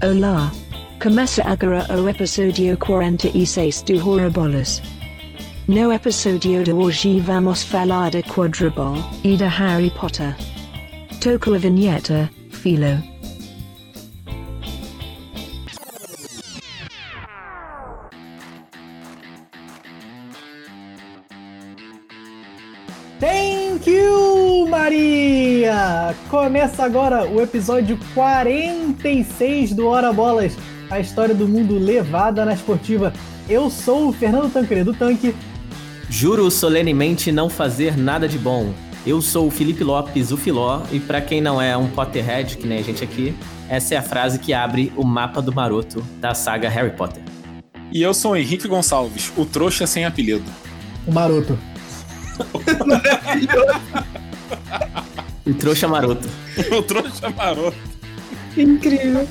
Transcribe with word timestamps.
Olá. 0.00 0.50
Começa 1.00 1.42
agora 1.44 1.86
o 1.96 2.08
episódio 2.08 2.76
46 2.78 3.82
do 3.82 4.08
Horribolas. 4.08 4.82
No 5.68 5.92
episódio 5.92 6.64
de 6.64 6.72
hoje 6.72 7.20
vamos 7.20 7.62
falar 7.62 8.10
de 8.10 8.22
Quadribol 8.22 8.96
e 9.22 9.36
de 9.36 9.44
Harry 9.44 9.90
Potter. 9.90 10.34
Toca 11.20 11.54
a 11.54 11.58
vinheta, 11.58 12.30
Philo. 12.50 13.11
Começa 26.32 26.82
agora 26.82 27.28
o 27.28 27.40
episódio 27.42 27.98
46 28.14 29.74
do 29.74 29.86
Hora 29.86 30.10
Bolas, 30.14 30.56
a 30.88 30.98
história 30.98 31.34
do 31.34 31.46
mundo 31.46 31.76
levada 31.76 32.42
na 32.42 32.54
esportiva. 32.54 33.12
Eu 33.46 33.68
sou 33.68 34.08
o 34.08 34.12
Fernando 34.14 34.50
Tancredo 34.50 34.94
Tanque. 34.94 35.36
Juro 36.08 36.50
solenemente 36.50 37.30
não 37.30 37.50
fazer 37.50 37.98
nada 37.98 38.26
de 38.26 38.38
bom. 38.38 38.72
Eu 39.06 39.20
sou 39.20 39.46
o 39.46 39.50
Felipe 39.50 39.84
Lopes, 39.84 40.32
o 40.32 40.38
Filó, 40.38 40.80
e 40.90 40.98
pra 40.98 41.20
quem 41.20 41.42
não 41.42 41.60
é 41.60 41.76
um 41.76 41.90
Potterhead, 41.90 42.56
que 42.56 42.66
nem 42.66 42.78
a 42.78 42.82
gente 42.82 43.04
aqui, 43.04 43.36
essa 43.68 43.94
é 43.94 43.98
a 43.98 44.02
frase 44.02 44.38
que 44.38 44.54
abre 44.54 44.90
o 44.96 45.04
mapa 45.04 45.42
do 45.42 45.54
maroto 45.54 46.02
da 46.18 46.32
saga 46.32 46.70
Harry 46.70 46.96
Potter. 46.96 47.22
E 47.92 48.00
eu 48.00 48.14
sou 48.14 48.32
o 48.32 48.36
Henrique 48.36 48.66
Gonçalves, 48.66 49.30
o 49.36 49.44
trouxa 49.44 49.86
sem 49.86 50.06
apelido. 50.06 50.50
O 51.06 51.12
maroto. 51.12 51.58
O 55.44 55.54
trouxa 55.54 55.88
maroto. 55.88 56.28
o 56.70 56.82
trouxa 56.82 57.30
maroto. 57.30 57.76
Incrível. 58.56 59.26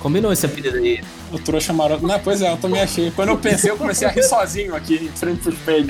Combinou 0.00 0.32
esse 0.32 0.46
apelido 0.46 0.78
aí. 0.78 1.00
O 1.30 1.38
trouxa 1.38 1.72
maroto. 1.72 2.06
Não, 2.06 2.18
pois 2.18 2.42
é, 2.42 2.50
eu 2.50 2.56
também 2.56 2.80
achei. 2.80 3.10
Quando 3.12 3.28
eu 3.28 3.38
pensei, 3.38 3.70
eu 3.70 3.76
comecei 3.76 4.06
a 4.06 4.10
rir 4.10 4.24
sozinho 4.24 4.74
aqui, 4.74 4.96
em 4.96 5.08
frente 5.08 5.42
pro 5.42 5.52
espelho. 5.52 5.86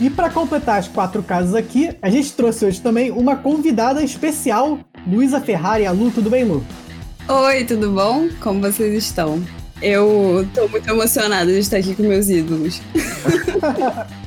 E 0.00 0.08
para 0.10 0.30
completar 0.30 0.78
as 0.78 0.88
quatro 0.88 1.22
casas 1.22 1.54
aqui, 1.54 1.90
a 2.00 2.08
gente 2.08 2.32
trouxe 2.32 2.64
hoje 2.64 2.80
também 2.80 3.10
uma 3.10 3.36
convidada 3.36 4.02
especial, 4.02 4.78
Luísa 5.06 5.40
Ferrari. 5.40 5.86
A 5.86 5.92
Lu, 5.92 6.10
tudo 6.10 6.30
bem, 6.30 6.44
Lu? 6.44 6.64
Oi, 7.28 7.64
tudo 7.64 7.90
bom? 7.90 8.28
Como 8.40 8.60
vocês 8.60 9.04
estão? 9.04 9.42
Eu 9.82 10.48
tô 10.54 10.66
muito 10.68 10.88
emocionada 10.88 11.52
de 11.52 11.58
estar 11.58 11.76
aqui 11.76 11.94
com 11.94 12.02
meus 12.04 12.28
ídolos. 12.28 12.80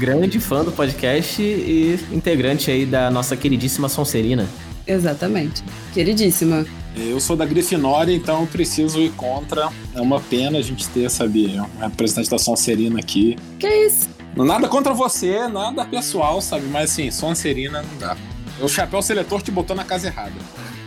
Grande 0.00 0.40
fã 0.40 0.64
do 0.64 0.72
podcast 0.72 1.42
e 1.42 2.00
integrante 2.10 2.70
aí 2.70 2.86
da 2.86 3.10
nossa 3.10 3.36
queridíssima 3.36 3.86
Sonserina. 3.86 4.48
Exatamente. 4.86 5.62
Queridíssima. 5.92 6.64
Eu 6.96 7.20
sou 7.20 7.36
da 7.36 7.44
Grifinória, 7.44 8.10
então 8.10 8.40
eu 8.40 8.46
preciso 8.46 8.98
ir 8.98 9.10
contra. 9.10 9.68
É 9.94 10.00
uma 10.00 10.18
pena 10.18 10.56
a 10.56 10.62
gente 10.62 10.88
ter, 10.88 11.10
sabe, 11.10 11.48
uma 11.76 11.88
representante 11.88 12.30
da 12.30 12.38
Sonserina 12.38 12.98
aqui. 12.98 13.36
Que 13.58 13.68
isso? 13.68 14.08
Nada 14.34 14.68
contra 14.68 14.94
você, 14.94 15.46
nada 15.48 15.84
pessoal, 15.84 16.40
sabe? 16.40 16.64
Mas 16.68 16.92
assim, 16.92 17.10
Sonserina 17.10 17.82
não 17.82 17.98
dá. 17.98 18.16
O 18.58 18.68
chapéu 18.68 19.02
seletor 19.02 19.42
te 19.42 19.50
botou 19.50 19.76
na 19.76 19.84
casa 19.84 20.06
errada. 20.06 20.32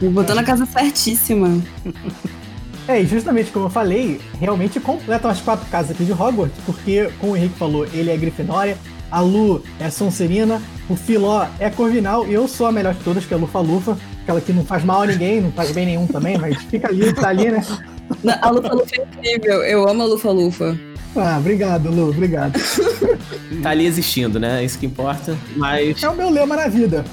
Me 0.02 0.10
botou 0.10 0.34
na 0.34 0.44
casa 0.44 0.66
certíssima. 0.66 1.62
É, 2.86 3.02
e 3.02 3.06
justamente 3.06 3.50
como 3.50 3.68
eu 3.68 3.70
falei, 3.70 4.20
realmente 4.38 4.78
completam 4.78 5.32
as 5.32 5.40
quatro 5.40 5.66
casas 5.68 5.92
aqui 5.92 6.04
de 6.04 6.12
Hogwarts, 6.12 6.60
porque, 6.66 7.10
como 7.18 7.32
o 7.32 7.38
Henrique 7.38 7.58
falou, 7.58 7.86
ele 7.94 8.12
é 8.12 8.18
Grifinória, 8.18 8.78
a 9.14 9.22
Lu 9.22 9.62
é 9.80 9.92
Sonserina, 9.92 10.60
o 10.90 10.96
Filó 10.96 11.46
é 11.60 11.70
Corvinal 11.70 12.28
e 12.28 12.34
eu 12.34 12.48
sou 12.48 12.66
a 12.66 12.72
melhor 12.72 12.96
de 12.96 13.04
todas, 13.04 13.24
que 13.24 13.32
é 13.32 13.38
a 13.38 13.40
Lufa-Lufa, 13.40 13.96
aquela 14.24 14.42
que 14.42 14.52
não 14.52 14.66
faz 14.66 14.84
mal 14.84 15.04
a 15.04 15.06
ninguém, 15.06 15.40
não 15.40 15.52
faz 15.52 15.72
bem 15.72 15.86
nenhum 15.86 16.08
também, 16.08 16.36
mas 16.36 16.58
fica 16.64 16.88
ali, 16.88 17.14
tá 17.14 17.30
ali, 17.30 17.52
né? 17.52 17.64
Não, 18.24 18.34
A 18.42 18.50
Lufa-Lufa 18.50 18.96
é 18.98 19.04
incrível. 19.04 19.64
Eu 19.64 19.88
amo 19.88 20.02
a 20.02 20.06
Lufa-Lufa. 20.08 20.76
Ah, 21.16 21.38
obrigado, 21.38 21.92
Lu, 21.92 22.10
obrigado. 22.10 22.60
Tá 23.62 23.70
ali 23.70 23.86
existindo, 23.86 24.40
né? 24.40 24.62
É 24.62 24.66
isso 24.66 24.80
que 24.80 24.88
importa. 24.88 25.38
Mas, 25.56 26.02
É 26.02 26.10
o 26.10 26.16
meu 26.16 26.32
lema 26.32 26.56
na 26.56 26.68
vida. 26.68 27.06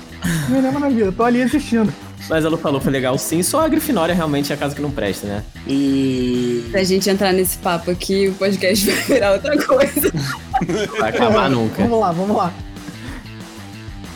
Meu 0.48 0.62
lema 0.62 0.80
na 0.80 0.88
vida, 0.88 1.12
tô 1.12 1.22
ali 1.22 1.42
existindo. 1.42 1.92
Mas 2.28 2.44
a 2.44 2.48
Lu 2.48 2.56
falou, 2.56 2.80
foi 2.80 2.92
legal 2.92 3.16
sim. 3.18 3.42
Só 3.42 3.64
a 3.64 3.68
Grifinória 3.68 4.14
realmente 4.14 4.52
é 4.52 4.54
a 4.54 4.58
casa 4.58 4.74
que 4.74 4.82
não 4.82 4.90
presta, 4.90 5.26
né? 5.26 5.44
E. 5.66 6.64
Pra 6.70 6.84
gente 6.84 7.08
entrar 7.08 7.32
nesse 7.32 7.58
papo 7.58 7.90
aqui, 7.90 8.28
o 8.28 8.34
podcast 8.34 8.84
vai 8.90 9.02
virar 9.02 9.32
outra 9.32 9.64
coisa. 9.64 10.12
Vai 10.98 11.10
acabar 11.10 11.50
nunca. 11.50 11.82
Vamos 11.82 12.00
lá, 12.00 12.12
vamos 12.12 12.36
lá. 12.36 12.52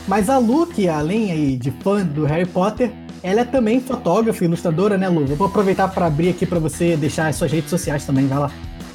Mas 0.06 0.28
a 0.28 0.38
Lu, 0.38 0.66
que 0.66 0.88
além 0.88 1.32
aí 1.32 1.56
de 1.56 1.70
fã 1.70 2.04
do 2.04 2.24
Harry 2.24 2.46
Potter, 2.46 2.90
ela 3.22 3.40
é 3.40 3.44
também 3.44 3.80
fotógrafa 3.80 4.44
e 4.44 4.46
ilustradora, 4.46 4.98
né, 4.98 5.08
Lu? 5.08 5.22
Eu 5.22 5.36
vou 5.36 5.46
aproveitar 5.46 5.88
para 5.88 6.06
abrir 6.06 6.28
aqui 6.28 6.44
para 6.44 6.58
você 6.58 6.96
deixar 6.96 7.28
as 7.28 7.36
suas 7.36 7.50
redes 7.50 7.70
sociais 7.70 8.04
também, 8.04 8.26
vai 8.26 8.38
lá. 8.38 8.52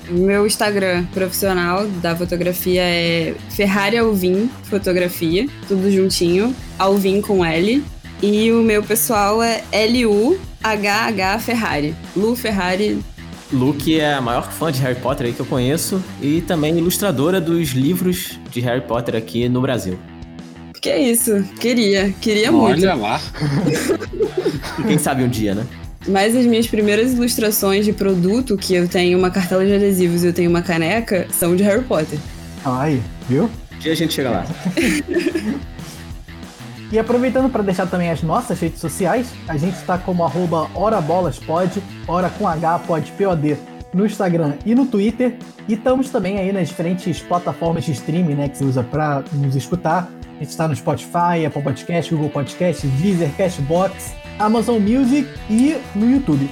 Meu 0.08 0.46
Instagram 0.46 1.06
profissional 1.14 1.86
da 1.88 2.16
fotografia 2.16 2.82
é 2.82 3.36
Ferrari 3.50 3.98
Alvin 3.98 4.50
Fotografia, 4.64 5.48
tudo 5.68 5.92
juntinho, 5.92 6.56
Alvin 6.80 7.22
com 7.22 7.46
L. 7.46 7.84
E 8.22 8.52
o 8.52 8.62
meu 8.62 8.84
pessoal 8.84 9.42
é 9.42 9.64
L-U-H-H 9.72 11.40
Ferrari. 11.40 11.96
Lu 12.14 12.36
Ferrari. 12.36 13.00
Lu, 13.52 13.74
que 13.74 13.98
é 13.98 14.14
a 14.14 14.22
maior 14.22 14.52
fã 14.52 14.70
de 14.70 14.82
Harry 14.82 15.00
Potter 15.00 15.28
aí 15.28 15.34
que 15.34 15.40
eu 15.40 15.46
conheço 15.46 16.04
e 16.22 16.42
também 16.42 16.78
ilustradora 16.78 17.40
dos 17.40 17.70
livros 17.70 18.38
de 18.52 18.60
Harry 18.60 18.82
Potter 18.82 19.16
aqui 19.16 19.48
no 19.48 19.62
Brasil. 19.62 19.98
Que 20.82 20.90
é 20.90 21.02
isso? 21.02 21.44
Queria, 21.62 22.14
queria 22.20 22.52
muito. 22.52 22.82
Olha 22.82 22.94
lá. 22.94 23.22
Quem 24.86 24.98
sabe 24.98 25.24
um 25.24 25.30
dia, 25.30 25.56
né? 25.56 25.66
Mas 26.06 26.36
as 26.36 26.46
minhas 26.46 26.68
primeiras 26.68 27.14
ilustrações 27.14 27.86
de 27.86 27.94
produto, 27.94 28.58
que 28.58 28.74
eu 28.74 28.88
tenho 28.88 29.18
uma 29.18 29.32
cartela 29.32 29.66
de 29.66 29.74
adesivos 29.74 30.24
e 30.24 30.28
eu 30.28 30.34
tenho 30.34 30.50
uma 30.50 30.62
caneca, 30.62 31.26
são 31.32 31.56
de 31.56 31.64
Harry 31.64 31.84
Potter. 31.84 32.20
Aí, 32.66 33.02
viu? 33.30 33.50
Um 33.74 33.80
dia 33.80 33.94
a 33.94 33.96
gente 33.96 34.14
chega 34.14 34.30
lá. 34.30 34.46
E 36.92 36.98
aproveitando 36.98 37.52
para 37.52 37.62
deixar 37.62 37.86
também 37.86 38.10
as 38.10 38.24
nossas 38.24 38.60
redes 38.60 38.80
sociais, 38.80 39.32
a 39.48 39.56
gente 39.58 39.76
está 39.76 39.98
como 39.98 40.24
arroba 40.24 40.68
horabolaspod, 40.74 41.84
hora 42.08 42.30
com 42.32 42.48
H, 42.48 42.80
pod, 42.80 43.14
no 43.94 44.06
Instagram 44.06 44.54
e 44.66 44.74
no 44.74 44.88
Twitter. 44.88 45.38
E 45.68 45.74
estamos 45.74 46.10
também 46.10 46.40
aí 46.40 46.52
nas 46.52 46.68
diferentes 46.68 47.22
plataformas 47.22 47.84
de 47.86 47.92
streaming, 47.92 48.34
né, 48.34 48.50
que 48.50 48.58
você 48.58 48.64
usa 48.64 48.84
para 48.84 49.24
nos 49.34 49.56
escutar. 49.56 50.10
A 50.36 50.40
gente 50.40 50.50
está 50.50 50.68
no 50.68 50.76
Spotify, 50.76 51.46
Apple 51.46 51.62
Podcast, 51.62 52.12
Google 52.12 52.30
Podcast, 52.30 52.88
Deezer, 52.88 53.30
Cashbox, 53.36 54.14
Amazon 54.40 54.82
Music 54.82 55.30
e 55.50 55.78
no 55.94 56.10
YouTube. 56.10 56.50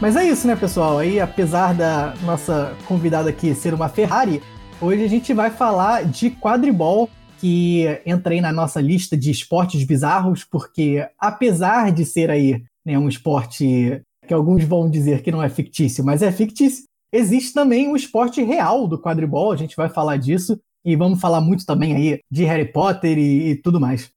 Mas 0.00 0.16
é 0.16 0.24
isso, 0.24 0.46
né, 0.46 0.54
pessoal? 0.54 0.98
Aí, 0.98 1.20
apesar 1.20 1.74
da 1.74 2.14
nossa 2.22 2.72
convidada 2.86 3.28
aqui 3.28 3.54
ser 3.54 3.74
uma 3.74 3.88
Ferrari, 3.88 4.40
hoje 4.80 5.04
a 5.04 5.08
gente 5.08 5.34
vai 5.34 5.50
falar 5.50 6.04
de 6.04 6.30
quadribol, 6.30 7.10
que 7.38 7.84
entra 8.04 8.34
aí 8.34 8.40
na 8.40 8.52
nossa 8.52 8.80
lista 8.80 9.16
de 9.16 9.30
esportes 9.30 9.84
bizarros, 9.84 10.44
porque 10.44 11.08
apesar 11.18 11.92
de 11.92 12.04
ser 12.04 12.30
aí 12.30 12.62
né, 12.84 12.98
um 12.98 13.08
esporte 13.08 14.02
que 14.26 14.34
alguns 14.34 14.64
vão 14.64 14.90
dizer 14.90 15.22
que 15.22 15.30
não 15.30 15.42
é 15.42 15.48
fictício, 15.48 16.04
mas 16.04 16.22
é 16.22 16.30
fictício, 16.30 16.84
existe 17.12 17.54
também 17.54 17.88
o 17.88 17.96
esporte 17.96 18.42
real 18.42 18.86
do 18.86 19.00
quadribol, 19.00 19.52
a 19.52 19.56
gente 19.56 19.76
vai 19.76 19.88
falar 19.88 20.16
disso, 20.16 20.60
e 20.84 20.96
vamos 20.96 21.20
falar 21.20 21.40
muito 21.40 21.64
também 21.64 21.94
aí 21.94 22.20
de 22.30 22.44
Harry 22.44 22.70
Potter 22.70 23.18
e, 23.18 23.50
e 23.50 23.56
tudo 23.56 23.80
mais. 23.80 24.10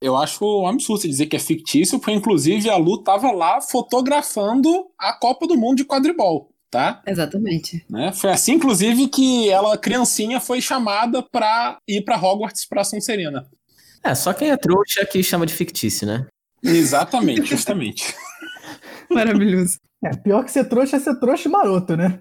Eu 0.00 0.16
acho 0.16 0.44
um 0.44 0.66
absurdo 0.66 1.08
dizer 1.08 1.26
que 1.26 1.36
é 1.36 1.40
fictício, 1.40 1.98
porque 1.98 2.12
inclusive 2.12 2.70
a 2.70 2.76
Lu 2.76 3.02
tava 3.02 3.32
lá 3.32 3.60
fotografando 3.60 4.86
a 4.96 5.12
Copa 5.12 5.46
do 5.46 5.56
Mundo 5.56 5.78
de 5.78 5.84
quadribol, 5.84 6.50
tá? 6.70 7.02
Exatamente. 7.06 7.84
Né? 7.88 8.12
Foi 8.12 8.30
assim, 8.30 8.52
inclusive, 8.52 9.08
que 9.08 9.48
ela, 9.50 9.76
criancinha, 9.76 10.40
foi 10.40 10.60
chamada 10.60 11.22
pra 11.22 11.78
ir 11.86 12.02
pra 12.02 12.16
Hogwarts 12.16 12.66
pra 12.66 12.84
Sonserina. 12.84 13.46
É, 14.02 14.14
só 14.14 14.32
quem 14.32 14.50
é 14.50 14.56
trouxa 14.56 15.04
que 15.04 15.22
chama 15.22 15.46
de 15.46 15.54
fictício, 15.54 16.06
né? 16.06 16.26
Exatamente, 16.62 17.50
justamente. 17.50 18.14
Maravilhoso. 19.10 19.78
É, 20.04 20.16
pior 20.16 20.44
que 20.44 20.50
ser 20.52 20.64
trouxa 20.68 20.96
é 20.96 21.00
ser 21.00 21.18
trouxa 21.18 21.48
e 21.48 21.50
maroto, 21.50 21.96
né? 21.96 22.18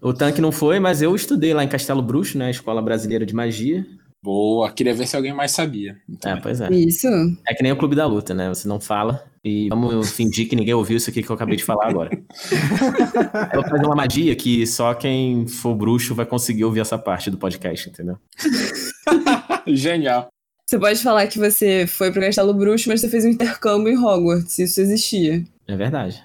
O 0.00 0.12
tanque 0.12 0.40
não 0.40 0.50
foi, 0.50 0.80
mas 0.80 1.00
eu 1.00 1.14
estudei 1.14 1.54
lá 1.54 1.62
em 1.62 1.68
Castelo 1.68 2.02
Bruxo, 2.02 2.36
né? 2.36 2.50
Escola 2.50 2.82
Brasileira 2.82 3.24
de 3.24 3.34
Magia. 3.34 3.86
Boa, 4.22 4.70
queria 4.72 4.94
ver 4.94 5.06
se 5.06 5.16
alguém 5.16 5.32
mais 5.32 5.52
sabia. 5.52 5.96
É, 6.24 6.36
pois 6.36 6.60
é. 6.60 6.70
Isso. 6.72 7.06
É 7.46 7.54
que 7.54 7.62
nem 7.62 7.72
o 7.72 7.76
Clube 7.76 7.94
da 7.94 8.06
Luta, 8.06 8.34
né? 8.34 8.48
Você 8.48 8.66
não 8.66 8.80
fala 8.80 9.24
e 9.44 9.68
vamos 9.68 10.12
fingir 10.12 10.48
que 10.48 10.56
ninguém 10.56 10.72
ouviu 10.72 10.96
isso 10.96 11.10
aqui 11.10 11.22
que 11.22 11.28
eu 11.28 11.34
acabei 11.34 11.56
de 11.56 11.64
falar 11.64 11.88
agora. 11.88 12.10
eu 13.52 13.60
vou 13.60 13.70
fazer 13.70 13.84
uma 13.84 13.94
magia 13.94 14.34
que 14.34 14.66
só 14.66 14.94
quem 14.94 15.46
for 15.46 15.74
bruxo 15.74 16.14
vai 16.14 16.24
conseguir 16.24 16.64
ouvir 16.64 16.80
essa 16.80 16.96
parte 16.96 17.30
do 17.30 17.36
podcast, 17.36 17.90
entendeu? 17.90 18.16
Genial. 19.66 20.28
Você 20.66 20.78
pode 20.78 21.02
falar 21.02 21.26
que 21.26 21.38
você 21.38 21.86
foi 21.86 22.10
pro 22.10 22.22
Castelo 22.22 22.54
Bruxo, 22.54 22.88
mas 22.88 23.02
você 23.02 23.08
fez 23.08 23.24
um 23.26 23.28
intercâmbio 23.28 23.92
em 23.92 23.98
Hogwarts. 23.98 24.58
Isso 24.58 24.80
existia. 24.80 25.44
É 25.68 25.76
verdade. 25.76 26.22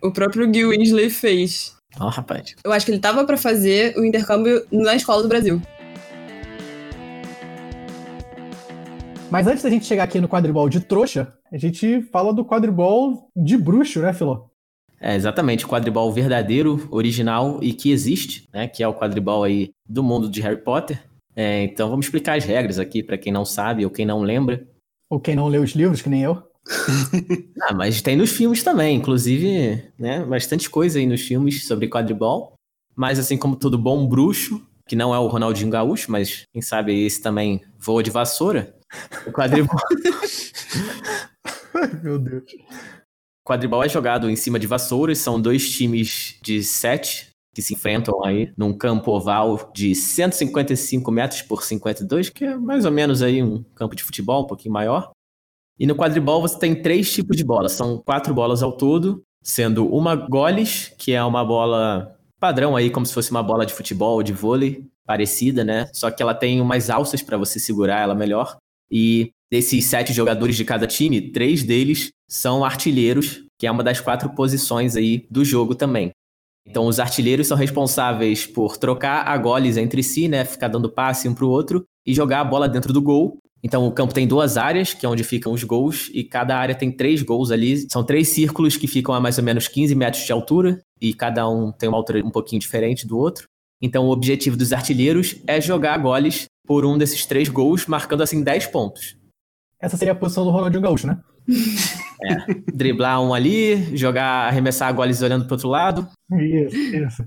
O 0.00 0.12
próprio 0.12 0.52
Gil 0.52 0.68
Weasley 0.68 1.10
fez. 1.10 1.74
Ó, 1.98 2.08
rapaz. 2.08 2.54
Eu 2.64 2.72
acho 2.72 2.86
que 2.86 2.92
ele 2.92 3.00
tava 3.00 3.24
pra 3.24 3.36
fazer 3.36 3.96
o 3.96 4.04
intercâmbio 4.04 4.64
na 4.70 4.94
escola 4.94 5.22
do 5.22 5.28
Brasil. 5.28 5.60
Mas 9.34 9.48
antes 9.48 9.64
da 9.64 9.68
gente 9.68 9.84
chegar 9.84 10.04
aqui 10.04 10.20
no 10.20 10.28
quadribol 10.28 10.68
de 10.68 10.78
trouxa, 10.78 11.36
a 11.50 11.58
gente 11.58 12.02
fala 12.12 12.32
do 12.32 12.44
quadribol 12.44 13.28
de 13.34 13.56
bruxo, 13.56 13.98
né, 13.98 14.12
Filó? 14.12 14.44
É, 15.00 15.16
exatamente, 15.16 15.64
o 15.64 15.68
quadribol 15.68 16.12
verdadeiro, 16.12 16.86
original 16.88 17.58
e 17.60 17.72
que 17.72 17.90
existe, 17.90 18.48
né? 18.52 18.68
Que 18.68 18.80
é 18.80 18.86
o 18.86 18.94
quadribol 18.94 19.42
aí 19.42 19.72
do 19.88 20.04
mundo 20.04 20.30
de 20.30 20.40
Harry 20.40 20.62
Potter. 20.62 21.02
É, 21.34 21.64
então 21.64 21.90
vamos 21.90 22.06
explicar 22.06 22.38
as 22.38 22.44
regras 22.44 22.78
aqui 22.78 23.02
para 23.02 23.18
quem 23.18 23.32
não 23.32 23.44
sabe 23.44 23.84
ou 23.84 23.90
quem 23.90 24.06
não 24.06 24.22
lembra. 24.22 24.68
Ou 25.10 25.18
quem 25.18 25.34
não 25.34 25.48
leu 25.48 25.64
os 25.64 25.72
livros, 25.72 26.00
que 26.00 26.08
nem 26.08 26.22
eu. 26.22 26.40
ah, 27.60 27.74
mas 27.74 28.00
tem 28.00 28.14
nos 28.14 28.30
filmes 28.30 28.62
também, 28.62 28.96
inclusive, 28.98 29.82
né? 29.98 30.24
Bastante 30.24 30.70
coisa 30.70 31.00
aí 31.00 31.06
nos 31.06 31.22
filmes 31.22 31.66
sobre 31.66 31.88
quadribol. 31.88 32.52
Mas 32.94 33.18
assim 33.18 33.36
como 33.36 33.56
todo 33.56 33.76
bom 33.76 34.06
bruxo, 34.06 34.64
que 34.86 34.94
não 34.94 35.12
é 35.12 35.18
o 35.18 35.26
Ronaldinho 35.26 35.70
Gaúcho, 35.70 36.12
mas 36.12 36.44
quem 36.52 36.62
sabe 36.62 37.04
esse 37.04 37.20
também 37.20 37.62
voa 37.80 38.00
de 38.00 38.12
vassoura. 38.12 38.72
O 39.26 39.32
quadribol. 39.32 39.76
Ai, 41.74 42.00
meu 42.02 42.18
Deus. 42.18 42.44
Quadribol 43.46 43.84
é 43.84 43.88
jogado 43.88 44.30
em 44.30 44.36
cima 44.36 44.58
de 44.58 44.66
vassouras, 44.66 45.18
são 45.18 45.40
dois 45.40 45.68
times 45.70 46.38
de 46.42 46.62
sete 46.62 47.34
que 47.54 47.62
se 47.62 47.74
enfrentam 47.74 48.24
aí 48.24 48.52
num 48.56 48.76
campo 48.76 49.12
oval 49.12 49.70
de 49.72 49.94
155 49.94 51.10
metros 51.10 51.42
por 51.42 51.62
52, 51.62 52.30
que 52.30 52.44
é 52.44 52.56
mais 52.56 52.84
ou 52.84 52.90
menos 52.90 53.22
aí 53.22 53.42
um 53.42 53.62
campo 53.74 53.94
de 53.94 54.02
futebol 54.02 54.42
um 54.42 54.46
pouquinho 54.46 54.72
maior. 54.72 55.12
E 55.78 55.86
no 55.86 55.94
quadribol 55.94 56.40
você 56.40 56.58
tem 56.58 56.80
três 56.80 57.12
tipos 57.12 57.36
de 57.36 57.44
bola, 57.44 57.68
são 57.68 57.98
quatro 57.98 58.34
bolas 58.34 58.62
ao 58.62 58.72
todo, 58.72 59.22
sendo 59.42 59.86
uma 59.86 60.16
goles, 60.16 60.92
que 60.98 61.12
é 61.12 61.22
uma 61.22 61.44
bola 61.44 62.16
padrão 62.40 62.76
aí, 62.76 62.90
como 62.90 63.06
se 63.06 63.14
fosse 63.14 63.30
uma 63.30 63.42
bola 63.42 63.64
de 63.64 63.72
futebol, 63.72 64.22
de 64.22 64.32
vôlei, 64.32 64.86
parecida, 65.06 65.64
né? 65.64 65.88
Só 65.92 66.10
que 66.10 66.22
ela 66.22 66.34
tem 66.34 66.60
umas 66.60 66.90
alças 66.90 67.22
para 67.22 67.36
você 67.36 67.58
segurar 67.58 68.00
ela 68.00 68.14
melhor. 68.14 68.56
E 68.94 69.32
desses 69.50 69.86
sete 69.86 70.12
jogadores 70.12 70.56
de 70.56 70.64
cada 70.64 70.86
time, 70.86 71.20
três 71.32 71.64
deles 71.64 72.12
são 72.30 72.64
artilheiros, 72.64 73.42
que 73.58 73.66
é 73.66 73.70
uma 73.70 73.82
das 73.82 74.00
quatro 74.00 74.30
posições 74.30 74.94
aí 74.94 75.26
do 75.28 75.44
jogo 75.44 75.74
também. 75.74 76.12
Então, 76.64 76.86
os 76.86 77.00
artilheiros 77.00 77.48
são 77.48 77.56
responsáveis 77.56 78.46
por 78.46 78.76
trocar 78.76 79.26
a 79.26 79.36
goles 79.36 79.76
entre 79.76 80.00
si, 80.00 80.28
né? 80.28 80.44
Ficar 80.44 80.68
dando 80.68 80.88
passe 80.88 81.28
um 81.28 81.34
para 81.34 81.44
o 81.44 81.50
outro 81.50 81.84
e 82.06 82.14
jogar 82.14 82.40
a 82.40 82.44
bola 82.44 82.68
dentro 82.68 82.92
do 82.92 83.02
gol. 83.02 83.36
Então, 83.64 83.84
o 83.84 83.92
campo 83.92 84.14
tem 84.14 84.28
duas 84.28 84.56
áreas, 84.56 84.94
que 84.94 85.04
é 85.04 85.08
onde 85.08 85.24
ficam 85.24 85.52
os 85.52 85.64
gols, 85.64 86.08
e 86.14 86.22
cada 86.22 86.56
área 86.56 86.74
tem 86.74 86.92
três 86.92 87.20
gols 87.20 87.50
ali. 87.50 87.84
São 87.90 88.04
três 88.04 88.28
círculos 88.28 88.76
que 88.76 88.86
ficam 88.86 89.12
a 89.12 89.20
mais 89.20 89.38
ou 89.38 89.44
menos 89.44 89.66
15 89.66 89.94
metros 89.94 90.24
de 90.24 90.32
altura, 90.32 90.80
e 91.00 91.12
cada 91.12 91.48
um 91.48 91.72
tem 91.72 91.88
uma 91.88 91.98
altura 91.98 92.24
um 92.24 92.30
pouquinho 92.30 92.60
diferente 92.60 93.06
do 93.06 93.18
outro. 93.18 93.46
Então, 93.84 94.06
o 94.06 94.10
objetivo 94.10 94.56
dos 94.56 94.72
artilheiros 94.72 95.36
é 95.46 95.60
jogar 95.60 95.98
goles 95.98 96.46
por 96.66 96.86
um 96.86 96.96
desses 96.96 97.26
três 97.26 97.50
gols, 97.50 97.84
marcando 97.86 98.22
assim 98.22 98.42
10 98.42 98.68
pontos. 98.68 99.14
Essa 99.78 99.98
seria 99.98 100.14
a 100.14 100.16
posição 100.16 100.42
do 100.42 100.50
Ronaldinho 100.50 100.80
Gaúcho, 100.80 101.06
né? 101.06 101.20
É, 102.22 102.54
driblar 102.72 103.20
um 103.20 103.34
ali, 103.34 103.94
jogar, 103.94 104.48
arremessar 104.48 104.94
goles 104.94 105.20
olhando 105.20 105.44
para 105.44 105.54
outro 105.56 105.68
lado. 105.68 106.08
Isso, 106.32 106.74
isso. 106.74 107.26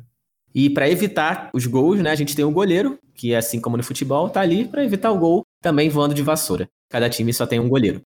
E 0.56 0.68
para 0.68 0.90
evitar 0.90 1.52
os 1.54 1.68
gols, 1.68 2.02
né, 2.02 2.10
a 2.10 2.16
gente 2.16 2.36
tem 2.36 2.44
o 2.44 2.50
goleiro, 2.50 2.98
que 3.14 3.34
é 3.34 3.38
assim 3.38 3.62
como 3.62 3.78
no 3.78 3.84
futebol, 3.84 4.28
tá 4.28 4.42
ali 4.42 4.66
para 4.66 4.84
evitar 4.84 5.12
o 5.12 5.20
gol, 5.20 5.44
também 5.62 5.90
voando 5.90 6.16
de 6.16 6.24
vassoura. 6.24 6.68
Cada 6.90 7.08
time 7.08 7.32
só 7.32 7.46
tem 7.46 7.60
um 7.60 7.70
goleiro. 7.70 8.02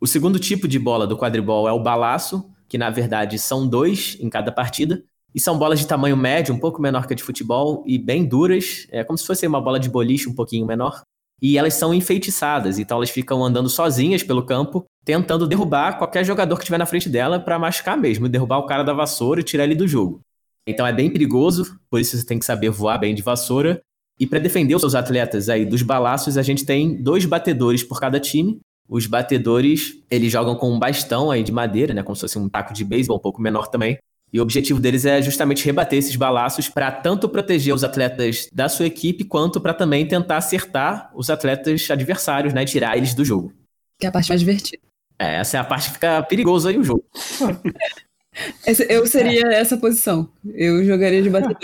O 0.00 0.06
segundo 0.06 0.38
tipo 0.38 0.68
de 0.68 0.78
bola 0.78 1.08
do 1.08 1.18
quadribol 1.18 1.68
é 1.68 1.72
o 1.72 1.82
balaço, 1.82 2.48
que 2.68 2.78
na 2.78 2.90
verdade 2.90 3.36
são 3.36 3.66
dois 3.66 4.16
em 4.20 4.30
cada 4.30 4.52
partida, 4.52 5.02
e 5.34 5.40
são 5.40 5.58
bolas 5.58 5.80
de 5.80 5.86
tamanho 5.86 6.16
médio, 6.16 6.54
um 6.54 6.58
pouco 6.58 6.80
menor 6.80 7.06
que 7.06 7.12
a 7.12 7.16
de 7.16 7.22
futebol, 7.22 7.82
e 7.86 7.98
bem 7.98 8.24
duras, 8.24 8.86
é 8.90 9.02
como 9.02 9.18
se 9.18 9.26
fosse 9.26 9.46
uma 9.46 9.60
bola 9.60 9.80
de 9.80 9.88
boliche 9.90 10.28
um 10.28 10.34
pouquinho 10.34 10.64
menor. 10.64 11.02
E 11.42 11.58
elas 11.58 11.74
são 11.74 11.92
enfeitiçadas, 11.92 12.78
então 12.78 12.98
elas 12.98 13.10
ficam 13.10 13.44
andando 13.44 13.68
sozinhas 13.68 14.22
pelo 14.22 14.46
campo, 14.46 14.84
tentando 15.04 15.46
derrubar 15.46 15.98
qualquer 15.98 16.24
jogador 16.24 16.54
que 16.56 16.62
estiver 16.62 16.78
na 16.78 16.86
frente 16.86 17.08
dela 17.08 17.40
para 17.40 17.58
machucar 17.58 17.98
mesmo, 17.98 18.28
derrubar 18.28 18.58
o 18.58 18.66
cara 18.66 18.84
da 18.84 18.92
vassoura 18.92 19.40
e 19.40 19.44
tirar 19.44 19.64
ele 19.64 19.74
do 19.74 19.88
jogo. 19.88 20.20
Então 20.66 20.86
é 20.86 20.92
bem 20.92 21.10
perigoso, 21.10 21.78
por 21.90 22.00
isso 22.00 22.16
você 22.16 22.24
tem 22.24 22.38
que 22.38 22.44
saber 22.46 22.70
voar 22.70 22.98
bem 22.98 23.14
de 23.14 23.20
vassoura. 23.20 23.82
E 24.18 24.26
para 24.26 24.38
defender 24.38 24.76
os 24.76 24.80
seus 24.80 24.94
atletas 24.94 25.48
aí 25.48 25.66
dos 25.66 25.82
balaços, 25.82 26.38
a 26.38 26.42
gente 26.42 26.64
tem 26.64 27.02
dois 27.02 27.24
batedores 27.24 27.82
por 27.82 27.98
cada 28.00 28.20
time. 28.20 28.60
Os 28.88 29.06
batedores, 29.06 29.98
eles 30.08 30.30
jogam 30.30 30.54
com 30.54 30.72
um 30.72 30.78
bastão 30.78 31.30
aí 31.30 31.42
de 31.42 31.50
madeira, 31.50 31.92
né, 31.92 32.02
como 32.02 32.14
se 32.14 32.20
fosse 32.20 32.38
um 32.38 32.48
taco 32.48 32.72
de 32.72 32.84
beisebol 32.84 33.16
um 33.16 33.20
pouco 33.20 33.42
menor 33.42 33.66
também. 33.66 33.98
E 34.34 34.40
o 34.40 34.42
objetivo 34.42 34.80
deles 34.80 35.04
é 35.04 35.22
justamente 35.22 35.64
rebater 35.64 35.96
esses 35.96 36.16
balaços 36.16 36.68
para 36.68 36.90
tanto 36.90 37.28
proteger 37.28 37.72
os 37.72 37.84
atletas 37.84 38.48
da 38.52 38.68
sua 38.68 38.84
equipe, 38.84 39.22
quanto 39.22 39.60
para 39.60 39.72
também 39.72 40.08
tentar 40.08 40.38
acertar 40.38 41.08
os 41.14 41.30
atletas 41.30 41.88
adversários, 41.88 42.52
né? 42.52 42.64
Tirar 42.64 42.96
eles 42.96 43.14
do 43.14 43.24
jogo. 43.24 43.52
Que 43.96 44.06
é 44.06 44.08
a 44.08 44.12
parte 44.12 44.28
mais 44.28 44.40
divertida. 44.40 44.82
É, 45.20 45.36
essa 45.36 45.56
é 45.56 45.60
a 45.60 45.64
parte 45.64 45.86
que 45.86 45.92
fica 45.92 46.20
perigosa 46.24 46.70
aí 46.70 46.76
o 46.76 46.82
jogo. 46.82 47.04
eu 48.88 49.06
seria 49.06 49.46
essa 49.52 49.76
posição. 49.76 50.28
Eu 50.52 50.84
jogaria 50.84 51.22
de 51.22 51.30
batedor. 51.30 51.56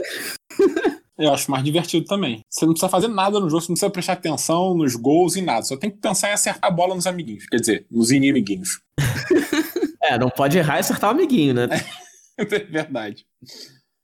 Eu 1.19 1.34
acho 1.34 1.50
mais 1.50 1.62
divertido 1.62 2.06
também. 2.06 2.40
Você 2.49 2.64
não 2.64 2.72
precisa 2.72 2.88
fazer 2.88 3.08
nada 3.08 3.38
no 3.38 3.50
jogo, 3.50 3.61
você 3.61 3.70
não 3.70 3.75
precisa 3.75 3.90
prestar 3.90 4.12
atenção 4.14 4.75
nos 4.75 4.96
gols 4.96 5.37
e 5.37 5.43
nada. 5.43 5.62
Só 5.64 5.76
tem 5.76 5.90
que 5.90 5.99
pensar 5.99 6.31
em 6.31 6.32
acertar 6.32 6.70
a 6.70 6.75
bola 6.75 6.94
nos 6.94 7.06
amiguinhos. 7.06 7.44
Quer 7.46 7.58
dizer, 7.61 7.87
nos 7.90 8.11
inimiguinhos. 8.11 8.81
é, 10.02 10.19
não 10.19 10.31
pode 10.31 10.56
errar 10.56 10.76
e 10.76 10.81
acertar 10.81 11.11
o 11.11 11.12
amiguinho, 11.12 11.52
né? 11.52 11.69
é 11.70 12.09
verdade. 12.70 13.26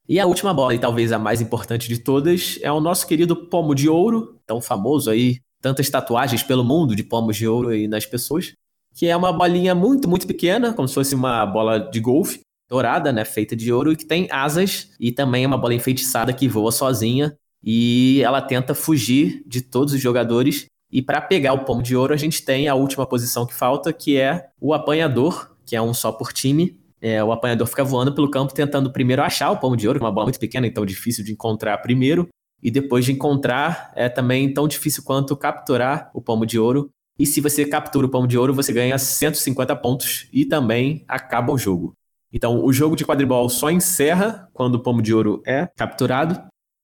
E 0.08 0.20
a 0.20 0.26
última 0.26 0.54
bola, 0.54 0.74
e 0.74 0.78
talvez 0.78 1.10
a 1.10 1.18
mais 1.18 1.40
importante 1.40 1.88
de 1.88 1.98
todas, 1.98 2.58
é 2.62 2.70
o 2.70 2.80
nosso 2.80 3.06
querido 3.06 3.34
pomo 3.34 3.74
de 3.74 3.88
ouro, 3.88 4.38
tão 4.46 4.60
famoso 4.60 5.10
aí, 5.10 5.40
tantas 5.60 5.90
tatuagens 5.90 6.42
pelo 6.42 6.64
mundo 6.64 6.94
de 6.94 7.02
pomos 7.02 7.36
de 7.36 7.48
ouro 7.48 7.70
aí 7.70 7.88
nas 7.88 8.06
pessoas, 8.06 8.52
que 8.94 9.06
é 9.06 9.16
uma 9.16 9.32
bolinha 9.32 9.74
muito, 9.74 10.08
muito 10.08 10.26
pequena, 10.26 10.72
como 10.72 10.86
se 10.86 10.94
fosse 10.94 11.14
uma 11.14 11.44
bola 11.44 11.78
de 11.78 11.98
golfe, 11.98 12.40
dourada, 12.68 13.12
né, 13.12 13.24
feita 13.24 13.56
de 13.56 13.72
ouro, 13.72 13.92
e 13.92 13.96
que 13.96 14.04
tem 14.04 14.28
asas, 14.30 14.90
e 15.00 15.10
também 15.10 15.44
é 15.44 15.46
uma 15.46 15.58
bola 15.58 15.74
enfeitiçada 15.74 16.32
que 16.32 16.46
voa 16.48 16.70
sozinha, 16.70 17.36
e 17.62 18.22
ela 18.22 18.40
tenta 18.40 18.74
fugir 18.74 19.42
de 19.44 19.60
todos 19.60 19.92
os 19.92 20.00
jogadores. 20.00 20.66
E 20.90 21.02
para 21.02 21.20
pegar 21.20 21.52
o 21.52 21.64
pomo 21.64 21.82
de 21.82 21.96
ouro, 21.96 22.14
a 22.14 22.16
gente 22.16 22.44
tem 22.44 22.68
a 22.68 22.76
última 22.76 23.04
posição 23.04 23.44
que 23.44 23.52
falta, 23.52 23.92
que 23.92 24.16
é 24.16 24.48
o 24.60 24.72
apanhador, 24.72 25.50
que 25.64 25.74
é 25.74 25.82
um 25.82 25.92
só 25.92 26.12
por 26.12 26.32
time, 26.32 26.78
é, 27.06 27.22
o 27.22 27.30
apanhador 27.30 27.68
fica 27.68 27.84
voando 27.84 28.12
pelo 28.12 28.28
campo 28.28 28.52
tentando 28.52 28.90
primeiro 28.90 29.22
achar 29.22 29.52
o 29.52 29.58
pão 29.58 29.76
de 29.76 29.86
ouro, 29.86 30.00
que 30.00 30.04
é 30.04 30.08
uma 30.08 30.12
bola 30.12 30.26
muito 30.26 30.40
pequena, 30.40 30.66
então 30.66 30.84
difícil 30.84 31.24
de 31.24 31.30
encontrar 31.30 31.78
primeiro. 31.78 32.28
E 32.60 32.68
depois 32.68 33.04
de 33.04 33.12
encontrar, 33.12 33.92
é 33.94 34.08
também 34.08 34.52
tão 34.52 34.66
difícil 34.66 35.04
quanto 35.04 35.36
capturar 35.36 36.10
o 36.12 36.20
pomo 36.20 36.44
de 36.44 36.58
ouro. 36.58 36.90
E 37.16 37.24
se 37.24 37.40
você 37.40 37.64
captura 37.64 38.06
o 38.06 38.10
pomo 38.10 38.26
de 38.26 38.36
ouro, 38.36 38.52
você 38.52 38.72
ganha 38.72 38.98
150 38.98 39.76
pontos 39.76 40.26
e 40.32 40.44
também 40.44 41.04
acaba 41.06 41.52
o 41.52 41.58
jogo. 41.58 41.92
Então, 42.32 42.64
o 42.64 42.72
jogo 42.72 42.96
de 42.96 43.04
quadribol 43.04 43.48
só 43.48 43.70
encerra 43.70 44.48
quando 44.52 44.74
o 44.74 44.82
pomo 44.82 45.00
de 45.00 45.14
ouro 45.14 45.40
é 45.46 45.68
capturado. 45.76 46.42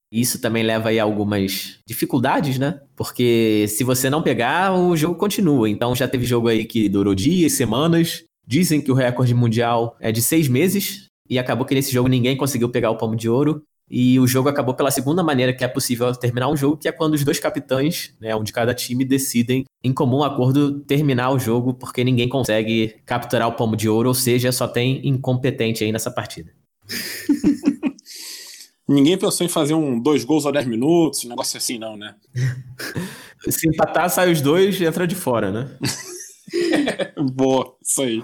Isso 0.09 0.39
também 0.39 0.63
leva 0.63 0.87
aí 0.87 1.01
a 1.01 1.03
algumas 1.03 1.79
dificuldades, 1.85 2.57
né? 2.57 2.79
Porque 2.95 3.65
se 3.67 3.83
você 3.83 4.09
não 4.09 4.23
pegar, 4.23 4.73
o 4.73 4.95
jogo 4.95 5.15
continua. 5.15 5.69
Então 5.69 5.93
já 5.93 6.07
teve 6.07 6.25
jogo 6.25 6.47
aí 6.47 6.63
que 6.63 6.87
durou 6.87 7.13
dias, 7.13 7.53
semanas, 7.53 8.23
Dizem 8.45 8.81
que 8.81 8.91
o 8.91 8.95
recorde 8.95 9.33
mundial 9.33 9.95
é 9.99 10.11
de 10.11 10.21
seis 10.21 10.47
meses, 10.47 11.07
e 11.29 11.39
acabou 11.39 11.65
que 11.65 11.73
nesse 11.73 11.91
jogo 11.91 12.09
ninguém 12.09 12.37
conseguiu 12.37 12.69
pegar 12.69 12.91
o 12.91 12.97
palmo 12.97 13.15
de 13.15 13.29
ouro. 13.29 13.63
E 13.89 14.19
o 14.19 14.25
jogo 14.25 14.49
acabou 14.49 14.73
pela 14.73 14.89
segunda 14.89 15.21
maneira 15.21 15.53
que 15.53 15.63
é 15.63 15.67
possível 15.67 16.13
terminar 16.15 16.49
um 16.49 16.55
jogo, 16.55 16.77
que 16.77 16.87
é 16.87 16.91
quando 16.91 17.13
os 17.13 17.23
dois 17.23 17.39
capitães, 17.39 18.13
né, 18.19 18.35
um 18.35 18.43
de 18.43 18.53
cada 18.53 18.73
time, 18.73 19.05
decidem, 19.05 19.65
em 19.83 19.93
comum 19.93 20.23
acordo, 20.23 20.79
terminar 20.81 21.31
o 21.31 21.39
jogo, 21.39 21.73
porque 21.73 22.03
ninguém 22.03 22.27
consegue 22.27 22.95
capturar 23.05 23.47
o 23.47 23.53
palmo 23.53 23.75
de 23.75 23.89
ouro, 23.89 24.09
ou 24.09 24.15
seja, 24.15 24.51
só 24.51 24.67
tem 24.67 25.05
incompetente 25.07 25.83
aí 25.83 25.91
nessa 25.91 26.09
partida. 26.09 26.51
ninguém 28.87 29.17
pensou 29.17 29.45
em 29.45 29.49
fazer 29.49 29.73
um 29.73 29.99
dois 29.99 30.23
gols 30.23 30.45
a 30.45 30.51
10 30.51 30.65
minutos, 30.65 31.25
um 31.25 31.29
negócio 31.29 31.57
assim, 31.57 31.77
não, 31.77 31.97
né? 31.97 32.15
Se 33.49 33.67
empatar, 33.67 34.09
sai 34.09 34.31
os 34.31 34.39
dois 34.39 34.81
entra 34.81 35.05
de 35.05 35.15
fora, 35.15 35.51
né? 35.51 35.77
Boa, 37.33 37.75
isso 37.81 38.01
aí. 38.01 38.21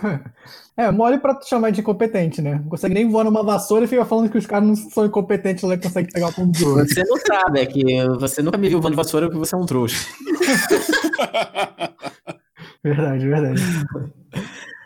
É, 0.78 0.92
mole 0.92 1.20
pra 1.20 1.40
chamar 1.42 1.72
de 1.72 1.82
incompetente, 1.82 2.42
né? 2.42 2.60
Não 2.64 2.70
consegue 2.70 2.94
nem 2.94 3.10
voar 3.10 3.26
numa 3.26 3.44
vassoura 3.44 3.86
e 3.86 3.88
fica 3.88 4.06
falando 4.06 4.30
que 4.30 4.38
os 4.38 4.46
caras 4.46 4.68
não 4.68 4.76
são 4.76 5.06
incompetentes 5.06 5.64
lá 5.64 5.74
e 5.74 5.78
conseguem 5.78 6.12
pegar 6.12 6.30
o 6.30 6.34
ponto 6.34 6.58
de 6.58 6.64
ouro. 6.64 6.88
Você 6.88 7.04
não 7.04 7.18
sabe, 7.18 7.60
é 7.60 7.66
que 7.66 7.84
você 8.20 8.42
nunca 8.42 8.58
me 8.58 8.70
viu 8.70 8.80
voando 8.80 8.96
de 8.96 8.98
vassoura 8.98 9.28
porque 9.28 9.40
você 9.40 9.56
é 9.56 9.58
um 9.58 9.66
trouxa. 9.66 9.98
verdade, 12.84 13.28
verdade. 13.28 13.62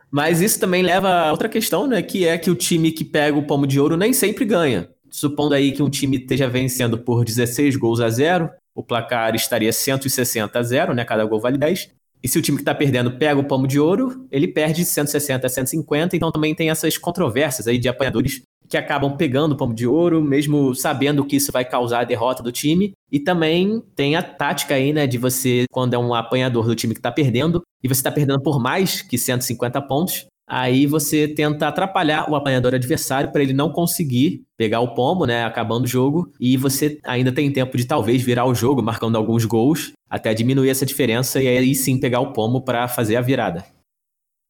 Mas 0.10 0.42
isso 0.42 0.60
também 0.60 0.84
leva 0.84 1.10
a 1.10 1.32
outra 1.32 1.50
questão, 1.50 1.88
né? 1.88 2.02
Que 2.02 2.28
é 2.28 2.38
que 2.38 2.50
o 2.50 2.56
time 2.56 2.92
que 2.92 3.04
pega 3.04 3.38
o 3.38 3.48
pomo 3.48 3.68
de 3.68 3.80
ouro 3.80 3.98
nem 3.98 4.14
sempre 4.14 4.46
ganha. 4.46 4.90
Supondo 5.10 5.54
aí 5.54 5.72
que 5.72 5.84
um 5.84 5.90
time 5.90 6.18
esteja 6.18 6.48
vencendo 6.48 6.98
por 6.98 7.24
16 7.24 7.76
gols 7.76 8.00
a 8.00 8.10
zero, 8.10 8.50
o 8.74 8.82
placar 8.82 9.36
estaria 9.36 9.72
160 9.72 10.58
a 10.58 10.64
0, 10.64 10.94
né? 10.96 11.06
Cada 11.06 11.24
gol 11.26 11.40
vale 11.40 11.58
10. 11.58 11.92
E 12.24 12.28
se 12.28 12.40
o 12.40 12.42
time 12.42 12.58
que 12.58 12.62
está 12.62 12.74
perdendo 12.74 13.18
pega 13.18 13.40
o 13.40 13.44
pomo 13.44 13.68
de 13.68 13.80
ouro, 13.80 14.26
ele 14.32 14.48
perde 14.48 14.82
de 14.82 14.86
160 14.86 15.46
a 15.46 15.50
150, 15.50 16.16
então 16.16 16.32
também 16.32 16.56
tem 16.56 16.70
essas 16.70 16.98
controvérsias 16.98 17.68
aí 17.68 17.78
de 17.78 17.90
apanhadores 17.90 18.42
que 18.70 18.78
acabam 18.78 19.16
pegando 19.16 19.52
o 19.52 19.58
pombo 19.58 19.74
de 19.74 19.86
ouro, 19.86 20.24
mesmo 20.24 20.74
sabendo 20.74 21.26
que 21.26 21.36
isso 21.36 21.52
vai 21.52 21.66
causar 21.66 22.00
a 22.00 22.04
derrota 22.04 22.42
do 22.42 22.52
time. 22.52 22.94
E 23.12 23.20
também 23.20 23.84
tem 23.96 24.16
a 24.16 24.24
tática 24.24 24.74
aí, 24.74 24.92
né, 24.92 25.06
de 25.06 25.18
você, 25.18 25.66
quando 25.72 25.94
é 25.94 25.98
um 25.98 26.14
apanhador 26.14 26.66
do 26.66 26.76
time 26.76 26.96
que 26.96 27.02
tá 27.02 27.12
perdendo, 27.12 27.62
e 27.84 27.88
você 27.88 28.02
tá 28.02 28.12
perdendo 28.12 28.42
por 28.42 28.60
mais 28.60 29.02
que 29.02 29.18
150 29.18 29.82
pontos, 29.82 30.26
aí 30.48 30.86
você 30.86 31.28
tenta 31.28 31.68
atrapalhar 31.68 32.30
o 32.30 32.36
apanhador 32.36 32.74
adversário 32.74 33.32
para 33.32 33.42
ele 33.42 33.54
não 33.54 33.72
conseguir 33.72 34.44
pegar 34.58 34.82
o 34.82 34.94
pombo, 34.94 35.26
né, 35.26 35.44
acabando 35.44 35.86
o 35.86 35.88
jogo, 35.88 36.32
e 36.40 36.58
você 36.58 37.00
ainda 37.04 37.32
tem 37.32 37.52
tempo 37.52 37.78
de 37.78 37.86
talvez 37.86 38.22
virar 38.22 38.46
o 38.46 38.56
jogo, 38.56 38.82
marcando 38.82 39.18
alguns 39.18 39.46
gols, 39.46 39.94
até 40.10 40.34
diminuir 40.34 40.70
essa 40.70 40.86
diferença 40.86 41.42
e 41.42 41.48
aí 41.48 41.74
sim 41.74 42.00
pegar 42.00 42.20
o 42.20 42.34
pombo 42.34 42.62
para 42.62 42.88
fazer 42.88 43.16
a 43.16 43.22
virada. 43.22 43.66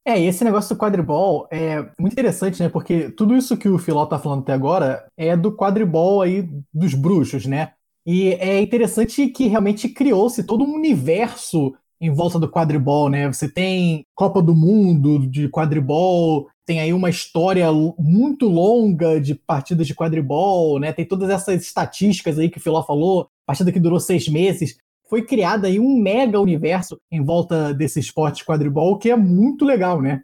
É, 0.05 0.19
e 0.19 0.25
esse 0.25 0.43
negócio 0.43 0.75
do 0.75 0.79
quadribol 0.79 1.47
é 1.49 1.81
muito 1.97 2.11
interessante, 2.11 2.61
né? 2.61 2.67
Porque 2.67 3.09
tudo 3.11 3.35
isso 3.35 3.55
que 3.55 3.69
o 3.69 3.79
Filó 3.79 4.05
tá 4.05 4.19
falando 4.19 4.41
até 4.41 4.51
agora 4.51 5.07
é 5.15 5.35
do 5.37 5.55
quadribol 5.55 6.21
aí 6.21 6.49
dos 6.73 6.93
bruxos, 6.93 7.45
né? 7.45 7.71
E 8.05 8.33
é 8.33 8.59
interessante 8.59 9.29
que 9.29 9.47
realmente 9.47 9.87
criou-se 9.87 10.43
todo 10.43 10.65
um 10.65 10.73
universo 10.73 11.73
em 12.03 12.11
volta 12.11 12.37
do 12.37 12.51
quadribol, 12.51 13.09
né? 13.09 13.31
Você 13.31 13.47
tem 13.47 14.05
Copa 14.13 14.41
do 14.41 14.53
Mundo 14.53 15.25
de 15.25 15.47
quadribol, 15.47 16.49
tem 16.65 16.81
aí 16.81 16.91
uma 16.91 17.09
história 17.09 17.71
muito 17.97 18.47
longa 18.47 19.21
de 19.21 19.33
partidas 19.33 19.87
de 19.87 19.95
quadribol, 19.95 20.79
né? 20.79 20.91
Tem 20.91 21.05
todas 21.05 21.29
essas 21.29 21.61
estatísticas 21.61 22.37
aí 22.37 22.49
que 22.49 22.57
o 22.57 22.61
Filó 22.61 22.83
falou, 22.83 23.29
partida 23.45 23.71
que 23.71 23.79
durou 23.79 24.01
seis 24.01 24.27
meses 24.27 24.77
foi 25.09 25.21
criado 25.21 25.65
aí 25.65 25.79
um 25.79 25.97
mega 26.01 26.41
universo 26.41 26.99
em 27.11 27.23
volta 27.23 27.73
desse 27.73 27.99
esporte 27.99 28.43
quadribol 28.43 28.97
que 28.97 29.11
é 29.11 29.15
muito 29.15 29.63
legal, 29.63 30.01
né? 30.01 30.23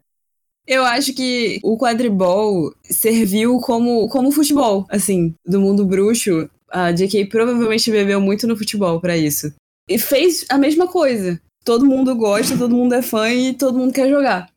Eu 0.67 0.83
acho 0.83 1.13
que 1.13 1.59
o 1.63 1.77
quadribol 1.77 2.73
serviu 2.83 3.59
como, 3.59 4.09
como 4.09 4.31
futebol, 4.31 4.85
assim, 4.89 5.33
do 5.45 5.61
mundo 5.61 5.85
bruxo. 5.85 6.49
A 6.71 6.91
JK 6.91 7.25
provavelmente 7.25 7.89
bebeu 7.89 8.19
muito 8.19 8.45
no 8.47 8.57
futebol 8.57 8.99
para 8.99 9.15
isso. 9.15 9.53
E 9.87 9.97
fez 9.97 10.45
a 10.49 10.57
mesma 10.57 10.87
coisa. 10.87 11.39
Todo 11.69 11.85
mundo 11.85 12.15
gosta, 12.15 12.57
todo 12.57 12.75
mundo 12.75 12.95
é 12.95 13.01
fã 13.03 13.29
e 13.29 13.53
todo 13.53 13.77
mundo 13.77 13.93
quer 13.93 14.09
jogar. 14.09 14.49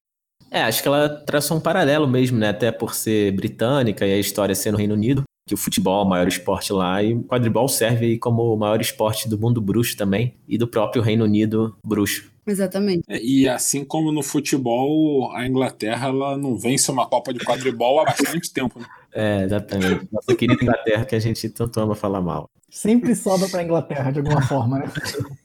É, 0.50 0.62
acho 0.62 0.80
que 0.80 0.88
ela 0.88 1.10
traçou 1.10 1.58
um 1.58 1.60
paralelo 1.60 2.08
mesmo, 2.08 2.38
né? 2.38 2.48
Até 2.48 2.72
por 2.72 2.94
ser 2.94 3.32
britânica 3.32 4.06
e 4.06 4.14
a 4.14 4.18
história 4.18 4.54
ser 4.54 4.70
no 4.70 4.78
Reino 4.78 4.94
Unido 4.94 5.22
que 5.46 5.52
o 5.52 5.58
futebol 5.58 6.00
é 6.00 6.06
o 6.06 6.08
maior 6.08 6.26
esporte 6.26 6.72
lá 6.72 7.02
e 7.02 7.12
o 7.12 7.22
quadribol 7.24 7.68
serve 7.68 8.16
como 8.16 8.54
o 8.54 8.56
maior 8.56 8.80
esporte 8.80 9.28
do 9.28 9.38
mundo 9.38 9.60
bruxo 9.60 9.94
também 9.94 10.34
e 10.48 10.56
do 10.56 10.66
próprio 10.66 11.02
Reino 11.02 11.24
Unido 11.24 11.76
bruxo. 11.84 12.32
Exatamente. 12.46 13.02
É, 13.06 13.22
e 13.22 13.46
assim 13.46 13.84
como 13.84 14.10
no 14.10 14.22
futebol, 14.22 15.30
a 15.32 15.46
Inglaterra 15.46 16.08
ela 16.08 16.38
não 16.38 16.56
vence 16.56 16.90
uma 16.90 17.06
Copa 17.06 17.34
de 17.34 17.40
quadribol 17.40 18.00
há 18.00 18.04
bastante 18.04 18.50
tempo. 18.54 18.80
Né? 18.80 18.86
É, 19.12 19.44
exatamente. 19.44 20.08
Nossa 20.10 20.34
querida 20.34 20.64
Inglaterra 20.64 21.04
que 21.04 21.14
a 21.14 21.20
gente 21.20 21.46
tanto 21.50 21.78
ama 21.78 21.94
falar 21.94 22.22
mal. 22.22 22.48
Sempre 22.70 23.14
sobra 23.14 23.46
para 23.50 23.60
a 23.60 23.64
Inglaterra 23.64 24.10
de 24.10 24.20
alguma 24.20 24.40
forma, 24.40 24.78
né? 24.78 24.90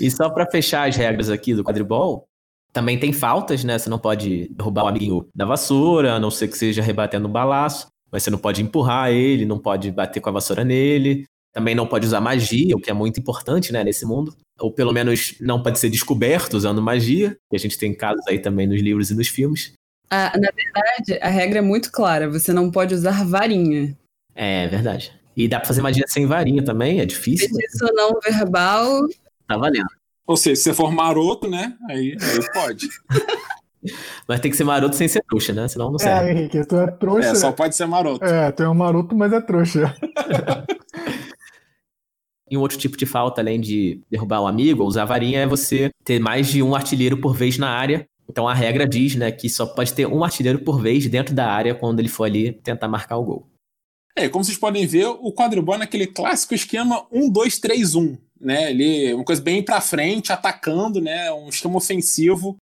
e 0.00 0.10
só 0.10 0.28
para 0.30 0.50
fechar 0.50 0.88
as 0.88 0.96
regras 0.96 1.30
aqui 1.30 1.54
do 1.54 1.64
quadribol, 1.64 2.26
também 2.72 2.98
tem 2.98 3.12
faltas, 3.12 3.62
né? 3.62 3.78
Você 3.78 3.88
não 3.88 3.98
pode 3.98 4.48
derrubar 4.50 4.84
o 4.84 4.88
amiguinho 4.88 5.28
da 5.34 5.44
vassoura, 5.44 6.14
a 6.14 6.20
não 6.20 6.30
ser 6.30 6.48
que 6.48 6.58
seja 6.58 6.82
rebatendo 6.82 7.28
um 7.28 7.32
balaço 7.32 7.88
mas 8.14 8.22
você 8.22 8.30
não 8.30 8.38
pode 8.38 8.62
empurrar 8.62 9.10
ele, 9.10 9.44
não 9.44 9.58
pode 9.58 9.90
bater 9.90 10.20
com 10.20 10.28
a 10.28 10.32
vassoura 10.32 10.62
nele, 10.62 11.24
também 11.52 11.74
não 11.74 11.84
pode 11.84 12.06
usar 12.06 12.20
magia, 12.20 12.76
o 12.76 12.80
que 12.80 12.88
é 12.88 12.94
muito 12.94 13.18
importante, 13.18 13.72
né, 13.72 13.82
nesse 13.82 14.06
mundo. 14.06 14.32
Ou 14.60 14.72
pelo 14.72 14.92
menos 14.92 15.34
não 15.40 15.60
pode 15.60 15.80
ser 15.80 15.90
descoberto 15.90 16.54
usando 16.54 16.80
magia, 16.80 17.36
que 17.50 17.56
a 17.56 17.58
gente 17.58 17.76
tem 17.76 17.92
casos 17.92 18.24
aí 18.28 18.38
também 18.38 18.68
nos 18.68 18.80
livros 18.80 19.10
e 19.10 19.16
nos 19.16 19.26
filmes. 19.26 19.72
Ah, 20.08 20.32
na 20.38 20.48
verdade, 20.52 21.20
a 21.20 21.28
regra 21.28 21.58
é 21.58 21.60
muito 21.60 21.90
clara, 21.90 22.30
você 22.30 22.52
não 22.52 22.70
pode 22.70 22.94
usar 22.94 23.26
varinha. 23.26 23.98
É, 24.32 24.68
verdade. 24.68 25.12
E 25.36 25.48
dá 25.48 25.58
pra 25.58 25.66
fazer 25.66 25.82
magia 25.82 26.04
sem 26.06 26.24
varinha 26.24 26.64
também, 26.64 27.00
é 27.00 27.04
difícil. 27.04 27.48
Feitiço 27.48 27.92
não 27.94 28.12
verbal. 28.20 29.08
Tá 29.46 29.56
valendo. 29.56 29.86
Ou 30.26 30.36
seja, 30.36 30.56
se 30.56 30.62
você 30.62 30.74
for 30.74 30.90
maroto, 30.90 31.48
né? 31.48 31.76
Aí, 31.88 32.16
aí 32.20 32.52
pode. 32.52 32.88
Mas 34.26 34.40
tem 34.40 34.50
que 34.50 34.56
ser 34.56 34.64
maroto 34.64 34.96
sem 34.96 35.06
ser 35.06 35.22
trouxa, 35.28 35.52
né? 35.52 35.68
Senão 35.68 35.90
não 35.90 35.98
serve. 35.98 36.30
É, 36.30 36.32
Henrique, 36.32 36.66
tu 36.66 36.76
é 36.76 36.90
trouxa. 36.90 37.28
É, 37.28 37.34
só 37.34 37.52
pode 37.52 37.76
ser 37.76 37.86
maroto. 37.86 38.24
É, 38.24 38.50
tu 38.50 38.62
é 38.62 38.68
um 38.68 38.74
maroto, 38.74 39.14
mas 39.14 39.30
é 39.32 39.40
trouxa. 39.42 39.94
E 42.50 42.56
um 42.56 42.60
outro 42.60 42.76
tipo 42.76 42.96
de 42.96 43.06
falta, 43.06 43.40
além 43.40 43.60
de 43.60 44.00
derrubar 44.10 44.42
um 44.42 44.46
amigo 44.46 44.82
ou 44.82 44.88
usar 44.88 45.06
varinha, 45.06 45.40
é 45.40 45.46
você 45.46 45.90
ter 46.04 46.20
mais 46.20 46.46
de 46.46 46.62
um 46.62 46.74
artilheiro 46.74 47.16
por 47.16 47.34
vez 47.34 47.56
na 47.56 47.70
área. 47.70 48.06
Então 48.28 48.46
a 48.46 48.54
regra 48.54 48.86
diz, 48.86 49.16
né, 49.16 49.32
que 49.32 49.48
só 49.48 49.66
pode 49.66 49.92
ter 49.92 50.06
um 50.06 50.22
artilheiro 50.22 50.58
por 50.60 50.80
vez 50.80 51.06
dentro 51.08 51.34
da 51.34 51.50
área 51.50 51.74
quando 51.74 52.00
ele 52.00 52.08
for 52.08 52.24
ali 52.24 52.52
tentar 52.52 52.86
marcar 52.86 53.16
o 53.16 53.24
gol. 53.24 53.48
É, 54.16 54.28
como 54.28 54.44
vocês 54.44 54.56
podem 54.56 54.86
ver, 54.86 55.06
o 55.06 55.32
quadribol 55.32 55.74
é 55.74 55.78
naquele 55.78 56.06
clássico 56.06 56.54
esquema 56.54 57.04
1-2-3-1, 57.12 58.18
né? 58.40 58.70
Ele 58.70 59.06
é 59.06 59.14
uma 59.14 59.24
coisa 59.24 59.42
bem 59.42 59.62
para 59.62 59.80
frente, 59.80 60.32
atacando, 60.32 61.00
né? 61.00 61.32
Um 61.32 61.48
esquema 61.48 61.76
ofensivo 61.76 62.56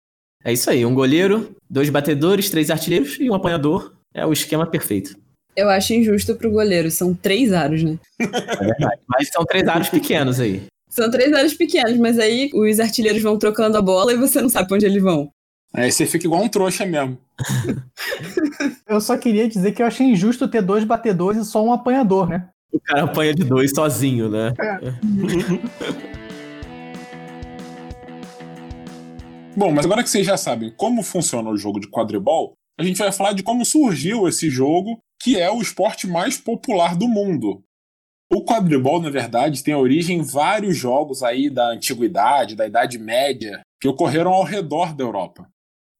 é 0.43 0.51
isso 0.51 0.69
aí, 0.69 0.85
um 0.85 0.95
goleiro, 0.95 1.55
dois 1.69 1.89
batedores, 1.89 2.49
três 2.49 2.71
artilheiros 2.71 3.17
e 3.19 3.29
um 3.29 3.35
apanhador. 3.35 3.93
É 4.13 4.25
o 4.25 4.33
esquema 4.33 4.65
perfeito. 4.65 5.15
Eu 5.55 5.69
acho 5.69 5.93
injusto 5.93 6.35
pro 6.35 6.51
goleiro, 6.51 6.89
são 6.89 7.13
três 7.13 7.53
aros, 7.53 7.83
né? 7.83 7.99
É 8.19 8.25
verdade, 8.65 9.01
mas 9.07 9.29
são 9.29 9.45
três 9.45 9.67
aros 9.67 9.89
pequenos 9.89 10.39
aí. 10.39 10.63
São 10.89 11.11
três 11.11 11.31
aros 11.31 11.53
pequenos, 11.53 11.97
mas 11.97 12.17
aí 12.17 12.49
os 12.53 12.79
artilheiros 12.79 13.21
vão 13.21 13.37
trocando 13.37 13.77
a 13.77 13.81
bola 13.81 14.13
e 14.13 14.17
você 14.17 14.41
não 14.41 14.49
sabe 14.49 14.67
pra 14.67 14.75
onde 14.75 14.85
eles 14.85 15.01
vão. 15.01 15.31
Aí 15.73 15.91
você 15.91 16.05
fica 16.05 16.25
igual 16.25 16.41
um 16.41 16.49
trouxa 16.49 16.85
mesmo. 16.85 17.17
eu 18.87 18.99
só 18.99 19.17
queria 19.17 19.47
dizer 19.47 19.71
que 19.73 19.81
eu 19.81 19.85
achei 19.85 20.07
injusto 20.07 20.47
ter 20.47 20.61
dois 20.61 20.83
batedores 20.83 21.41
e 21.41 21.49
só 21.49 21.63
um 21.63 21.71
apanhador, 21.71 22.27
né? 22.27 22.49
O 22.71 22.79
cara 22.79 23.03
apanha 23.03 23.33
de 23.33 23.43
dois 23.43 23.71
sozinho, 23.75 24.29
né? 24.29 24.53
É. 24.59 24.91
Bom, 29.55 29.71
mas 29.71 29.85
agora 29.85 30.01
que 30.01 30.09
vocês 30.09 30.25
já 30.25 30.37
sabem 30.37 30.71
como 30.71 31.03
funciona 31.03 31.49
o 31.49 31.57
jogo 31.57 31.79
de 31.79 31.89
quadribol, 31.89 32.53
a 32.79 32.83
gente 32.83 32.97
vai 32.97 33.11
falar 33.11 33.33
de 33.33 33.43
como 33.43 33.65
surgiu 33.65 34.27
esse 34.27 34.49
jogo, 34.49 34.99
que 35.21 35.37
é 35.39 35.51
o 35.51 35.61
esporte 35.61 36.07
mais 36.07 36.37
popular 36.37 36.95
do 36.95 37.07
mundo. 37.07 37.61
O 38.31 38.45
quadribol, 38.45 39.01
na 39.01 39.09
verdade, 39.09 39.61
tem 39.61 39.75
origem 39.75 40.19
em 40.19 40.23
vários 40.23 40.77
jogos 40.77 41.21
aí 41.21 41.49
da 41.49 41.69
antiguidade, 41.69 42.55
da 42.55 42.65
Idade 42.65 42.97
Média, 42.97 43.61
que 43.81 43.89
ocorreram 43.89 44.31
ao 44.31 44.43
redor 44.43 44.95
da 44.95 45.03
Europa. 45.03 45.49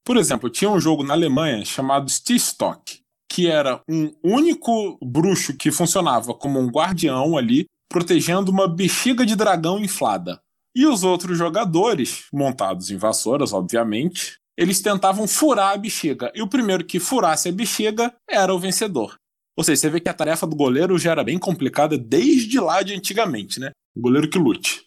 Por 0.05 0.15
exemplo, 0.15 0.49
tinha 0.49 0.71
um 0.71 0.79
jogo 0.79 1.03
na 1.03 1.13
Alemanha 1.13 1.63
chamado 1.65 2.09
Stichstock, 2.09 3.01
que 3.31 3.50
era 3.50 3.81
um 3.89 4.11
único 4.21 5.00
bruxo 5.01 5.55
que 5.55 5.71
funcionava 5.71 6.33
como 6.33 6.59
um 6.59 6.67
guardião 6.67 7.38
ali, 7.38 7.65
protegendo 7.89 8.51
uma 8.51 8.67
bexiga 8.67 9.25
de 9.25 9.38
dragão 9.38 9.79
inflada. 9.79 10.41
E 10.75 10.85
os 10.85 11.01
outros 11.03 11.38
jogadores, 11.38 12.25
montados 12.33 12.91
em 12.91 12.97
vassouras, 12.97 13.53
obviamente, 13.53 14.35
eles 14.57 14.81
tentavam 14.81 15.29
furar 15.29 15.73
a 15.73 15.77
bexiga. 15.77 16.29
E 16.35 16.41
o 16.41 16.47
primeiro 16.47 16.83
que 16.83 17.00
furasse 17.00 17.47
a 17.47 17.53
bexiga 17.53 18.13
era 18.29 18.53
o 18.53 18.59
vencedor. 18.59 19.15
Ou 19.57 19.63
seja, 19.63 19.79
você 19.79 19.89
vê 19.89 20.01
que 20.01 20.09
a 20.09 20.13
tarefa 20.13 20.45
do 20.45 20.55
goleiro 20.55 20.97
já 20.97 21.11
era 21.11 21.23
bem 21.23 21.39
complicada 21.39 21.97
desde 21.97 22.59
lá 22.59 22.81
de 22.81 22.93
antigamente, 22.93 23.61
né? 23.61 23.71
O 23.95 24.01
goleiro 24.01 24.29
que 24.29 24.38
lute. 24.38 24.83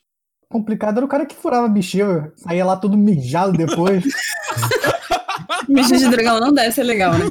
Complicado 0.50 0.98
era 0.98 1.06
o 1.06 1.08
cara 1.08 1.24
que 1.24 1.34
furava 1.34 1.64
a 1.64 1.70
bexiga, 1.70 2.30
saía 2.36 2.64
lá 2.64 2.76
todo 2.76 2.96
mijado 2.96 3.52
depois. 3.52 4.04
Bexiga 5.72 5.98
de 5.98 6.08
dragão 6.08 6.40
não 6.40 6.52
deve 6.52 6.72
ser 6.72 6.82
legal, 6.82 7.12
né? 7.12 7.26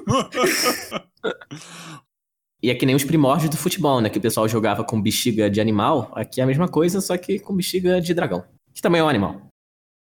E 2.62 2.70
é 2.70 2.76
que 2.76 2.86
nem 2.86 2.96
os 2.96 3.04
primórdios 3.04 3.50
do 3.50 3.58
futebol, 3.58 4.00
né? 4.00 4.10
Que 4.10 4.18
o 4.18 4.22
pessoal 4.22 4.48
jogava 4.48 4.86
com 4.86 5.02
bexiga 5.02 5.50
de 5.50 5.60
animal. 5.60 6.12
Aqui 6.16 6.40
é 6.40 6.44
a 6.46 6.48
mesma 6.48 6.68
coisa, 6.68 7.02
só 7.02 7.18
que 7.18 7.38
com 7.38 7.54
bexiga 7.54 8.00
de 8.00 8.14
dragão. 8.14 8.46
Que 8.74 8.82
também 8.82 9.02
é 9.02 9.04
um 9.04 9.10
animal. 9.10 9.42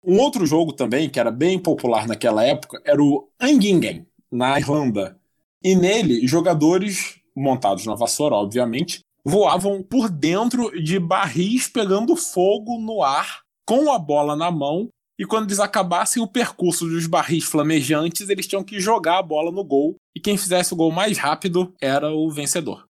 Um 0.06 0.20
outro 0.20 0.46
jogo 0.46 0.72
também, 0.72 1.10
que 1.10 1.20
era 1.20 1.32
bem 1.32 1.58
popular 1.58 2.08
naquela 2.08 2.44
época, 2.44 2.80
era 2.86 3.02
o 3.02 3.28
Angingen, 3.40 4.06
na 4.32 4.60
Irlanda. 4.60 5.18
E 5.64 5.76
nele, 5.76 6.28
jogadores, 6.28 7.20
montados 7.36 7.86
na 7.86 7.96
vassoura, 7.96 8.36
obviamente, 8.36 9.00
voavam 9.26 9.82
por 9.82 10.10
dentro 10.10 10.70
de 10.84 11.00
barris 11.00 11.68
pegando 11.68 12.16
fogo 12.16 12.78
no 12.78 13.02
ar, 13.02 13.42
com 13.66 13.92
a 13.92 13.98
bola 13.98 14.36
na 14.36 14.52
mão, 14.52 14.90
e 15.24 15.26
quando 15.26 15.46
eles 15.46 15.62
acabassem 15.62 16.22
o 16.22 16.28
percurso 16.28 16.86
dos 16.86 17.08
barris 17.08 17.46
flamejantes, 17.46 18.28
eles 18.28 18.46
tinham 18.46 18.62
que 18.62 18.78
jogar 18.78 19.20
a 19.20 19.24
bola 19.24 19.54
no 19.54 19.64
gol, 19.64 19.96
e 20.14 20.20
quem 20.20 20.38
fizesse 20.38 20.74
o 20.74 20.76
gol 20.76 20.92
mais 20.92 21.18
rápido 21.18 21.74
era 21.80 22.12
o 22.12 22.30
vencedor. 22.30 22.86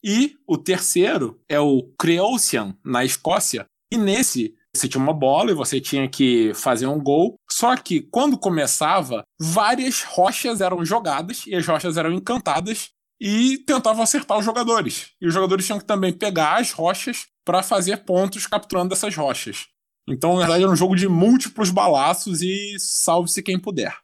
E 0.00 0.36
o 0.46 0.56
terceiro 0.56 1.40
é 1.48 1.58
o 1.58 1.82
Creocean, 1.98 2.72
na 2.84 3.04
Escócia, 3.04 3.66
e 3.92 3.98
nesse 3.98 4.54
você 4.72 4.86
tinha 4.86 5.02
uma 5.02 5.12
bola 5.12 5.50
e 5.50 5.54
você 5.54 5.80
tinha 5.80 6.08
que 6.08 6.54
fazer 6.54 6.86
um 6.86 7.02
gol. 7.02 7.34
Só 7.50 7.74
que 7.76 8.00
quando 8.00 8.38
começava, 8.38 9.24
várias 9.36 10.04
rochas 10.04 10.60
eram 10.60 10.84
jogadas 10.84 11.48
e 11.48 11.54
as 11.56 11.66
rochas 11.66 11.96
eram 11.96 12.12
encantadas 12.12 12.90
e 13.20 13.58
tentavam 13.66 14.04
acertar 14.04 14.38
os 14.38 14.44
jogadores. 14.44 15.10
E 15.20 15.26
os 15.26 15.34
jogadores 15.34 15.66
tinham 15.66 15.80
que 15.80 15.84
também 15.84 16.12
pegar 16.12 16.60
as 16.60 16.70
rochas 16.70 17.26
para 17.44 17.60
fazer 17.60 18.04
pontos 18.04 18.46
capturando 18.46 18.94
essas 18.94 19.16
rochas. 19.16 19.66
Então, 20.08 20.34
na 20.34 20.40
verdade, 20.40 20.62
era 20.62 20.72
um 20.72 20.76
jogo 20.76 20.94
de 20.94 21.08
múltiplos 21.08 21.70
balaços 21.70 22.42
e 22.42 22.76
salve-se 22.78 23.42
quem 23.42 23.58
puder. 23.58 23.94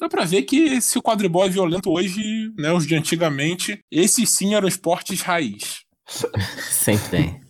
Dá 0.00 0.08
pra 0.08 0.24
ver 0.24 0.42
que 0.42 0.80
se 0.80 0.96
o 0.96 1.02
quadribol 1.02 1.44
é 1.44 1.48
violento 1.48 1.90
hoje, 1.90 2.52
né, 2.56 2.72
os 2.72 2.86
de 2.86 2.94
antigamente, 2.94 3.80
esses 3.90 4.30
sim 4.30 4.54
eram 4.54 4.68
esportes 4.68 5.20
raiz. 5.20 5.82
Sempre 6.70 7.08
tem. 7.08 7.40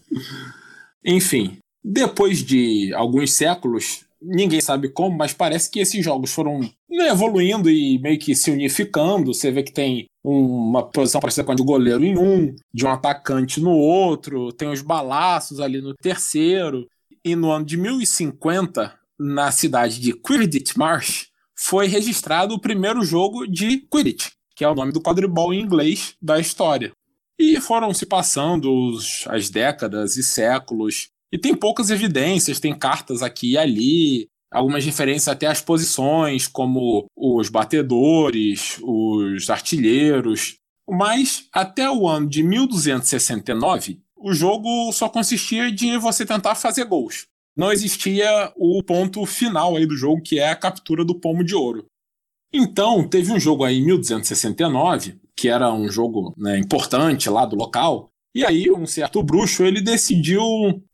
Enfim, 1.05 1.59
depois 1.85 2.43
de 2.43 2.93
alguns 2.95 3.33
séculos, 3.33 4.05
ninguém 4.21 4.61
sabe 4.61 4.89
como, 4.89 5.17
mas 5.17 5.35
parece 5.35 5.71
que 5.71 5.79
esses 5.79 6.03
jogos 6.03 6.33
foram 6.33 6.61
né, 6.89 7.09
evoluindo 7.09 7.71
e 7.71 7.99
meio 7.99 8.19
que 8.19 8.35
se 8.35 8.51
unificando. 8.51 9.33
Você 9.33 9.51
vê 9.51 9.63
que 9.63 9.73
tem 9.73 10.07
uma 10.25 10.83
posição 10.83 11.21
parecida 11.21 11.45
com 11.45 11.53
a 11.53 11.55
de 11.55 11.63
goleiro 11.63 12.05
em 12.05 12.19
um, 12.19 12.55
de 12.73 12.85
um 12.85 12.91
atacante 12.91 13.61
no 13.61 13.73
outro, 13.73 14.53
tem 14.53 14.69
os 14.69 14.83
balaços 14.83 15.61
ali 15.61 15.81
no 15.81 15.95
terceiro. 15.95 16.87
E 17.29 17.37
no 17.37 17.51
ano 17.51 17.67
de 17.67 17.77
1050, 17.77 18.99
na 19.21 19.53
cidade 19.53 20.01
de 20.01 20.15
Quidditch 20.15 20.75
Marsh, 20.77 21.27
foi 21.55 21.87
registrado 21.87 22.55
o 22.55 22.59
primeiro 22.59 23.05
jogo 23.05 23.47
de 23.47 23.87
Quidditch, 23.93 24.31
que 24.57 24.65
é 24.65 24.69
o 24.69 24.75
nome 24.75 24.93
do 24.93 25.03
quadribol 25.03 25.53
em 25.53 25.61
inglês 25.61 26.15
da 26.23 26.41
história. 26.41 26.91
E 27.39 27.61
foram 27.61 27.93
se 27.93 28.07
passando 28.07 28.97
as 29.27 29.51
décadas 29.51 30.17
e 30.17 30.25
séculos, 30.25 31.11
e 31.31 31.37
tem 31.37 31.55
poucas 31.55 31.91
evidências, 31.91 32.61
tem 32.61 32.75
cartas 32.75 33.23
aqui 33.23 33.53
e 33.53 33.59
ali, 33.59 34.29
algumas 34.51 34.83
referências 34.83 35.29
até 35.29 35.49
às 35.49 35.61
posições, 35.61 36.49
como 36.49 37.05
os 37.15 37.51
batedores, 37.51 38.79
os 38.83 39.51
artilheiros. 39.51 40.57
Mas 40.89 41.47
até 41.53 41.91
o 41.91 42.09
ano 42.09 42.27
de 42.27 42.43
1269, 42.43 44.01
o 44.21 44.33
jogo 44.33 44.93
só 44.93 45.09
consistia 45.09 45.71
de 45.71 45.97
você 45.97 46.27
tentar 46.27 46.55
fazer 46.55 46.85
gols. 46.85 47.27
Não 47.57 47.73
existia 47.73 48.53
o 48.57 48.83
ponto 48.83 49.25
final 49.27 49.77
aí 49.77 49.87
do 49.87 49.97
jogo, 49.97 50.23
que 50.23 50.39
é 50.39 50.51
a 50.51 50.57
captura 50.57 51.05
do 51.05 51.19
pomo 51.19 51.43
de 51.43 51.55
ouro. 51.55 51.87
Então, 52.53 53.07
teve 53.07 53.33
um 53.33 53.41
jogo 53.41 53.65
aí 53.65 53.79
em 53.79 53.85
1269, 53.85 55.21
que 55.37 55.49
era 55.49 55.73
um 55.73 55.89
jogo 55.89 56.35
né, 56.37 56.59
importante 56.59 57.29
lá 57.29 57.45
do 57.45 57.57
local, 57.57 58.09
e 58.35 58.45
aí, 58.45 58.71
um 58.71 58.87
certo 58.87 59.23
bruxo, 59.23 59.65
ele 59.65 59.81
decidiu 59.81 60.43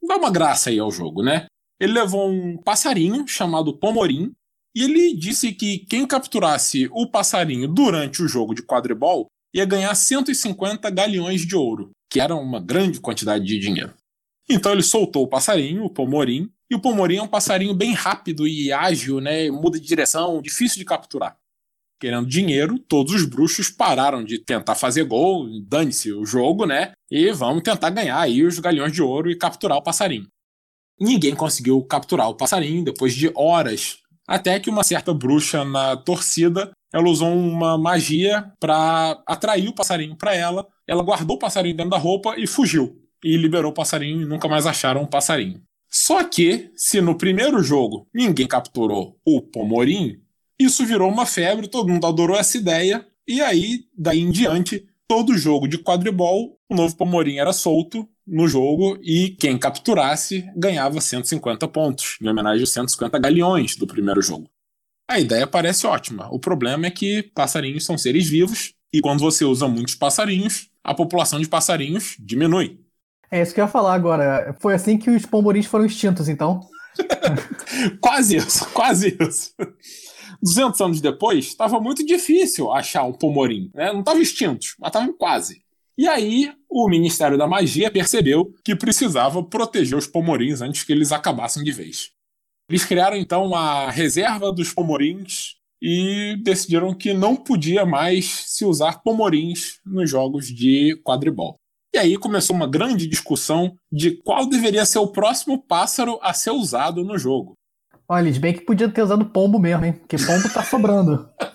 dar 0.03 0.17
uma 0.17 0.31
graça 0.31 0.71
aí 0.71 0.79
ao 0.79 0.91
jogo, 0.91 1.23
né? 1.23 1.47
Ele 1.81 1.93
levou 1.93 2.31
um 2.31 2.57
passarinho 2.57 3.27
chamado 3.27 3.77
Pomorim, 3.77 4.33
e 4.75 4.83
ele 4.83 5.15
disse 5.15 5.53
que 5.53 5.81
quem 5.81 6.07
capturasse 6.07 6.89
o 6.93 7.09
passarinho 7.09 7.69
durante 7.69 8.23
o 8.23 8.29
jogo 8.29 8.55
de 8.55 8.63
quadribol 8.63 9.27
ia 9.55 9.65
ganhar 9.65 9.95
150 9.95 10.91
galeões 10.91 11.43
de 11.43 11.55
ouro, 11.55 11.91
que 12.15 12.21
era 12.21 12.33
uma 12.33 12.61
grande 12.61 13.01
quantidade 13.01 13.45
de 13.45 13.59
dinheiro. 13.59 13.93
Então 14.49 14.71
ele 14.71 14.85
soltou 14.85 15.25
o 15.25 15.29
passarinho, 15.29 15.85
o 15.85 15.91
Pomorim, 15.91 16.49
e 16.71 16.77
o 16.77 16.81
Pomorim 16.81 17.17
é 17.17 17.23
um 17.23 17.27
passarinho 17.27 17.75
bem 17.75 17.93
rápido 17.93 18.47
e 18.47 18.73
ágil, 18.73 19.21
né? 19.21 19.51
Muda 19.51 19.81
de 19.81 19.85
direção, 19.85 20.41
difícil 20.41 20.79
de 20.79 20.85
capturar 20.85 21.37
querendo 22.05 22.29
dinheiro, 22.29 22.79
todos 22.79 23.15
os 23.15 23.25
bruxos 23.25 23.71
pararam 23.71 24.23
de 24.23 24.39
tentar 24.39 24.75
fazer 24.75 25.05
gol, 25.05 25.49
dane-se 25.67 26.13
o 26.13 26.27
jogo, 26.27 26.67
né? 26.67 26.93
E 27.11 27.33
vamos 27.33 27.63
tentar 27.63 27.89
ganhar 27.89 28.21
aí 28.21 28.45
os 28.45 28.59
galhões 28.59 28.93
de 28.93 29.01
ouro 29.01 29.31
e 29.31 29.39
capturar 29.39 29.79
o 29.79 29.83
passarinho. 29.83 30.27
Ninguém 31.01 31.35
conseguiu 31.35 31.83
capturar 31.83 32.29
o 32.29 32.35
passarinho 32.35 32.85
depois 32.85 33.15
de 33.15 33.33
horas, 33.35 34.01
até 34.29 34.61
que 34.61 34.69
uma 34.69 34.85
certa 34.85 35.15
bruxa 35.15 35.65
na 35.65 35.97
torcida, 35.97 36.73
ela 36.93 37.09
usou 37.09 37.35
uma 37.35 37.79
magia 37.79 38.53
para 38.61 39.23
atrair 39.27 39.69
o 39.69 39.75
passarinho 39.75 40.15
para 40.15 40.35
ela. 40.35 40.67
Ela 40.87 41.03
guardou 41.03 41.37
o 41.37 41.39
passarinho 41.39 41.77
dentro 41.77 41.91
da 41.91 41.99
roupa 41.99 42.35
e 42.39 42.47
fugiu. 42.47 43.01
E 43.23 43.37
liberou 43.37 43.71
o 43.71 43.75
passarinho 43.75 44.23
e 44.23 44.27
nunca 44.27 44.49
mais 44.49 44.67
acharam 44.67 45.03
o 45.03 45.09
passarinho. 45.09 45.63
Só 45.91 46.25
que, 46.25 46.71
se 46.77 47.01
no 47.01 47.17
primeiro 47.17 47.63
jogo 47.63 48.09
ninguém 48.13 48.47
capturou 48.47 49.17
o 49.25 49.41
Pomorim, 49.41 50.21
isso 50.59 50.85
virou 50.85 51.11
uma 51.11 51.25
febre, 51.25 51.69
todo 51.69 51.89
mundo 51.89 52.07
adorou 52.07 52.37
essa 52.37 52.57
ideia, 52.57 53.07
e 53.27 53.41
aí, 53.41 53.85
daí 53.97 54.21
em 54.21 54.31
diante, 54.31 54.87
todo 55.07 55.39
jogo 55.39 55.69
de 55.69 55.79
quadribol, 55.79 56.59
o 56.69 56.75
novo 56.75 56.97
Pomorim 56.97 57.37
era 57.37 57.53
solto 57.53 58.09
no 58.27 58.49
jogo 58.49 58.99
e 59.03 59.31
quem 59.39 59.59
capturasse 59.59 60.51
ganhava 60.57 61.01
150 61.01 61.69
pontos, 61.69 62.19
em 62.21 62.29
homenagem 62.29 62.63
aos 62.63 62.73
150 62.73 63.19
galeões 63.19 63.77
do 63.77 63.87
primeiro 63.87 64.21
jogo. 64.21 64.51
A 65.09 65.21
ideia 65.21 65.47
parece 65.47 65.87
ótima. 65.87 66.29
O 66.33 66.39
problema 66.39 66.87
é 66.87 66.91
que 66.91 67.23
passarinhos 67.35 67.85
são 67.85 67.99
seres 67.99 68.29
vivos 68.29 68.75
e 68.95 69.01
quando 69.01 69.19
você 69.19 69.45
usa 69.45 69.67
muitos 69.67 69.97
passarinhos, 69.97 70.71
a 70.85 70.95
população 70.95 71.41
de 71.41 71.49
passarinhos 71.49 72.15
diminui. 72.17 72.79
É 73.29 73.43
isso 73.43 73.53
que 73.53 73.61
eu 73.61 73.65
ia 73.65 73.69
falar 73.69 73.93
agora. 73.93 74.57
Foi 74.61 74.73
assim 74.73 74.97
que 74.97 75.11
os 75.11 75.27
pomorins 75.27 75.67
foram 75.67 75.85
extintos, 75.85 76.29
então? 76.29 76.61
quase 78.01 78.37
isso, 78.37 78.65
quase 78.71 79.17
isso. 79.19 79.53
200 80.41 80.81
anos 80.81 81.01
depois, 81.01 81.47
estava 81.47 81.81
muito 81.81 82.07
difícil 82.07 82.71
achar 82.71 83.03
um 83.03 83.13
pomorim. 83.13 83.69
Né? 83.75 83.93
Não 83.93 83.99
estavam 83.99 84.23
extintos, 84.23 84.77
mas 84.79 84.91
estavam 84.91 85.13
quase. 85.13 85.65
E 85.99 86.07
aí, 86.07 86.53
o 86.71 86.89
Ministério 86.89 87.37
da 87.37 87.49
Magia 87.49 87.91
percebeu 87.91 88.55
que 88.65 88.77
precisava 88.77 89.43
proteger 89.43 89.99
os 89.99 90.07
pomorins 90.07 90.61
antes 90.61 90.85
que 90.85 90.93
eles 90.93 91.11
acabassem 91.11 91.65
de 91.65 91.73
vez. 91.73 92.13
Eles 92.69 92.85
criaram 92.85 93.17
então 93.17 93.53
a 93.57 93.91
reserva 93.91 94.53
dos 94.53 94.73
pomorins 94.73 95.57
e 95.87 96.39
decidiram 96.43 96.95
que 96.95 97.13
não 97.13 97.37
podia 97.37 97.85
mais 97.85 98.25
se 98.47 98.65
usar 98.65 99.03
pomorins 99.03 99.81
nos 99.85 100.09
jogos 100.09 100.47
de 100.47 100.99
quadribol. 101.05 101.57
E 101.95 101.99
aí 101.99 102.17
começou 102.17 102.57
uma 102.57 102.67
grande 102.67 103.07
discussão 103.07 103.77
de 103.93 104.13
qual 104.23 104.49
deveria 104.49 104.87
ser 104.87 104.99
o 104.99 105.09
próximo 105.09 105.63
pássaro 105.63 106.19
a 106.23 106.33
ser 106.33 106.53
usado 106.53 107.05
no 107.05 107.19
jogo. 107.19 107.53
Olha, 108.09 108.33
bem 108.41 108.55
que 108.55 108.65
podia 108.65 108.89
ter 108.89 109.03
usado 109.03 109.27
pombo 109.27 109.59
mesmo, 109.59 109.85
hein? 109.85 109.93
Porque 109.93 110.17
pombo 110.17 110.49
tá 110.49 110.65
sobrando. 110.65 111.29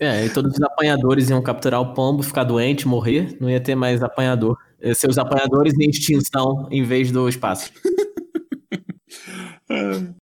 É, 0.00 0.26
e 0.26 0.30
todos 0.30 0.52
os 0.52 0.62
apanhadores 0.62 1.30
iam 1.30 1.40
capturar 1.40 1.80
o 1.80 1.94
pombo, 1.94 2.22
ficar 2.22 2.44
doente, 2.44 2.86
morrer, 2.86 3.36
não 3.40 3.48
ia 3.48 3.60
ter 3.60 3.74
mais 3.74 4.02
apanhador. 4.02 4.58
Os 5.08 5.16
apanhadores 5.16 5.72
em 5.78 5.88
extinção 5.88 6.68
em 6.70 6.82
vez 6.82 7.10
do 7.10 7.28
espaço. 7.28 7.72
É. 9.68 10.25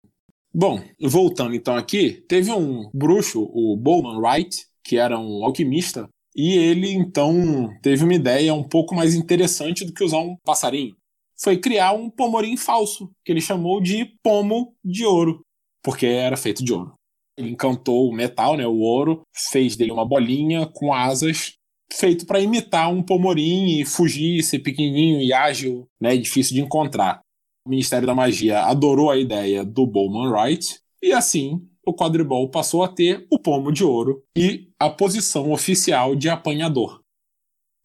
Bom, 0.58 0.82
voltando 1.00 1.54
então 1.54 1.76
aqui, 1.76 2.24
teve 2.28 2.50
um 2.50 2.90
bruxo, 2.92 3.48
o 3.52 3.76
Bowman 3.76 4.18
Wright, 4.18 4.66
que 4.82 4.96
era 4.96 5.16
um 5.16 5.44
alquimista, 5.44 6.08
e 6.34 6.58
ele 6.58 6.90
então 6.90 7.70
teve 7.80 8.02
uma 8.02 8.14
ideia 8.14 8.52
um 8.52 8.64
pouco 8.64 8.92
mais 8.92 9.14
interessante 9.14 9.84
do 9.84 9.92
que 9.92 10.02
usar 10.02 10.18
um 10.18 10.36
passarinho 10.44 10.96
foi 11.40 11.56
criar 11.56 11.92
um 11.92 12.10
pomorim 12.10 12.56
falso, 12.56 13.10
que 13.24 13.30
ele 13.32 13.40
chamou 13.40 13.80
de 13.80 14.04
pomo 14.22 14.74
de 14.84 15.04
ouro, 15.04 15.40
porque 15.82 16.06
era 16.06 16.36
feito 16.36 16.64
de 16.64 16.72
ouro. 16.72 16.94
Ele 17.36 17.50
encantou 17.50 18.08
o 18.08 18.12
metal, 18.12 18.56
né, 18.56 18.66
o 18.66 18.78
ouro, 18.78 19.22
fez 19.32 19.76
dele 19.76 19.92
uma 19.92 20.04
bolinha 20.04 20.66
com 20.66 20.92
asas, 20.92 21.52
feito 21.92 22.26
para 22.26 22.40
imitar 22.40 22.92
um 22.92 23.02
pomorim 23.02 23.80
e 23.80 23.84
fugir, 23.84 24.42
ser 24.42 24.58
pequenininho 24.58 25.20
e 25.20 25.32
ágil, 25.32 25.86
né, 26.00 26.16
difícil 26.16 26.54
de 26.54 26.60
encontrar. 26.60 27.20
Ministério 27.68 28.06
da 28.06 28.14
Magia 28.14 28.62
adorou 28.62 29.10
a 29.10 29.16
ideia 29.16 29.64
do 29.64 29.86
Bowman 29.86 30.30
Wright 30.30 30.80
e 31.02 31.12
assim 31.12 31.62
o 31.86 31.94
quadribol 31.94 32.50
passou 32.50 32.82
a 32.82 32.88
ter 32.88 33.26
o 33.30 33.38
pomo 33.38 33.72
de 33.72 33.82
ouro 33.82 34.22
e 34.36 34.68
a 34.78 34.90
posição 34.90 35.50
oficial 35.52 36.14
de 36.14 36.28
apanhador. 36.28 37.00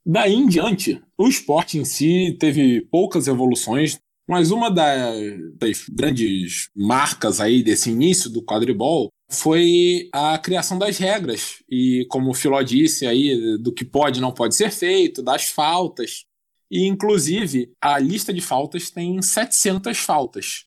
Daí 0.05 0.33
em 0.33 0.47
diante, 0.47 1.01
o 1.17 1.27
esporte 1.27 1.77
em 1.77 1.85
si 1.85 2.35
teve 2.37 2.81
poucas 2.91 3.27
evoluções, 3.27 3.97
mas 4.27 4.51
uma 4.51 4.69
das, 4.69 5.15
das 5.55 5.85
grandes 5.89 6.69
marcas 6.75 7.39
aí 7.39 7.63
desse 7.63 7.89
início 7.89 8.29
do 8.29 8.43
quadribol 8.43 9.09
foi 9.31 10.09
a 10.13 10.37
criação 10.37 10.77
das 10.77 10.97
regras 10.97 11.63
e 11.69 12.05
como 12.09 12.29
o 12.29 12.33
Filó 12.33 12.61
disse 12.61 13.07
aí 13.07 13.57
do 13.57 13.73
que 13.73 13.85
pode 13.85 14.19
e 14.19 14.21
não 14.21 14.33
pode 14.33 14.55
ser 14.55 14.71
feito, 14.71 15.23
das 15.23 15.45
faltas. 15.45 16.25
E 16.73 16.87
inclusive 16.87 17.71
a 17.79 17.99
lista 17.99 18.33
de 18.33 18.41
faltas 18.41 18.89
tem 18.89 19.21
700 19.21 19.99
faltas. 19.99 20.65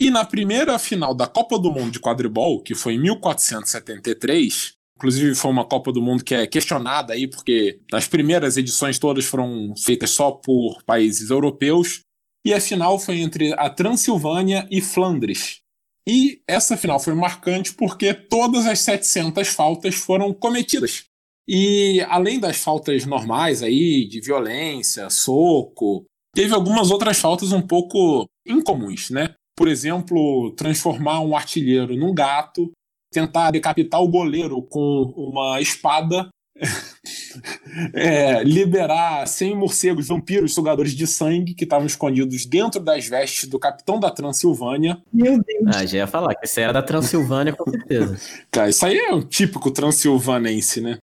E 0.00 0.08
na 0.08 0.24
primeira 0.24 0.78
final 0.78 1.12
da 1.12 1.26
Copa 1.26 1.58
do 1.58 1.72
Mundo 1.72 1.90
de 1.90 1.98
quadribol, 1.98 2.62
que 2.62 2.72
foi 2.72 2.94
em 2.94 3.00
1473, 3.00 4.78
Inclusive, 4.96 5.34
foi 5.34 5.50
uma 5.50 5.64
Copa 5.64 5.90
do 5.90 6.02
Mundo 6.02 6.22
que 6.22 6.34
é 6.34 6.46
questionada 6.46 7.14
aí, 7.14 7.26
porque 7.26 7.80
as 7.90 8.06
primeiras 8.06 8.58
edições 8.58 8.98
todas 8.98 9.24
foram 9.24 9.74
feitas 9.74 10.10
só 10.10 10.30
por 10.30 10.82
países 10.82 11.30
europeus. 11.30 12.00
E 12.44 12.52
a 12.52 12.60
final 12.60 12.98
foi 12.98 13.20
entre 13.20 13.54
a 13.54 13.70
Transilvânia 13.70 14.68
e 14.70 14.82
Flandres. 14.82 15.62
E 16.06 16.42
essa 16.46 16.76
final 16.76 17.00
foi 17.00 17.14
marcante 17.14 17.72
porque 17.72 18.12
todas 18.12 18.66
as 18.66 18.80
700 18.80 19.48
faltas 19.48 19.94
foram 19.94 20.34
cometidas. 20.34 21.04
E 21.52 22.00
além 22.02 22.38
das 22.38 22.58
faltas 22.58 23.04
normais 23.04 23.60
aí, 23.60 24.06
de 24.06 24.20
violência, 24.20 25.10
soco, 25.10 26.04
teve 26.32 26.54
algumas 26.54 26.92
outras 26.92 27.18
faltas 27.18 27.50
um 27.50 27.60
pouco 27.60 28.24
incomuns, 28.46 29.10
né? 29.10 29.34
Por 29.58 29.66
exemplo, 29.66 30.54
transformar 30.56 31.18
um 31.18 31.34
artilheiro 31.34 31.96
num 31.96 32.14
gato, 32.14 32.70
tentar 33.12 33.50
decapitar 33.50 34.00
o 34.00 34.06
goleiro 34.06 34.62
com 34.62 35.12
uma 35.16 35.60
espada 35.60 36.28
é, 37.94 38.44
liberar 38.44 39.26
100 39.26 39.56
morcegos 39.56 40.06
vampiros 40.06 40.54
sugadores 40.54 40.92
de 40.92 41.04
sangue 41.04 41.54
que 41.54 41.64
estavam 41.64 41.86
escondidos 41.86 42.46
dentro 42.46 42.80
das 42.80 43.08
vestes 43.08 43.48
do 43.48 43.58
capitão 43.58 43.98
da 43.98 44.12
Transilvânia. 44.12 45.02
Meu 45.12 45.42
Deus. 45.42 45.74
Ah, 45.74 45.84
já 45.84 45.98
ia 45.98 46.06
falar 46.06 46.32
que 46.36 46.44
esse 46.44 46.60
era 46.60 46.72
da 46.72 46.82
Transilvânia, 46.82 47.52
com 47.52 47.68
certeza. 47.68 48.16
Cara, 48.52 48.70
isso 48.70 48.86
aí 48.86 48.96
é 48.96 49.12
um 49.12 49.22
típico 49.22 49.68
transilvanense, 49.72 50.80
né? 50.80 50.98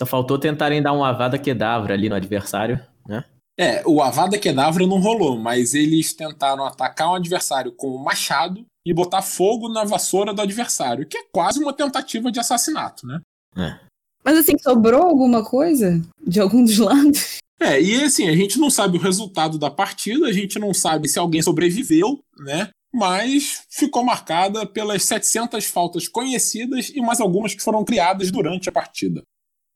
Só 0.00 0.06
faltou 0.06 0.38
tentarem 0.38 0.80
dar 0.80 0.94
um 0.94 1.04
Avada 1.04 1.38
Kedavra 1.38 1.92
ali 1.92 2.08
no 2.08 2.14
adversário, 2.14 2.80
né? 3.06 3.22
É, 3.58 3.82
o 3.86 4.00
Avada 4.00 4.38
Kedavra 4.38 4.86
não 4.86 4.98
rolou, 4.98 5.38
mas 5.38 5.74
eles 5.74 6.14
tentaram 6.14 6.64
atacar 6.64 7.10
um 7.10 7.16
adversário 7.16 7.70
com 7.70 7.96
um 7.96 8.02
machado 8.02 8.64
e 8.82 8.94
botar 8.94 9.20
fogo 9.20 9.68
na 9.68 9.84
vassoura 9.84 10.32
do 10.32 10.40
adversário, 10.40 11.04
que 11.06 11.18
é 11.18 11.24
quase 11.30 11.62
uma 11.62 11.74
tentativa 11.74 12.32
de 12.32 12.40
assassinato, 12.40 13.06
né? 13.06 13.20
É. 13.54 13.78
Mas 14.24 14.38
assim, 14.38 14.56
sobrou 14.58 15.02
alguma 15.02 15.44
coisa 15.44 16.00
de 16.26 16.40
algum 16.40 16.64
dos 16.64 16.78
lados? 16.80 17.36
É, 17.60 17.78
e 17.78 18.02
assim, 18.02 18.26
a 18.26 18.34
gente 18.34 18.58
não 18.58 18.70
sabe 18.70 18.96
o 18.96 19.02
resultado 19.02 19.58
da 19.58 19.70
partida, 19.70 20.28
a 20.28 20.32
gente 20.32 20.58
não 20.58 20.72
sabe 20.72 21.10
se 21.10 21.18
alguém 21.18 21.42
sobreviveu, 21.42 22.20
né? 22.38 22.70
Mas 22.90 23.66
ficou 23.68 24.02
marcada 24.02 24.64
pelas 24.64 25.02
700 25.02 25.66
faltas 25.66 26.08
conhecidas 26.08 26.88
e 26.88 27.02
mais 27.02 27.20
algumas 27.20 27.54
que 27.54 27.62
foram 27.62 27.84
criadas 27.84 28.30
durante 28.30 28.66
a 28.70 28.72
partida. 28.72 29.22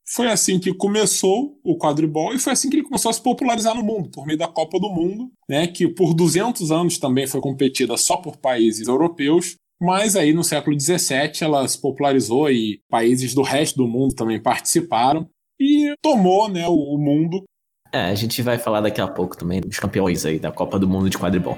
Foi 0.07 0.27
assim 0.27 0.59
que 0.59 0.71
começou 0.71 1.59
o 1.63 1.77
quadribol 1.79 2.31
e 2.33 2.39
foi 2.39 2.53
assim 2.53 2.69
que 2.69 2.75
ele 2.75 2.83
começou 2.83 3.09
a 3.09 3.13
se 3.13 3.21
popularizar 3.21 3.73
no 3.73 3.81
mundo, 3.81 4.09
por 4.11 4.25
meio 4.25 4.37
da 4.37 4.47
Copa 4.47 4.79
do 4.79 4.87
Mundo, 4.87 5.31
né, 5.49 5.65
que 5.65 5.87
por 5.87 6.13
200 6.13 6.71
anos 6.71 6.99
também 6.99 7.25
foi 7.25 7.41
competida 7.41 7.97
só 7.97 8.17
por 8.17 8.37
países 8.37 8.87
europeus, 8.87 9.55
mas 9.81 10.15
aí 10.15 10.31
no 10.31 10.43
século 10.43 10.79
XVII 10.79 11.31
ela 11.41 11.67
se 11.67 11.81
popularizou 11.81 12.51
e 12.51 12.81
países 12.87 13.33
do 13.33 13.41
resto 13.41 13.77
do 13.77 13.87
mundo 13.87 14.13
também 14.13 14.39
participaram 14.39 15.27
e 15.59 15.95
tomou 16.03 16.47
né, 16.49 16.67
o 16.67 16.97
mundo. 16.99 17.43
É, 17.91 18.01
a 18.01 18.15
gente 18.15 18.43
vai 18.43 18.59
falar 18.59 18.81
daqui 18.81 19.01
a 19.01 19.07
pouco 19.07 19.35
também 19.35 19.59
dos 19.59 19.79
campeões 19.79 20.23
aí 20.23 20.37
da 20.37 20.51
Copa 20.51 20.77
do 20.77 20.87
Mundo 20.87 21.09
de 21.09 21.17
quadribol. 21.17 21.57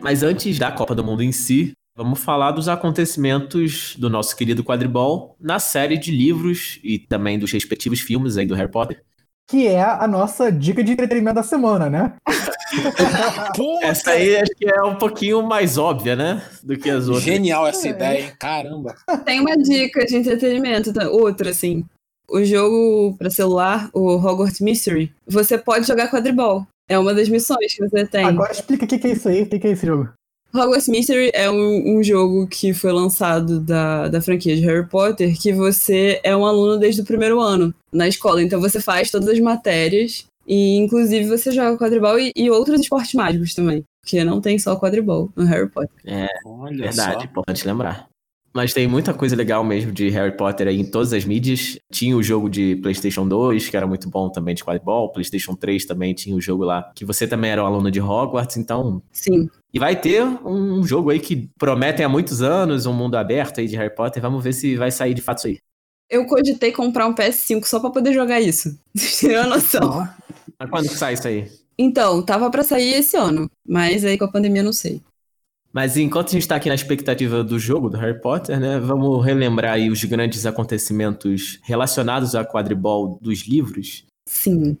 Mas 0.00 0.22
antes 0.22 0.58
da 0.58 0.72
Copa 0.72 0.94
do 0.94 1.04
Mundo 1.04 1.22
em 1.22 1.32
si, 1.32 1.72
Vamos 1.96 2.18
falar 2.18 2.50
dos 2.50 2.68
acontecimentos 2.68 3.96
do 3.96 4.10
nosso 4.10 4.36
querido 4.36 4.62
quadribol 4.62 5.34
na 5.40 5.58
série 5.58 5.96
de 5.96 6.10
livros 6.10 6.78
e 6.84 6.98
também 6.98 7.38
dos 7.38 7.50
respectivos 7.50 8.00
filmes 8.00 8.36
aí 8.36 8.44
do 8.44 8.54
Harry 8.54 8.70
Potter. 8.70 9.02
Que 9.48 9.66
é 9.66 9.82
a 9.82 10.06
nossa 10.06 10.52
dica 10.52 10.84
de 10.84 10.92
entretenimento 10.92 11.36
da 11.36 11.42
semana, 11.42 11.88
né? 11.88 12.12
essa 13.80 14.10
aí 14.10 14.36
acho 14.36 14.52
que 14.54 14.68
é 14.68 14.82
um 14.82 14.96
pouquinho 14.96 15.42
mais 15.42 15.78
óbvia, 15.78 16.14
né? 16.14 16.42
Do 16.62 16.76
que 16.76 16.90
as 16.90 17.08
outras. 17.08 17.24
Genial 17.24 17.66
essa 17.66 17.88
é. 17.88 17.90
ideia, 17.92 18.20
hein? 18.24 18.32
Caramba. 18.38 18.94
Tem 19.24 19.40
uma 19.40 19.56
dica 19.56 20.04
de 20.04 20.16
entretenimento, 20.16 20.92
tá? 20.92 21.08
outra 21.08 21.48
assim. 21.48 21.82
O 22.28 22.44
jogo 22.44 23.16
para 23.16 23.30
celular, 23.30 23.88
o 23.94 24.16
Hogwarts 24.16 24.60
Mystery, 24.60 25.14
você 25.26 25.56
pode 25.56 25.86
jogar 25.86 26.10
quadribol. 26.10 26.66
É 26.90 26.98
uma 26.98 27.14
das 27.14 27.30
missões 27.30 27.74
que 27.74 27.88
você 27.88 28.06
tem. 28.06 28.26
Agora 28.26 28.52
explica 28.52 28.84
o 28.84 28.88
que 28.88 29.06
é 29.06 29.12
isso 29.12 29.30
aí, 29.30 29.44
o 29.44 29.48
que 29.48 29.66
é 29.66 29.70
esse 29.70 29.86
jogo. 29.86 30.10
Hogwarts 30.54 30.88
Mystery 30.88 31.30
é 31.34 31.50
um, 31.50 31.98
um, 31.98 32.02
jogo 32.02 32.46
que 32.46 32.72
foi 32.72 32.92
lançado 32.92 33.60
da, 33.60 34.08
da 34.08 34.20
franquia 34.22 34.56
de 34.56 34.62
Harry 34.62 34.86
Potter, 34.88 35.38
que 35.38 35.52
você 35.52 36.20
é 36.22 36.34
um 36.34 36.46
aluno 36.46 36.78
desde 36.78 37.02
o 37.02 37.04
primeiro 37.04 37.40
ano 37.40 37.74
na 37.92 38.08
escola. 38.08 38.42
Então 38.42 38.60
você 38.60 38.80
faz 38.80 39.10
todas 39.10 39.28
as 39.28 39.38
matérias 39.38 40.26
e 40.46 40.76
inclusive 40.76 41.28
você 41.28 41.50
joga 41.50 41.76
quadribol 41.76 42.18
e, 42.18 42.32
e 42.34 42.50
outros 42.50 42.80
esportes 42.80 43.14
mágicos 43.14 43.54
também. 43.54 43.84
Porque 44.00 44.22
não 44.24 44.40
tem 44.40 44.58
só 44.58 44.76
quadribol 44.76 45.30
no 45.34 45.44
Harry 45.44 45.68
Potter. 45.68 45.90
É, 46.04 46.28
Olha 46.44 46.84
verdade, 46.84 47.22
só. 47.22 47.24
importante 47.24 47.66
lembrar. 47.66 48.08
Mas 48.56 48.72
tem 48.72 48.88
muita 48.88 49.12
coisa 49.12 49.36
legal 49.36 49.62
mesmo 49.62 49.92
de 49.92 50.08
Harry 50.08 50.34
Potter 50.34 50.68
aí 50.68 50.80
em 50.80 50.90
todas 50.90 51.12
as 51.12 51.26
mídias. 51.26 51.78
Tinha 51.92 52.16
o 52.16 52.22
jogo 52.22 52.48
de 52.48 52.76
PlayStation 52.76 53.28
2, 53.28 53.68
que 53.68 53.76
era 53.76 53.86
muito 53.86 54.08
bom 54.08 54.30
também 54.30 54.54
de 54.54 54.64
quadribol. 54.64 55.12
PlayStation 55.12 55.54
3 55.54 55.84
também 55.84 56.14
tinha 56.14 56.34
o 56.34 56.40
jogo 56.40 56.64
lá, 56.64 56.90
que 56.94 57.04
você 57.04 57.26
também 57.26 57.50
era 57.50 57.62
um 57.62 57.66
aluno 57.66 57.90
de 57.90 58.00
Hogwarts, 58.00 58.56
então. 58.56 59.02
Sim. 59.12 59.50
E 59.76 59.78
vai 59.78 59.94
ter 59.94 60.22
um 60.22 60.82
jogo 60.82 61.10
aí 61.10 61.20
que 61.20 61.50
prometem 61.58 62.02
há 62.02 62.08
muitos 62.08 62.40
anos, 62.40 62.86
um 62.86 62.94
mundo 62.94 63.14
aberto 63.14 63.60
aí 63.60 63.68
de 63.68 63.76
Harry 63.76 63.94
Potter. 63.94 64.22
Vamos 64.22 64.42
ver 64.42 64.54
se 64.54 64.74
vai 64.74 64.90
sair 64.90 65.12
de 65.12 65.20
fato 65.20 65.36
isso 65.36 65.46
aí. 65.48 65.58
Eu 66.08 66.24
cogitei 66.24 66.72
comprar 66.72 67.06
um 67.06 67.14
PS5 67.14 67.66
só 67.66 67.78
pra 67.78 67.90
poder 67.90 68.14
jogar 68.14 68.40
isso. 68.40 68.70
Vocês 68.96 69.20
têm 69.20 69.36
a 69.36 69.46
noção. 69.46 70.08
Mas 70.58 70.70
quando 70.70 70.88
que 70.88 70.94
sai 70.94 71.12
isso 71.12 71.28
aí? 71.28 71.50
Então, 71.76 72.22
tava 72.24 72.50
para 72.50 72.64
sair 72.64 72.94
esse 72.94 73.18
ano, 73.18 73.50
mas 73.68 74.02
aí 74.02 74.16
com 74.16 74.24
a 74.24 74.32
pandemia 74.32 74.62
não 74.62 74.72
sei. 74.72 75.02
Mas 75.70 75.98
enquanto 75.98 76.28
a 76.28 76.32
gente 76.32 76.40
está 76.40 76.56
aqui 76.56 76.70
na 76.70 76.74
expectativa 76.74 77.44
do 77.44 77.58
jogo 77.58 77.90
do 77.90 77.98
Harry 77.98 78.18
Potter, 78.18 78.58
né, 78.58 78.80
vamos 78.80 79.22
relembrar 79.22 79.74
aí 79.74 79.90
os 79.90 80.02
grandes 80.04 80.46
acontecimentos 80.46 81.60
relacionados 81.62 82.34
a 82.34 82.46
quadribol 82.46 83.18
dos 83.20 83.46
livros. 83.46 84.06
Sim. 84.26 84.78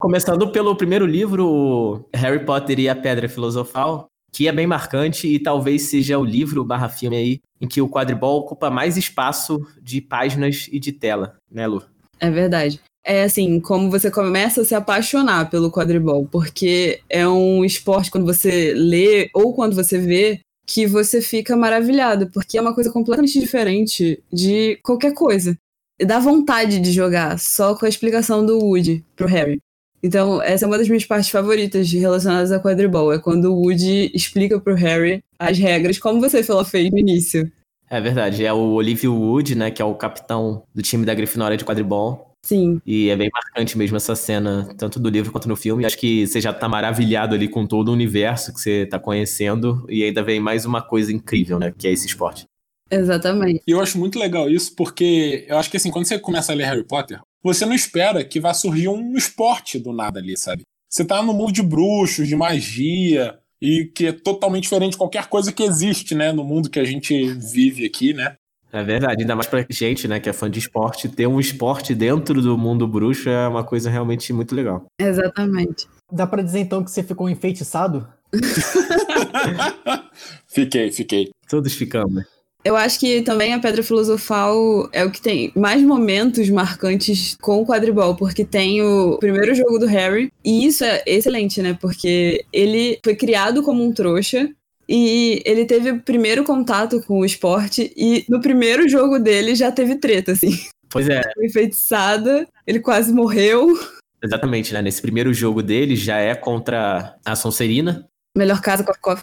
Começando 0.00 0.52
pelo 0.52 0.76
primeiro 0.76 1.04
livro, 1.04 2.08
Harry 2.14 2.44
Potter 2.44 2.78
e 2.78 2.88
a 2.88 2.94
Pedra 2.94 3.28
Filosofal, 3.28 4.07
que 4.32 4.48
é 4.48 4.52
bem 4.52 4.66
marcante 4.66 5.26
e 5.26 5.38
talvez 5.38 5.82
seja 5.82 6.18
o 6.18 6.24
livro 6.24 6.64
barra 6.64 6.88
filme 6.88 7.16
aí 7.16 7.40
em 7.60 7.66
que 7.66 7.80
o 7.80 7.88
quadribol 7.88 8.38
ocupa 8.40 8.70
mais 8.70 8.96
espaço 8.96 9.60
de 9.82 10.00
páginas 10.00 10.68
e 10.70 10.78
de 10.78 10.92
tela, 10.92 11.36
né, 11.50 11.66
Lu? 11.66 11.82
É 12.20 12.30
verdade 12.30 12.80
é 13.08 13.22
assim, 13.22 13.58
como 13.58 13.90
você 13.90 14.10
começa 14.10 14.60
a 14.60 14.64
se 14.66 14.74
apaixonar 14.74 15.48
pelo 15.48 15.72
quadribol, 15.72 16.28
porque 16.30 17.00
é 17.08 17.26
um 17.26 17.64
esporte 17.64 18.10
quando 18.10 18.26
você 18.26 18.74
lê 18.74 19.30
ou 19.32 19.54
quando 19.54 19.74
você 19.74 19.98
vê 19.98 20.40
que 20.66 20.86
você 20.86 21.22
fica 21.22 21.56
maravilhado, 21.56 22.30
porque 22.30 22.58
é 22.58 22.60
uma 22.60 22.74
coisa 22.74 22.92
completamente 22.92 23.40
diferente 23.40 24.22
de 24.30 24.78
qualquer 24.82 25.14
coisa. 25.14 25.56
E 25.98 26.04
dá 26.04 26.18
vontade 26.18 26.78
de 26.78 26.92
jogar, 26.92 27.38
só 27.38 27.74
com 27.74 27.86
a 27.86 27.88
explicação 27.88 28.44
do 28.44 28.58
Woody 28.58 29.02
pro 29.16 29.26
Harry. 29.26 29.58
Então, 30.02 30.40
essa 30.42 30.64
é 30.64 30.66
uma 30.66 30.78
das 30.78 30.88
minhas 30.88 31.04
partes 31.04 31.30
favoritas 31.30 31.90
relacionadas 31.92 32.52
a 32.52 32.60
quadribol, 32.60 33.12
é 33.12 33.18
quando 33.18 33.52
o 33.52 33.62
Woody 33.62 34.12
explica 34.14 34.60
pro 34.60 34.74
Harry 34.74 35.22
as 35.38 35.58
regras, 35.58 35.98
como 35.98 36.20
você 36.20 36.42
falou 36.42 36.64
fez 36.64 36.90
no 36.90 36.98
início. 36.98 37.50
É 37.90 38.00
verdade, 38.00 38.44
é 38.44 38.52
o 38.52 38.74
Olivia 38.74 39.10
Wood, 39.10 39.54
né, 39.54 39.70
que 39.70 39.80
é 39.80 39.84
o 39.84 39.94
capitão 39.94 40.62
do 40.74 40.82
time 40.82 41.06
da 41.06 41.14
Grifinória 41.14 41.56
de 41.56 41.64
quadribol. 41.64 42.28
Sim. 42.44 42.80
E 42.86 43.10
é 43.10 43.16
bem 43.16 43.28
marcante 43.32 43.76
mesmo 43.76 43.96
essa 43.96 44.14
cena, 44.14 44.68
tanto 44.78 45.00
do 45.00 45.08
livro 45.08 45.32
quanto 45.32 45.48
no 45.48 45.56
filme. 45.56 45.84
Acho 45.84 45.98
que 45.98 46.26
você 46.26 46.40
já 46.40 46.52
tá 46.52 46.68
maravilhado 46.68 47.34
ali 47.34 47.48
com 47.48 47.66
todo 47.66 47.88
o 47.88 47.92
universo 47.92 48.54
que 48.54 48.60
você 48.60 48.86
tá 48.86 48.98
conhecendo. 48.98 49.84
E 49.88 50.04
ainda 50.04 50.22
vem 50.22 50.40
mais 50.40 50.64
uma 50.64 50.80
coisa 50.80 51.12
incrível, 51.12 51.58
né? 51.58 51.74
Que 51.76 51.88
é 51.88 51.92
esse 51.92 52.06
esporte. 52.06 52.46
Exatamente. 52.90 53.60
E 53.66 53.70
eu 53.70 53.80
acho 53.80 53.98
muito 53.98 54.18
legal 54.18 54.48
isso, 54.48 54.74
porque 54.74 55.44
eu 55.46 55.58
acho 55.58 55.70
que 55.70 55.76
assim, 55.76 55.90
quando 55.90 56.06
você 56.06 56.18
começa 56.18 56.52
a 56.52 56.54
ler 56.54 56.64
Harry 56.64 56.84
Potter, 56.84 57.20
você 57.42 57.64
não 57.64 57.74
espera 57.74 58.24
que 58.24 58.40
vá 58.40 58.52
surgir 58.52 58.88
um 58.88 59.16
esporte 59.16 59.78
do 59.78 59.92
nada 59.92 60.18
ali, 60.18 60.36
sabe? 60.36 60.62
Você 60.88 61.04
tá 61.04 61.22
no 61.22 61.34
mundo 61.34 61.52
de 61.52 61.62
bruxos, 61.62 62.26
de 62.26 62.34
magia, 62.34 63.38
e 63.60 63.90
que 63.94 64.06
é 64.06 64.12
totalmente 64.12 64.64
diferente 64.64 64.92
de 64.92 64.98
qualquer 64.98 65.26
coisa 65.26 65.52
que 65.52 65.62
existe, 65.62 66.14
né, 66.14 66.32
no 66.32 66.44
mundo 66.44 66.70
que 66.70 66.78
a 66.78 66.84
gente 66.84 67.32
vive 67.34 67.84
aqui, 67.84 68.14
né? 68.14 68.36
É 68.70 68.82
verdade, 68.82 69.22
ainda 69.22 69.34
mais 69.34 69.46
pra 69.46 69.64
gente, 69.70 70.06
né, 70.06 70.20
que 70.20 70.28
é 70.28 70.32
fã 70.32 70.50
de 70.50 70.58
esporte, 70.58 71.08
ter 71.08 71.26
um 71.26 71.40
esporte 71.40 71.94
dentro 71.94 72.42
do 72.42 72.56
mundo 72.56 72.86
bruxo 72.86 73.28
é 73.28 73.48
uma 73.48 73.64
coisa 73.64 73.88
realmente 73.88 74.30
muito 74.32 74.54
legal. 74.54 74.84
Exatamente. 75.00 75.86
Dá 76.12 76.26
para 76.26 76.42
dizer 76.42 76.60
então 76.60 76.84
que 76.84 76.90
você 76.90 77.02
ficou 77.02 77.30
enfeitiçado? 77.30 78.06
fiquei, 80.46 80.92
fiquei. 80.92 81.30
Todos 81.48 81.74
ficamos. 81.74 82.24
Eu 82.64 82.76
acho 82.76 82.98
que 82.98 83.22
também 83.22 83.54
a 83.54 83.58
Pedra 83.58 83.82
Filosofal 83.82 84.88
é 84.92 85.04
o 85.04 85.10
que 85.10 85.20
tem 85.20 85.52
mais 85.54 85.80
momentos 85.80 86.50
marcantes 86.50 87.36
com 87.40 87.62
o 87.62 87.66
quadribol, 87.66 88.16
porque 88.16 88.44
tem 88.44 88.82
o 88.82 89.16
primeiro 89.18 89.54
jogo 89.54 89.78
do 89.78 89.86
Harry, 89.86 90.30
e 90.44 90.66
isso 90.66 90.84
é 90.84 91.02
excelente, 91.06 91.62
né? 91.62 91.78
Porque 91.80 92.44
ele 92.52 92.98
foi 93.02 93.14
criado 93.14 93.62
como 93.62 93.84
um 93.84 93.92
trouxa, 93.92 94.50
e 94.88 95.42
ele 95.44 95.66
teve 95.66 95.90
o 95.90 96.00
primeiro 96.00 96.42
contato 96.44 97.02
com 97.02 97.20
o 97.20 97.24
esporte 97.24 97.92
e 97.94 98.24
no 98.28 98.40
primeiro 98.40 98.88
jogo 98.88 99.18
dele 99.18 99.54
já 99.54 99.70
teve 99.70 99.96
treta, 99.96 100.32
assim. 100.32 100.58
Pois 100.90 101.08
é. 101.08 101.20
Foi 101.34 101.46
enfeitiçada, 101.46 102.48
ele 102.66 102.80
quase 102.80 103.12
morreu. 103.12 103.78
Exatamente, 104.24 104.72
né? 104.72 104.80
Nesse 104.80 105.02
primeiro 105.02 105.32
jogo 105.34 105.62
dele 105.62 105.94
já 105.94 106.16
é 106.16 106.34
contra 106.34 107.16
a 107.24 107.36
Sonserina. 107.36 108.08
Melhor 108.36 108.60
casa 108.60 108.84
com 108.84 109.10
a 109.10 109.22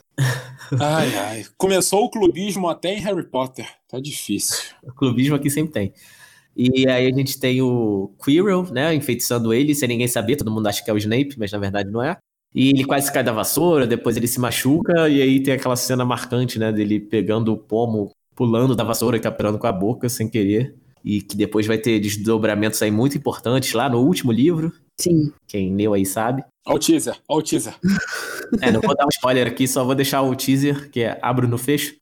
Ai, 0.79 1.15
ai. 1.15 1.45
Começou 1.57 2.03
o 2.03 2.09
clubismo 2.09 2.67
até 2.67 2.93
em 2.93 2.99
Harry 2.99 3.23
Potter. 3.23 3.67
Tá 3.87 3.99
difícil. 3.99 4.57
O 4.83 4.93
clubismo 4.93 5.35
aqui 5.35 5.49
sempre 5.49 5.71
tem. 5.71 5.93
E 6.55 6.87
aí 6.87 7.07
a 7.07 7.15
gente 7.15 7.39
tem 7.39 7.61
o 7.61 8.13
Quirrell, 8.23 8.63
né? 8.71 8.93
Enfeitiçando 8.95 9.53
ele, 9.53 9.75
sem 9.75 9.87
ninguém 9.87 10.07
saber. 10.07 10.37
Todo 10.37 10.51
mundo 10.51 10.67
acha 10.67 10.83
que 10.83 10.89
é 10.89 10.93
o 10.93 10.97
Snape, 10.97 11.35
mas 11.37 11.51
na 11.51 11.59
verdade 11.59 11.89
não 11.91 12.01
é. 12.01 12.17
E 12.53 12.69
ele 12.69 12.85
quase 12.85 13.11
cai 13.11 13.21
da 13.21 13.33
vassoura, 13.33 13.85
depois 13.85 14.15
ele 14.15 14.27
se 14.27 14.39
machuca, 14.39 15.09
e 15.09 15.21
aí 15.21 15.43
tem 15.43 15.53
aquela 15.53 15.75
cena 15.75 16.05
marcante, 16.05 16.57
né, 16.57 16.71
dele 16.71 17.01
pegando 17.01 17.51
o 17.51 17.57
pomo, 17.57 18.13
pulando 18.33 18.73
da 18.73 18.83
vassoura 18.83 19.17
e 19.17 19.19
capturando 19.19 19.59
com 19.59 19.67
a 19.67 19.73
boca 19.73 20.07
sem 20.07 20.29
querer. 20.29 20.73
E 21.03 21.21
que 21.21 21.35
depois 21.35 21.67
vai 21.67 21.77
ter 21.77 21.99
desdobramentos 21.99 22.81
aí 22.81 22.89
muito 22.89 23.17
importantes 23.17 23.73
lá 23.73 23.89
no 23.89 23.99
último 23.99 24.31
livro. 24.31 24.71
Sim. 24.99 25.33
Quem 25.45 25.75
leu 25.75 25.93
aí 25.93 26.05
sabe. 26.05 26.43
Olha 26.65 26.75
o 26.75 26.79
teaser, 26.79 27.15
olha 27.27 27.39
o 27.39 27.43
teaser. 27.43 27.75
É, 28.61 28.71
não 28.71 28.81
vou 28.81 28.95
dar 28.95 29.05
um 29.05 29.09
spoiler 29.09 29.47
aqui, 29.47 29.67
só 29.67 29.83
vou 29.83 29.93
deixar 29.93 30.21
o 30.21 30.35
teaser, 30.35 30.89
que 30.89 31.01
é 31.01 31.19
abro 31.21 31.47
no 31.47 31.57
fecho. 31.57 31.95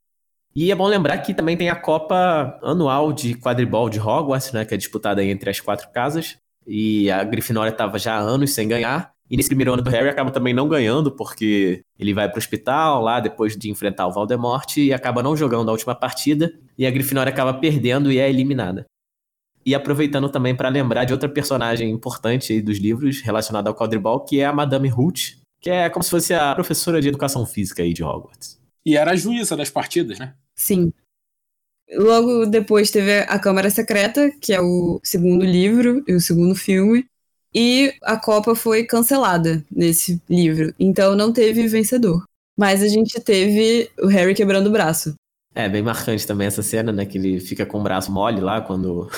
E 0.56 0.70
é 0.70 0.74
bom 0.74 0.86
lembrar 0.86 1.18
que 1.18 1.34
também 1.34 1.56
tem 1.56 1.68
a 1.68 1.74
Copa 1.74 2.58
Anual 2.62 3.12
de 3.12 3.34
Quadribol 3.34 3.90
de 3.90 3.98
Hogwarts, 3.98 4.52
né, 4.52 4.64
que 4.64 4.72
é 4.72 4.76
disputada 4.76 5.22
entre 5.22 5.50
as 5.50 5.60
quatro 5.60 5.90
casas. 5.90 6.36
E 6.66 7.10
a 7.10 7.22
Grifinória 7.24 7.70
estava 7.70 7.98
já 7.98 8.14
há 8.14 8.20
anos 8.20 8.52
sem 8.52 8.66
ganhar. 8.66 9.12
E 9.30 9.36
nesse 9.36 9.48
primeiro 9.48 9.72
ano 9.72 9.82
do 9.82 9.90
Harry 9.90 10.08
acaba 10.08 10.30
também 10.30 10.54
não 10.54 10.68
ganhando, 10.68 11.10
porque 11.10 11.82
ele 11.98 12.14
vai 12.14 12.28
pro 12.28 12.38
hospital 12.38 13.02
lá 13.02 13.20
depois 13.20 13.56
de 13.56 13.70
enfrentar 13.70 14.06
o 14.06 14.12
Voldemort 14.12 14.76
e 14.76 14.92
acaba 14.92 15.22
não 15.22 15.36
jogando 15.36 15.68
a 15.70 15.72
última 15.72 15.94
partida. 15.94 16.52
E 16.78 16.86
a 16.86 16.90
Grifinória 16.90 17.30
acaba 17.30 17.54
perdendo 17.54 18.12
e 18.12 18.18
é 18.18 18.28
eliminada. 18.28 18.86
E 19.64 19.74
aproveitando 19.74 20.28
também 20.28 20.54
para 20.54 20.68
lembrar 20.68 21.04
de 21.04 21.12
outra 21.12 21.28
personagem 21.28 21.90
importante 21.90 22.60
dos 22.60 22.78
livros 22.78 23.20
relacionada 23.20 23.70
ao 23.70 23.74
quadribol, 23.74 24.20
que 24.20 24.40
é 24.40 24.46
a 24.46 24.52
Madame 24.52 24.92
Hoot, 24.92 25.38
que 25.60 25.70
é 25.70 25.88
como 25.88 26.02
se 26.02 26.10
fosse 26.10 26.34
a 26.34 26.54
professora 26.54 27.00
de 27.00 27.08
educação 27.08 27.46
física 27.46 27.82
aí 27.82 27.94
de 27.94 28.04
Hogwarts. 28.04 28.60
E 28.84 28.96
era 28.96 29.12
a 29.12 29.16
juíza 29.16 29.56
das 29.56 29.70
partidas, 29.70 30.18
né? 30.18 30.34
Sim. 30.54 30.92
Logo 31.92 32.44
depois 32.46 32.90
teve 32.90 33.20
a 33.20 33.38
Câmara 33.38 33.70
Secreta, 33.70 34.30
que 34.40 34.52
é 34.52 34.60
o 34.60 35.00
segundo 35.02 35.44
livro 35.44 36.04
e 36.06 36.12
o 36.12 36.20
segundo 36.20 36.54
filme. 36.54 37.06
E 37.54 37.94
a 38.02 38.16
Copa 38.16 38.54
foi 38.54 38.84
cancelada 38.84 39.64
nesse 39.70 40.20
livro. 40.28 40.74
Então 40.78 41.14
não 41.14 41.32
teve 41.32 41.66
vencedor. 41.68 42.24
Mas 42.58 42.82
a 42.82 42.88
gente 42.88 43.20
teve 43.20 43.90
o 43.98 44.06
Harry 44.06 44.34
quebrando 44.34 44.66
o 44.66 44.72
braço. 44.72 45.14
É, 45.54 45.68
bem 45.68 45.82
marcante 45.82 46.26
também 46.26 46.48
essa 46.48 46.62
cena, 46.62 46.92
né? 46.92 47.06
Que 47.06 47.16
ele 47.16 47.40
fica 47.40 47.64
com 47.64 47.78
o 47.78 47.82
braço 47.82 48.10
mole 48.10 48.40
lá 48.40 48.60
quando 48.60 49.08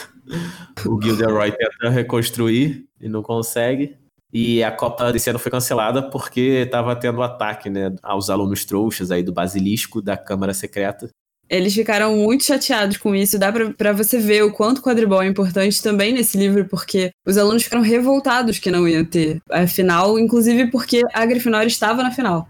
o 0.86 1.00
Gilderoy 1.00 1.52
tenta 1.52 1.90
reconstruir 1.90 2.86
e 3.00 3.08
não 3.08 3.22
consegue. 3.22 3.96
E 4.32 4.62
a 4.62 4.70
Copa 4.70 5.12
desse 5.12 5.30
ano 5.30 5.38
foi 5.38 5.50
cancelada 5.50 6.02
porque 6.02 6.64
estava 6.64 6.94
tendo 6.96 7.22
ataque, 7.22 7.70
né, 7.70 7.94
aos 8.02 8.28
alunos 8.28 8.64
trouxas 8.64 9.10
aí 9.10 9.22
do 9.22 9.32
Basilisco, 9.32 10.02
da 10.02 10.16
Câmara 10.16 10.52
Secreta. 10.52 11.08
Eles 11.48 11.74
ficaram 11.74 12.16
muito 12.16 12.44
chateados 12.44 12.96
com 12.96 13.14
isso. 13.14 13.38
Dá 13.38 13.52
para 13.52 13.92
você 13.92 14.18
ver 14.18 14.42
o 14.42 14.52
quanto 14.52 14.78
o 14.78 14.82
quadribol 14.82 15.22
é 15.22 15.26
importante 15.28 15.80
também 15.80 16.12
nesse 16.12 16.36
livro, 16.36 16.64
porque 16.66 17.12
os 17.24 17.38
alunos 17.38 17.62
ficaram 17.62 17.84
revoltados 17.84 18.58
que 18.58 18.70
não 18.70 18.86
iam 18.86 19.04
ter 19.04 19.40
a 19.48 19.66
final, 19.66 20.18
inclusive 20.18 20.70
porque 20.70 21.02
a 21.14 21.24
Grifinória 21.24 21.68
estava 21.68 22.02
na 22.02 22.10
final. 22.10 22.48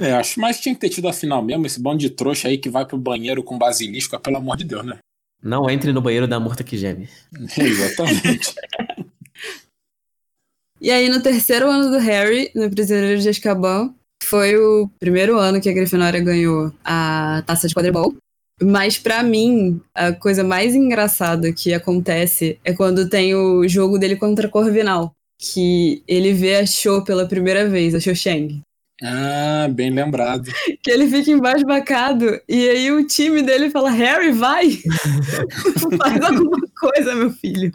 É, 0.00 0.12
acho 0.12 0.40
mais 0.40 0.56
que 0.56 0.62
tinha 0.62 0.74
que 0.74 0.80
ter 0.80 0.88
tido 0.88 1.08
a 1.08 1.12
final 1.12 1.42
mesmo, 1.42 1.66
esse 1.66 1.80
bando 1.80 1.98
de 1.98 2.08
trouxa 2.08 2.48
aí 2.48 2.56
que 2.56 2.70
vai 2.70 2.86
pro 2.86 2.96
banheiro 2.96 3.42
com 3.42 3.58
basilisco, 3.58 4.18
pelo 4.20 4.36
amor 4.36 4.56
de 4.56 4.64
Deus, 4.64 4.84
né? 4.84 4.98
Não 5.42 5.70
entre 5.70 5.92
no 5.92 6.02
banheiro 6.02 6.26
da 6.26 6.40
morta 6.40 6.64
que 6.64 6.76
geme. 6.76 7.08
Exatamente. 7.56 8.54
e 10.80 10.90
aí, 10.90 11.08
no 11.08 11.22
terceiro 11.22 11.70
ano 11.70 11.90
do 11.90 11.98
Harry, 11.98 12.50
no 12.54 12.68
Prisioneiro 12.70 13.20
de 13.20 13.28
Azkaban, 13.28 13.94
foi 14.24 14.56
o 14.56 14.90
primeiro 14.98 15.38
ano 15.38 15.60
que 15.60 15.68
a 15.68 15.72
Grifinória 15.72 16.20
ganhou 16.20 16.72
a 16.84 17.42
taça 17.46 17.68
de 17.68 17.74
quadribol. 17.74 18.14
Mas 18.60 18.98
para 18.98 19.22
mim, 19.22 19.80
a 19.94 20.12
coisa 20.12 20.42
mais 20.42 20.74
engraçada 20.74 21.52
que 21.52 21.72
acontece 21.72 22.58
é 22.64 22.72
quando 22.72 23.08
tem 23.08 23.34
o 23.34 23.66
jogo 23.68 23.98
dele 23.98 24.16
contra 24.16 24.48
a 24.48 24.50
Corvinal, 24.50 25.14
que 25.38 26.02
ele 26.08 26.32
vê 26.32 26.56
a 26.56 26.66
Cho 26.66 27.04
pela 27.04 27.28
primeira 27.28 27.68
vez, 27.68 27.94
a 27.94 28.00
Cho 28.00 28.14
Sheng. 28.14 28.60
Ah, 29.02 29.68
bem 29.70 29.90
lembrado. 29.90 30.50
Que 30.82 30.90
ele 30.90 31.08
fica 31.08 31.30
embasbacado 31.30 32.40
e 32.48 32.68
aí 32.68 32.90
o 32.92 33.06
time 33.06 33.42
dele 33.42 33.70
fala: 33.70 33.90
Harry, 33.90 34.32
vai! 34.32 34.70
Faz 35.98 36.20
alguma 36.22 36.60
coisa, 36.80 37.14
meu 37.14 37.30
filho. 37.30 37.70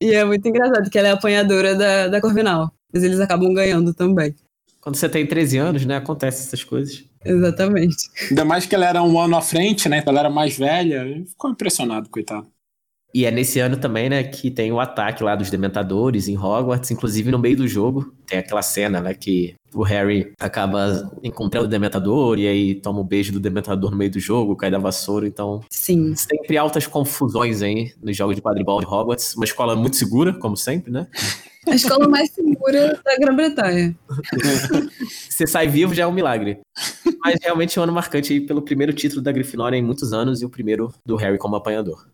E 0.00 0.12
é 0.12 0.24
muito 0.24 0.46
engraçado 0.46 0.90
que 0.90 0.98
ela 0.98 1.08
é 1.08 1.12
apanhadora 1.12 1.74
da, 1.74 2.08
da 2.08 2.20
Corvinal. 2.20 2.72
Mas 2.92 3.02
eles 3.02 3.20
acabam 3.20 3.52
ganhando 3.52 3.94
também. 3.94 4.34
Quando 4.80 4.96
você 4.96 5.08
tem 5.08 5.26
13 5.26 5.58
anos, 5.58 5.84
né? 5.84 5.96
Acontece 5.96 6.46
essas 6.46 6.62
coisas. 6.62 7.04
Exatamente. 7.24 8.08
Ainda 8.30 8.44
mais 8.44 8.66
que 8.66 8.74
ela 8.74 8.86
era 8.86 9.02
um 9.02 9.18
ano 9.18 9.36
à 9.36 9.42
frente, 9.42 9.88
né? 9.88 10.02
Ela 10.06 10.20
era 10.20 10.30
mais 10.30 10.56
velha. 10.56 11.04
Ficou 11.26 11.50
impressionado, 11.50 12.08
coitado. 12.08 12.46
E 13.16 13.24
é 13.24 13.30
nesse 13.30 13.58
ano 13.60 13.78
também, 13.78 14.10
né, 14.10 14.22
que 14.22 14.50
tem 14.50 14.70
o 14.70 14.78
ataque 14.78 15.24
lá 15.24 15.34
dos 15.34 15.48
Dementadores 15.48 16.28
em 16.28 16.36
Hogwarts, 16.36 16.90
inclusive 16.90 17.30
no 17.30 17.38
meio 17.38 17.56
do 17.56 17.66
jogo. 17.66 18.12
Tem 18.26 18.38
aquela 18.38 18.60
cena, 18.60 19.00
né, 19.00 19.14
que 19.14 19.54
o 19.74 19.82
Harry 19.82 20.34
acaba 20.38 21.10
encontrando 21.22 21.64
o 21.64 21.70
Dementador 21.70 22.38
e 22.38 22.46
aí 22.46 22.74
toma 22.74 22.98
o 22.98 23.02
um 23.02 23.06
beijo 23.06 23.32
do 23.32 23.40
Dementador 23.40 23.90
no 23.90 23.96
meio 23.96 24.10
do 24.10 24.20
jogo, 24.20 24.54
cai 24.54 24.70
da 24.70 24.76
vassoura, 24.76 25.26
então... 25.26 25.62
Sim. 25.70 26.14
Sempre 26.14 26.58
altas 26.58 26.86
confusões 26.86 27.62
aí 27.62 27.90
nos 28.02 28.14
jogos 28.14 28.36
de 28.36 28.42
quadribol 28.42 28.80
de 28.80 28.86
Hogwarts. 28.86 29.34
Uma 29.34 29.46
escola 29.46 29.74
muito 29.74 29.96
segura, 29.96 30.34
como 30.34 30.54
sempre, 30.54 30.92
né? 30.92 31.06
A 31.66 31.74
escola 31.74 32.06
mais 32.06 32.30
segura 32.30 33.00
da 33.02 33.16
Grã-Bretanha. 33.16 33.96
Você 35.30 35.46
sai 35.46 35.68
vivo 35.68 35.94
já 35.94 36.02
é 36.02 36.06
um 36.06 36.12
milagre. 36.12 36.58
Mas 37.24 37.38
realmente 37.42 37.78
é 37.78 37.80
um 37.80 37.84
ano 37.84 37.94
marcante 37.94 38.34
aí 38.34 38.42
pelo 38.42 38.60
primeiro 38.60 38.92
título 38.92 39.22
da 39.22 39.32
Grifinória 39.32 39.78
em 39.78 39.82
muitos 39.82 40.12
anos 40.12 40.42
e 40.42 40.44
o 40.44 40.50
primeiro 40.50 40.92
do 41.02 41.16
Harry 41.16 41.38
como 41.38 41.56
apanhador. 41.56 42.06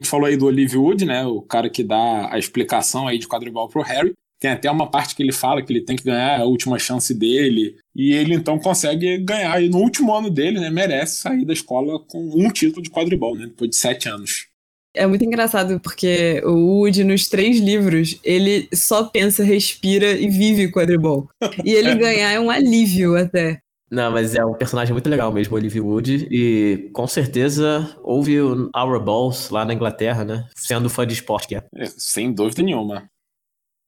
A 0.00 0.04
gente 0.04 0.10
falou 0.10 0.26
aí 0.26 0.36
do 0.36 0.46
Olivia 0.46 0.78
Wood, 0.78 1.04
né? 1.04 1.26
O 1.26 1.42
cara 1.42 1.68
que 1.68 1.82
dá 1.82 2.32
a 2.32 2.38
explicação 2.38 3.08
aí 3.08 3.18
de 3.18 3.26
quadribol 3.26 3.68
pro 3.68 3.82
Harry. 3.82 4.12
Tem 4.40 4.52
até 4.52 4.70
uma 4.70 4.88
parte 4.88 5.16
que 5.16 5.22
ele 5.22 5.32
fala 5.32 5.60
que 5.60 5.72
ele 5.72 5.84
tem 5.84 5.96
que 5.96 6.04
ganhar 6.04 6.40
a 6.40 6.44
última 6.44 6.78
chance 6.78 7.12
dele. 7.12 7.76
E 7.94 8.12
ele 8.12 8.34
então 8.34 8.58
consegue 8.58 9.18
ganhar. 9.18 9.60
E 9.60 9.68
no 9.68 9.78
último 9.78 10.14
ano 10.14 10.30
dele, 10.30 10.60
né? 10.60 10.70
Merece 10.70 11.16
sair 11.16 11.44
da 11.44 11.52
escola 11.52 11.98
com 11.98 12.30
um 12.34 12.48
título 12.50 12.82
de 12.82 12.90
quadribol, 12.90 13.34
né? 13.34 13.46
Depois 13.46 13.70
de 13.70 13.76
sete 13.76 14.08
anos. 14.08 14.46
É 14.94 15.06
muito 15.06 15.24
engraçado 15.24 15.78
porque 15.80 16.40
o 16.44 16.80
Wood, 16.80 17.04
nos 17.04 17.28
três 17.28 17.58
livros, 17.58 18.18
ele 18.24 18.68
só 18.72 19.04
pensa, 19.04 19.44
respira 19.44 20.12
e 20.12 20.28
vive 20.28 20.72
quadribol. 20.72 21.28
E 21.64 21.72
ele 21.72 21.94
ganhar 21.98 22.32
é 22.32 22.40
um 22.40 22.50
alívio 22.50 23.16
até. 23.16 23.60
Não, 23.90 24.10
mas 24.12 24.34
é 24.34 24.44
um 24.44 24.54
personagem 24.54 24.92
muito 24.92 25.08
legal 25.08 25.32
mesmo, 25.32 25.56
Olivia 25.56 25.82
Wood. 25.82 26.28
E 26.30 26.90
com 26.92 27.06
certeza 27.06 27.96
houve 28.02 28.40
o 28.40 28.70
Our 28.76 29.02
Balls 29.02 29.50
lá 29.50 29.64
na 29.64 29.72
Inglaterra, 29.72 30.24
né? 30.24 30.46
Sendo 30.54 30.90
fã 30.90 31.06
de 31.06 31.14
esporte 31.14 31.48
que 31.48 31.54
é. 31.54 31.64
é 31.74 31.86
sem 31.86 32.32
dúvida 32.32 32.62
nenhuma. 32.62 33.08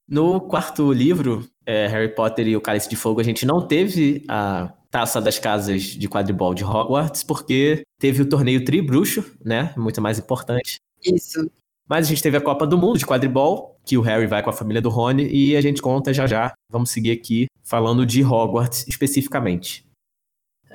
No 0.07 0.41
quarto 0.41 0.91
livro, 0.91 1.47
é, 1.65 1.87
Harry 1.87 2.13
Potter 2.13 2.47
e 2.47 2.57
o 2.57 2.61
Cálice 2.61 2.89
de 2.89 2.95
Fogo, 2.95 3.21
a 3.21 3.23
gente 3.23 3.45
não 3.45 3.65
teve 3.65 4.25
a 4.27 4.73
taça 4.89 5.21
das 5.21 5.39
casas 5.39 5.83
de 5.83 6.09
quadribol 6.09 6.53
de 6.53 6.65
Hogwarts, 6.65 7.23
porque 7.23 7.83
teve 7.97 8.21
o 8.21 8.27
torneio 8.27 8.65
Tribruxo, 8.65 9.23
né? 9.43 9.73
Muito 9.77 10.01
mais 10.01 10.19
importante. 10.19 10.81
Isso. 11.01 11.49
Mas 11.87 12.07
a 12.07 12.09
gente 12.09 12.23
teve 12.23 12.37
a 12.37 12.41
Copa 12.41 12.67
do 12.67 12.77
Mundo 12.77 12.97
de 12.97 13.05
quadribol, 13.05 13.79
que 13.85 13.97
o 13.97 14.01
Harry 14.01 14.27
vai 14.27 14.43
com 14.43 14.49
a 14.49 14.53
família 14.53 14.81
do 14.81 14.89
Rony, 14.89 15.27
e 15.31 15.55
a 15.55 15.61
gente 15.61 15.81
conta 15.81 16.13
já 16.13 16.27
já. 16.27 16.53
Vamos 16.69 16.89
seguir 16.89 17.11
aqui 17.11 17.47
falando 17.63 18.05
de 18.05 18.23
Hogwarts 18.23 18.85
especificamente. 18.87 19.85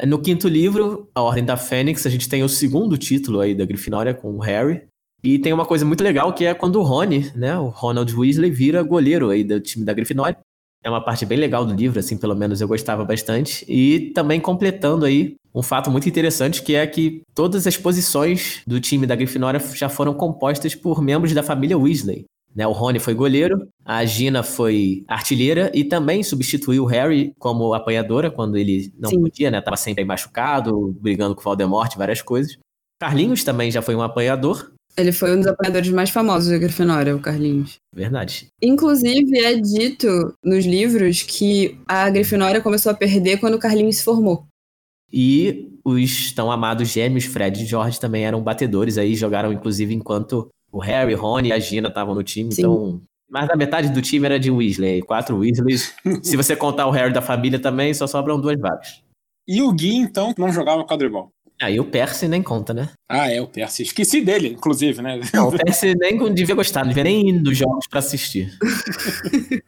No 0.04 0.18
quinto 0.18 0.46
livro, 0.48 1.08
A 1.14 1.22
Ordem 1.22 1.44
da 1.44 1.56
Fênix, 1.56 2.04
a 2.04 2.10
gente 2.10 2.28
tem 2.28 2.42
o 2.42 2.48
segundo 2.48 2.98
título 2.98 3.40
aí 3.40 3.54
da 3.54 3.64
Grifinória 3.64 4.12
com 4.12 4.34
o 4.34 4.38
Harry. 4.38 4.82
E 5.22 5.38
tem 5.38 5.52
uma 5.52 5.64
coisa 5.64 5.84
muito 5.84 6.04
legal 6.04 6.32
que 6.32 6.44
é 6.44 6.52
quando 6.52 6.76
o 6.76 6.82
Rony, 6.82 7.32
né, 7.34 7.58
o 7.58 7.68
Ronald 7.68 8.14
Weasley, 8.14 8.50
vira 8.50 8.82
goleiro 8.82 9.30
aí 9.30 9.42
do 9.42 9.58
time 9.60 9.84
da 9.84 9.94
Grifinória. 9.94 10.36
É 10.84 10.90
uma 10.90 11.02
parte 11.02 11.24
bem 11.24 11.38
legal 11.38 11.64
do 11.64 11.74
livro, 11.74 11.98
assim, 11.98 12.16
pelo 12.16 12.36
menos 12.36 12.60
eu 12.60 12.68
gostava 12.68 13.04
bastante. 13.04 13.64
E 13.68 14.12
também 14.12 14.38
completando 14.38 15.04
aí 15.04 15.36
um 15.54 15.62
fato 15.62 15.90
muito 15.90 16.08
interessante 16.08 16.62
que 16.62 16.74
é 16.74 16.86
que 16.86 17.22
todas 17.34 17.66
as 17.66 17.76
posições 17.76 18.62
do 18.66 18.78
time 18.78 19.06
da 19.06 19.16
Grifinória 19.16 19.58
já 19.74 19.88
foram 19.88 20.12
compostas 20.12 20.74
por 20.74 21.02
membros 21.02 21.32
da 21.32 21.42
família 21.42 21.78
Weasley. 21.78 22.26
Né, 22.56 22.66
o 22.66 22.72
Rony 22.72 22.98
foi 22.98 23.12
goleiro, 23.12 23.68
a 23.84 24.02
Gina 24.06 24.42
foi 24.42 25.04
artilheira 25.06 25.70
e 25.74 25.84
também 25.84 26.22
substituiu 26.22 26.84
o 26.84 26.86
Harry 26.86 27.34
como 27.38 27.74
apanhadora 27.74 28.30
quando 28.30 28.56
ele 28.56 28.90
não 28.98 29.10
Sim. 29.10 29.20
podia, 29.20 29.50
né? 29.50 29.60
Tava 29.60 29.76
sempre 29.76 30.06
machucado, 30.06 30.96
brigando 30.98 31.34
com 31.34 31.42
o 31.42 31.44
Voldemort, 31.44 31.94
várias 31.96 32.22
coisas. 32.22 32.56
Carlinhos 32.98 33.44
também 33.44 33.70
já 33.70 33.82
foi 33.82 33.94
um 33.94 34.00
apanhador. 34.00 34.72
Ele 34.96 35.12
foi 35.12 35.34
um 35.34 35.36
dos 35.36 35.48
apanhadores 35.48 35.90
mais 35.90 36.08
famosos 36.08 36.48
da 36.48 36.56
Grifinória, 36.56 37.14
o 37.14 37.20
Carlinhos. 37.20 37.74
Verdade. 37.94 38.46
Inclusive, 38.62 39.38
é 39.38 39.54
dito 39.56 40.34
nos 40.42 40.64
livros 40.64 41.22
que 41.22 41.78
a 41.86 42.08
Grifinória 42.08 42.62
começou 42.62 42.90
a 42.90 42.94
perder 42.94 43.38
quando 43.38 43.56
o 43.56 43.58
Carlinhos 43.58 43.96
se 43.96 44.04
formou. 44.04 44.46
E 45.12 45.78
os 45.84 46.32
tão 46.32 46.50
amados 46.50 46.88
gêmeos, 46.88 47.26
Fred 47.26 47.62
e 47.62 47.66
George, 47.66 48.00
também 48.00 48.24
eram 48.24 48.42
batedores 48.42 48.96
aí, 48.96 49.14
jogaram 49.14 49.52
inclusive 49.52 49.94
enquanto 49.94 50.48
o 50.70 50.78
Harry, 50.78 51.14
Rony 51.14 51.48
e 51.48 51.52
a 51.52 51.58
Gina 51.58 51.88
estavam 51.88 52.14
no 52.14 52.22
time, 52.22 52.52
Sim. 52.52 52.62
então 52.62 53.02
mais 53.28 53.48
da 53.48 53.56
metade 53.56 53.88
do 53.88 54.00
time 54.00 54.26
era 54.26 54.38
de 54.38 54.50
Weasley, 54.50 55.02
quatro 55.02 55.36
Weasleys. 55.36 55.94
Se 56.22 56.36
você 56.36 56.54
contar 56.54 56.86
o 56.86 56.90
Harry 56.90 57.12
da 57.12 57.20
família 57.20 57.58
também, 57.58 57.92
só 57.92 58.06
sobram 58.06 58.40
duas 58.40 58.58
vagas. 58.58 59.02
E 59.48 59.62
o 59.62 59.72
Gui, 59.72 59.96
então, 59.96 60.34
não 60.38 60.52
jogava 60.52 60.84
quadribol? 60.84 61.30
Aí 61.60 61.78
ah, 61.78 61.82
o 61.82 61.84
Percy 61.84 62.28
nem 62.28 62.42
conta, 62.42 62.74
né? 62.74 62.90
Ah, 63.08 63.30
é, 63.30 63.40
o 63.40 63.46
Percy. 63.46 63.84
Esqueci 63.84 64.20
dele, 64.20 64.48
inclusive, 64.48 65.00
né? 65.00 65.18
Não, 65.32 65.48
o 65.48 65.56
Percy 65.56 65.94
nem 65.94 66.18
devia 66.34 66.54
gostar, 66.54 66.80
não 66.80 66.88
devia 66.88 67.04
nem 67.04 67.30
ir 67.30 67.32
nos 67.32 67.56
jogos 67.56 67.86
para 67.88 68.00
assistir. 68.00 68.52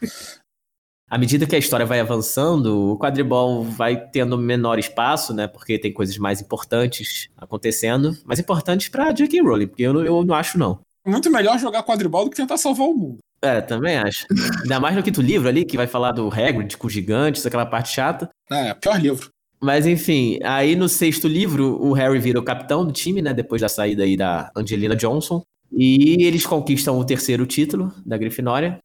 à 1.09 1.17
medida 1.17 1.47
que 1.47 1.57
a 1.57 1.59
história 1.59 1.87
vai 1.87 1.99
avançando, 1.99 2.93
o 2.93 2.99
quadribol 2.99 3.65
vai 3.65 4.09
tendo 4.11 4.37
menor 4.37 4.79
espaço, 4.79 5.33
né? 5.33 5.47
Porque 5.47 5.79
tem 5.79 5.93
coisas 5.93 6.19
mais 6.19 6.43
importantes 6.43 7.31
acontecendo. 7.37 8.15
Mais 8.27 8.39
importantes 8.39 8.89
pra 8.89 9.11
J.K. 9.11 9.41
Rowling, 9.41 9.69
porque 9.69 9.85
eu, 9.85 10.05
eu 10.05 10.25
não 10.25 10.35
acho, 10.35 10.59
não 10.59 10.81
muito 11.09 11.31
melhor 11.31 11.59
jogar 11.59 11.83
quadribol 11.83 12.25
do 12.25 12.31
que 12.31 12.37
tentar 12.37 12.57
salvar 12.57 12.87
o 12.87 12.95
mundo. 12.95 13.19
É, 13.41 13.61
também 13.61 13.97
acho. 13.97 14.27
Ainda 14.63 14.81
mais 14.81 14.97
no 14.97 15.03
quinto 15.03 15.23
livro 15.23 15.49
ali, 15.49 15.65
que 15.65 15.77
vai 15.77 15.87
falar 15.87 16.13
do 16.13 16.29
Hagrid 16.29 16.77
com 16.77 16.89
gigantes, 16.89 17.47
aquela 17.47 17.67
parte 17.67 17.95
chata. 17.95 18.29
É, 18.51 18.75
pior 18.75 19.01
livro. 19.01 19.31
Mas 19.61 19.87
enfim, 19.87 20.39
aí 20.45 20.77
no 20.77 20.89
sexto 20.89 21.27
livro, 21.27 21.83
o 21.83 21.93
Harry 21.93 22.19
vira 22.19 22.39
o 22.39 22.45
capitão 22.45 22.85
do 22.85 22.93
time, 22.93 23.21
né? 23.21 23.33
Depois 23.33 23.61
da 23.61 23.69
saída 23.69 24.05
aí 24.05 24.17
da 24.17 24.51
Angelina 24.57 24.95
Johnson. 24.95 25.43
E 25.71 26.25
eles 26.25 26.47
conquistam 26.47 26.99
o 26.99 27.05
terceiro 27.05 27.45
título 27.47 27.93
da 28.05 28.17
Grifinória. 28.17 28.79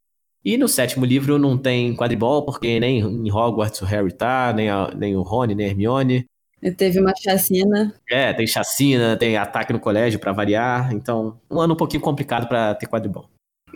E 0.43 0.57
no 0.57 0.67
sétimo 0.67 1.05
livro 1.05 1.39
não 1.39 1.57
tem 1.57 1.95
quadribol, 1.95 2.43
porque 2.43 2.79
nem 2.79 2.99
em 2.99 3.31
Hogwarts 3.31 3.81
o 3.81 3.85
Harry 3.85 4.11
tá, 4.11 4.51
nem, 4.53 4.69
a, 4.69 4.91
nem 4.93 5.15
o 5.15 5.21
Rony, 5.21 5.55
nem 5.55 5.67
a 5.67 5.69
Hermione. 5.69 6.25
Teve 6.71 6.99
uma 6.99 7.13
chacina. 7.15 7.93
É, 8.09 8.33
tem 8.33 8.47
chacina, 8.47 9.15
tem 9.17 9.37
ataque 9.37 9.73
no 9.73 9.79
colégio 9.79 10.19
para 10.19 10.31
variar. 10.31 10.93
Então, 10.93 11.37
um 11.51 11.59
ano 11.59 11.73
um 11.73 11.77
pouquinho 11.77 12.01
complicado 12.01 12.47
para 12.47 12.73
ter 12.75 12.87
quadribol. 12.87 13.27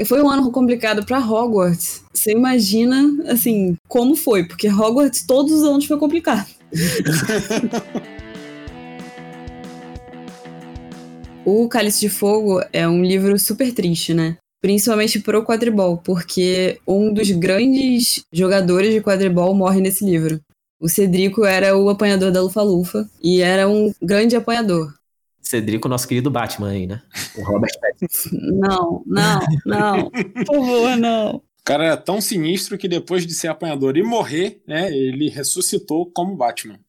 Foi 0.06 0.21
um 0.21 0.30
ano 0.30 0.52
complicado 0.52 1.04
para 1.06 1.19
Hogwarts. 1.19 2.06
Você 2.13 2.32
imagina, 2.32 3.04
assim, 3.28 3.76
como 3.88 4.15
foi? 4.15 4.47
Porque 4.47 4.69
Hogwarts 4.69 5.26
todos 5.26 5.52
os 5.52 5.63
anos 5.63 5.86
foi 5.86 5.97
complicado. 5.97 6.47
o 11.43 11.67
Cálice 11.67 12.02
de 12.02 12.10
Fogo 12.10 12.62
é 12.71 12.88
um 12.88 13.04
livro 13.04 13.39
super 13.39 13.73
triste, 13.73 14.13
né? 14.13 14.38
Principalmente 14.62 15.19
pro 15.19 15.43
quadribol, 15.43 15.97
porque 15.97 16.80
um 16.88 17.12
dos 17.13 17.32
grandes 17.32 18.23
jogadores 18.32 18.93
de 18.93 19.02
quadribol 19.02 19.56
morre 19.56 19.82
nesse 19.82 20.06
livro. 20.06 20.39
O 20.80 20.88
Cedrico 20.88 21.44
era 21.44 21.76
o 21.76 21.90
apanhador 21.90 22.32
da 22.32 22.42
Lufa-Lufa 22.42 23.10
e 23.22 23.42
era 23.42 23.68
um 23.68 23.92
grande 24.02 24.36
apanhador. 24.36 24.94
Cedrico, 25.42 25.88
nosso 25.88 26.08
querido 26.08 26.30
Batman 26.30 26.70
aí, 26.70 26.86
né? 26.86 27.02
O 27.36 27.44
Robert 27.44 27.72
Pattinson. 27.80 28.30
Não, 28.58 29.04
não, 29.06 29.40
não. 29.66 30.12
Por 30.46 30.46
favor, 30.46 30.96
não. 30.98 31.36
O 31.38 31.63
cara 31.63 31.86
era 31.86 31.98
tão 31.98 32.22
sinistro 32.22 32.78
que 32.78 32.88
depois 32.88 33.26
de 33.26 33.34
ser 33.34 33.48
apanhador 33.48 33.98
e 33.98 34.04
morrer, 34.04 34.62
né, 34.68 34.92
ele 34.92 35.30
ressuscitou 35.30 36.06
como 36.06 36.36
Batman. 36.36 36.80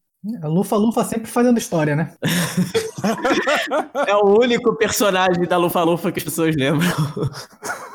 A 0.43 0.49
Lufa-Lufa 0.49 1.05
sempre 1.05 1.31
fazendo 1.31 1.59
história, 1.59 1.95
né? 1.97 2.13
é 4.07 4.15
o 4.17 4.39
único 4.41 4.75
personagem 4.77 5.45
da 5.47 5.57
Lufa-Lufa 5.57 6.13
que 6.13 6.19
as 6.19 6.25
pessoas 6.25 6.55
lembram. 6.57 6.91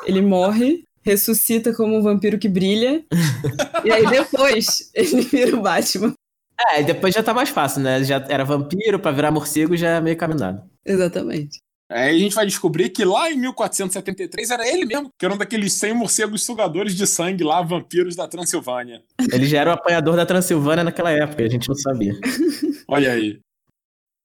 Ele 0.06 0.22
morre, 0.22 0.86
ressuscita 1.04 1.74
como 1.74 1.98
um 1.98 2.02
vampiro 2.02 2.40
que 2.40 2.50
brilha, 2.50 3.04
e 3.84 3.92
aí 3.92 4.08
depois 4.08 4.90
ele 4.96 5.22
vira 5.22 5.56
o 5.56 5.62
Batman. 5.62 6.14
É, 6.72 6.82
e 6.82 6.84
depois 6.84 7.14
já 7.14 7.22
tá 7.22 7.34
mais 7.34 7.50
fácil, 7.50 7.82
né? 7.82 8.04
Já 8.04 8.26
era 8.30 8.46
vampiro, 8.46 9.00
pra 9.00 9.12
virar 9.12 9.32
morcego 9.32 9.76
já 9.76 9.90
é 9.90 10.02
meio 10.02 10.16
caminhado. 10.16 10.64
Exatamente. 10.86 11.60
Aí 11.92 12.16
a 12.16 12.20
gente 12.20 12.34
vai 12.34 12.46
descobrir 12.46 12.90
que 12.90 13.04
lá 13.04 13.30
em 13.30 13.38
1473 13.38 14.50
era 14.50 14.68
ele 14.68 14.86
mesmo, 14.86 15.10
que 15.18 15.26
era 15.26 15.34
um 15.34 15.38
daqueles 15.38 15.74
100 15.74 15.94
morcegos 15.94 16.44
sugadores 16.44 16.96
de 16.96 17.06
sangue 17.06 17.44
lá, 17.44 17.62
vampiros 17.62 18.16
da 18.16 18.28
Transilvânia. 18.28 19.04
Ele 19.32 19.46
já 19.46 19.62
era 19.62 19.70
o 19.70 19.74
apanhador 19.74 20.16
da 20.16 20.26
Transilvânia 20.26 20.84
naquela 20.84 21.12
época, 21.12 21.44
a 21.44 21.50
gente 21.50 21.68
não 21.68 21.76
sabia. 21.76 22.14
Olha 22.88 23.12
aí. 23.12 23.40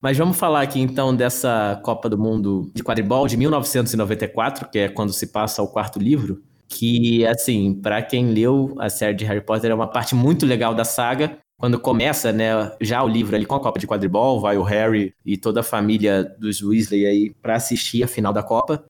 Mas 0.00 0.16
vamos 0.16 0.38
falar 0.38 0.62
aqui 0.62 0.80
então 0.80 1.14
dessa 1.14 1.78
Copa 1.82 2.08
do 2.08 2.16
Mundo 2.16 2.70
de 2.74 2.84
quadribol 2.84 3.26
de 3.26 3.36
1994, 3.36 4.68
que 4.70 4.78
é 4.78 4.88
quando 4.88 5.12
se 5.12 5.26
passa 5.26 5.60
o 5.60 5.68
quarto 5.68 5.98
livro, 5.98 6.40
que 6.68 7.26
assim, 7.26 7.74
para 7.74 8.02
quem 8.02 8.30
leu 8.30 8.74
a 8.78 8.90
série 8.90 9.14
de 9.14 9.24
Harry 9.24 9.40
Potter 9.40 9.70
é 9.70 9.74
uma 9.74 9.88
parte 9.88 10.14
muito 10.14 10.44
legal 10.44 10.74
da 10.74 10.84
saga, 10.84 11.38
quando 11.58 11.80
começa, 11.80 12.30
né, 12.30 12.50
já 12.80 13.02
o 13.02 13.08
livro 13.08 13.34
ali 13.34 13.44
com 13.44 13.56
a 13.56 13.60
Copa 13.60 13.80
de 13.80 13.86
Quadribol, 13.86 14.40
vai 14.40 14.56
o 14.56 14.62
Harry 14.62 15.12
e 15.26 15.36
toda 15.36 15.60
a 15.60 15.64
família 15.64 16.22
dos 16.38 16.62
Weasley 16.62 17.04
aí 17.04 17.34
para 17.42 17.56
assistir 17.56 18.04
a 18.04 18.06
final 18.06 18.32
da 18.32 18.44
Copa. 18.44 18.84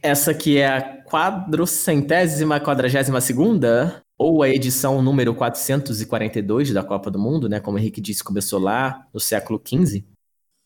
Essa 0.00 0.32
que 0.32 0.56
é 0.56 0.66
a 0.66 1.02
quadrocentésima, 1.04 2.60
quadragésima 2.60 3.20
segunda, 3.20 4.02
ou 4.16 4.42
a 4.42 4.48
edição 4.48 5.02
número 5.02 5.34
442 5.34 6.72
da 6.72 6.82
Copa 6.82 7.10
do 7.10 7.18
Mundo, 7.18 7.48
né, 7.48 7.60
como 7.60 7.76
o 7.76 7.80
Henrique 7.80 8.00
disse, 8.00 8.24
começou 8.24 8.58
lá 8.58 9.06
no 9.12 9.20
século 9.20 9.60
XV. 9.62 10.04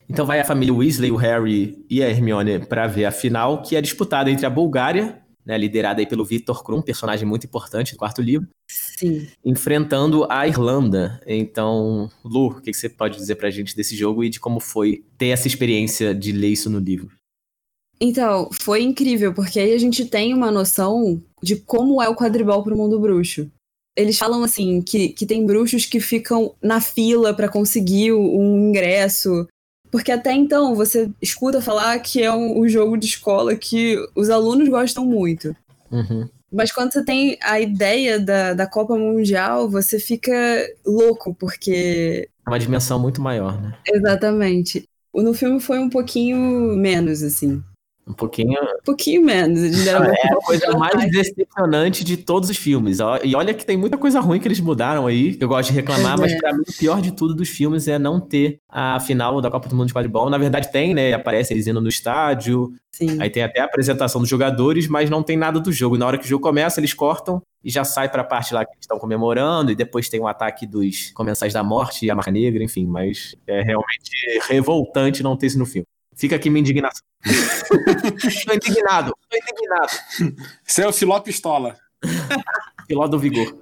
Então 0.09 0.25
vai 0.25 0.39
a 0.39 0.45
família 0.45 0.73
Weasley, 0.73 1.11
o 1.11 1.17
Harry 1.17 1.85
e 1.89 2.01
a 2.01 2.09
Hermione 2.09 2.59
para 2.59 2.87
ver 2.87 3.05
a 3.05 3.11
final, 3.11 3.61
que 3.61 3.75
é 3.75 3.81
disputada 3.81 4.31
entre 4.31 4.45
a 4.45 4.49
Bulgária 4.49 5.21
né, 5.49 5.57
liderada 5.57 5.99
aí 5.99 6.05
pelo 6.05 6.23
Victor 6.23 6.63
Krum, 6.63 6.79
personagem 6.79 7.27
muito 7.27 7.47
importante 7.47 7.93
do 7.93 7.97
quarto 7.97 8.21
livro. 8.21 8.47
Sim. 8.69 9.27
Enfrentando 9.43 10.27
a 10.29 10.47
Irlanda. 10.47 11.19
Então, 11.25 12.07
Lu, 12.23 12.49
o 12.49 12.61
que 12.61 12.71
você 12.71 12.87
pode 12.87 13.17
dizer 13.17 13.33
pra 13.33 13.49
gente 13.49 13.75
desse 13.75 13.95
jogo 13.95 14.23
e 14.23 14.29
de 14.29 14.39
como 14.39 14.59
foi 14.59 15.03
ter 15.17 15.29
essa 15.29 15.47
experiência 15.47 16.13
de 16.13 16.31
ler 16.31 16.49
isso 16.49 16.69
no 16.69 16.77
livro? 16.77 17.09
Então, 17.99 18.47
foi 18.61 18.83
incrível, 18.83 19.33
porque 19.33 19.59
aí 19.59 19.73
a 19.73 19.77
gente 19.79 20.05
tem 20.05 20.35
uma 20.35 20.51
noção 20.51 21.19
de 21.41 21.55
como 21.55 21.99
é 21.99 22.07
o 22.07 22.15
quadribol 22.15 22.63
pro 22.63 22.77
mundo 22.77 22.99
bruxo. 22.99 23.49
Eles 23.97 24.19
falam 24.19 24.43
assim 24.43 24.83
que, 24.83 25.09
que 25.09 25.25
tem 25.25 25.47
bruxos 25.47 25.87
que 25.87 25.99
ficam 25.99 26.53
na 26.61 26.79
fila 26.79 27.33
para 27.33 27.49
conseguir 27.49 28.13
um 28.13 28.69
ingresso, 28.69 29.47
porque 29.91 30.11
até 30.11 30.33
então 30.33 30.75
você 30.75 31.09
escuta 31.21 31.61
falar 31.61 31.97
que 31.99 32.21
é 32.21 32.31
um, 32.31 32.61
um 32.61 32.67
jogo 32.67 32.97
de 32.97 33.05
escola 33.05 33.55
que 33.55 33.97
os 34.15 34.29
alunos 34.29 34.69
gostam 34.69 35.05
muito. 35.05 35.55
Uhum. 35.91 36.27
Mas 36.51 36.71
quando 36.71 36.91
você 36.91 37.03
tem 37.03 37.37
a 37.41 37.59
ideia 37.59 38.19
da, 38.19 38.53
da 38.53 38.67
Copa 38.67 38.97
Mundial, 38.97 39.69
você 39.69 39.99
fica 39.99 40.33
louco, 40.85 41.33
porque. 41.35 42.27
É 42.45 42.49
uma 42.49 42.59
dimensão 42.59 42.99
muito 42.99 43.21
maior, 43.21 43.61
né? 43.61 43.75
Exatamente. 43.87 44.83
No 45.13 45.33
filme 45.33 45.59
foi 45.59 45.79
um 45.79 45.89
pouquinho 45.89 46.37
menos, 46.75 47.21
assim. 47.21 47.63
Um 48.09 48.13
pouquinho. 48.13 48.59
Um 48.59 48.83
pouquinho 48.83 49.23
menos. 49.23 49.85
é 49.87 49.93
a 49.93 50.35
coisa 50.43 50.75
mais 50.75 51.11
decepcionante 51.11 52.03
de 52.03 52.17
todos 52.17 52.49
os 52.49 52.57
filmes. 52.57 52.97
E 53.23 53.35
olha 53.35 53.53
que 53.53 53.63
tem 53.63 53.77
muita 53.77 53.99
coisa 53.99 54.19
ruim 54.19 54.39
que 54.39 54.47
eles 54.47 54.59
mudaram 54.59 55.05
aí, 55.05 55.35
que 55.35 55.43
eu 55.43 55.47
gosto 55.47 55.69
de 55.69 55.75
reclamar, 55.75 56.17
é. 56.17 56.21
mas 56.21 56.37
pra 56.39 56.51
mim 56.51 56.63
o 56.67 56.77
pior 56.77 56.99
de 57.01 57.11
tudo 57.11 57.35
dos 57.35 57.49
filmes 57.49 57.87
é 57.87 57.99
não 57.99 58.19
ter 58.19 58.59
a 58.67 58.99
final 58.99 59.39
da 59.39 59.51
Copa 59.51 59.69
do 59.69 59.75
Mundo 59.75 59.87
de 59.87 59.93
Quadribol. 59.93 60.27
Na 60.27 60.39
verdade 60.39 60.71
tem, 60.71 60.95
né? 60.95 61.13
Aparece 61.13 61.53
eles 61.53 61.67
indo 61.67 61.79
no 61.79 61.87
estádio. 61.87 62.73
Sim. 62.91 63.21
Aí 63.21 63.29
tem 63.29 63.43
até 63.43 63.61
a 63.61 63.65
apresentação 63.65 64.19
dos 64.19 64.29
jogadores, 64.29 64.87
mas 64.87 65.07
não 65.07 65.21
tem 65.21 65.37
nada 65.37 65.59
do 65.59 65.71
jogo. 65.71 65.95
Na 65.95 66.07
hora 66.07 66.17
que 66.17 66.25
o 66.25 66.27
jogo 66.27 66.41
começa, 66.41 66.79
eles 66.79 66.95
cortam 66.95 67.39
e 67.63 67.69
já 67.69 67.83
sai 67.83 68.09
pra 68.09 68.23
parte 68.23 68.55
lá 68.55 68.65
que 68.65 68.71
eles 68.71 68.85
estão 68.85 68.97
comemorando, 68.97 69.71
e 69.71 69.75
depois 69.75 70.09
tem 70.09 70.19
o 70.19 70.23
um 70.23 70.27
ataque 70.27 70.65
dos 70.65 71.11
Comensais 71.11 71.53
da 71.53 71.61
Morte 71.61 72.05
e 72.05 72.09
a 72.09 72.15
Marca 72.15 72.31
Negra, 72.31 72.63
enfim, 72.63 72.87
mas 72.87 73.35
é 73.45 73.61
realmente 73.61 74.11
revoltante 74.47 75.21
não 75.21 75.35
ter 75.35 75.47
isso 75.47 75.59
no 75.59 75.65
filme. 75.65 75.85
Fica 76.19 76.35
aqui 76.35 76.49
minha 76.49 76.59
indignação. 76.59 77.01
Estou 78.27 78.53
indignado, 78.53 79.13
estou 79.23 79.39
indignado. 79.41 80.43
Você 80.65 80.81
é 80.81 80.87
o 80.87 80.91
Filó 80.91 81.17
Pistola. 81.21 81.77
Filó 82.85 83.07
do 83.07 83.17
Vigor. 83.17 83.57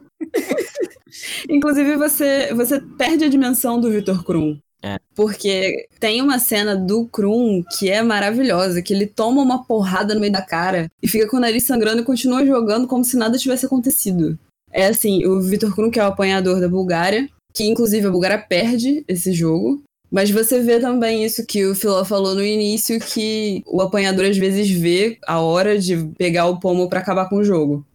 Inclusive, 1.48 1.96
você, 1.98 2.52
você 2.56 2.82
perde 2.98 3.26
a 3.26 3.30
dimensão 3.30 3.80
do 3.80 3.91
Vitor 3.91 4.24
Krum. 4.24 4.60
É. 4.82 4.98
Porque 5.15 5.88
tem 6.00 6.22
uma 6.22 6.39
cena 6.39 6.76
do 6.76 7.08
Krum 7.08 7.63
que 7.78 7.89
é 7.89 8.02
maravilhosa, 8.02 8.82
que 8.82 8.93
ele 8.93 9.06
toma 9.06 9.41
uma 9.41 9.63
porrada 9.63 10.15
no 10.15 10.20
meio 10.20 10.34
da 10.34 10.41
cara 10.41 10.88
e 11.02 11.08
fica 11.08 11.28
com 11.28 11.38
o 11.38 11.39
nariz 11.39 11.65
sangrando 11.65 12.02
e 12.02 12.06
continua 12.06 12.46
jogando 12.46 12.88
como 12.88 13.04
se 13.04 13.17
nada 13.17 13.38
tivesse 13.38 13.65
acontecido. 13.67 14.38
É 14.72 14.88
assim, 14.88 15.26
o 15.26 15.41
Vitor 15.41 15.76
Krum, 15.76 15.91
que 15.91 16.00
é 16.00 16.04
o 16.04 16.08
apanhador 16.08 16.60
da 16.60 16.70
Bulgária, 16.70 17.30
que 17.54 17.65
inclusive 17.65 18.08
a 18.08 18.12
Bulgária 18.12 18.38
perde 18.38 19.04
esse 19.08 19.32
jogo, 19.32 19.84
mas 20.12 20.32
você 20.32 20.62
vê 20.62 20.80
também 20.80 21.24
isso 21.24 21.46
que 21.46 21.65
o 21.65 21.76
Filó 21.76 22.04
falou 22.06 22.34
no 22.34 22.43
início, 22.43 23.00
que 23.00 23.62
o 23.65 23.82
apanhador 23.82 24.26
às 24.26 24.38
vezes 24.38 24.70
vê 24.70 25.17
a 25.26 25.39
hora 25.41 25.78
de 25.78 25.98
pegar 26.17 26.46
o 26.46 26.60
pomo 26.60 26.89
para 26.89 27.00
acabar 27.00 27.28
com 27.28 27.38
o 27.38 27.43
jogo. 27.43 27.86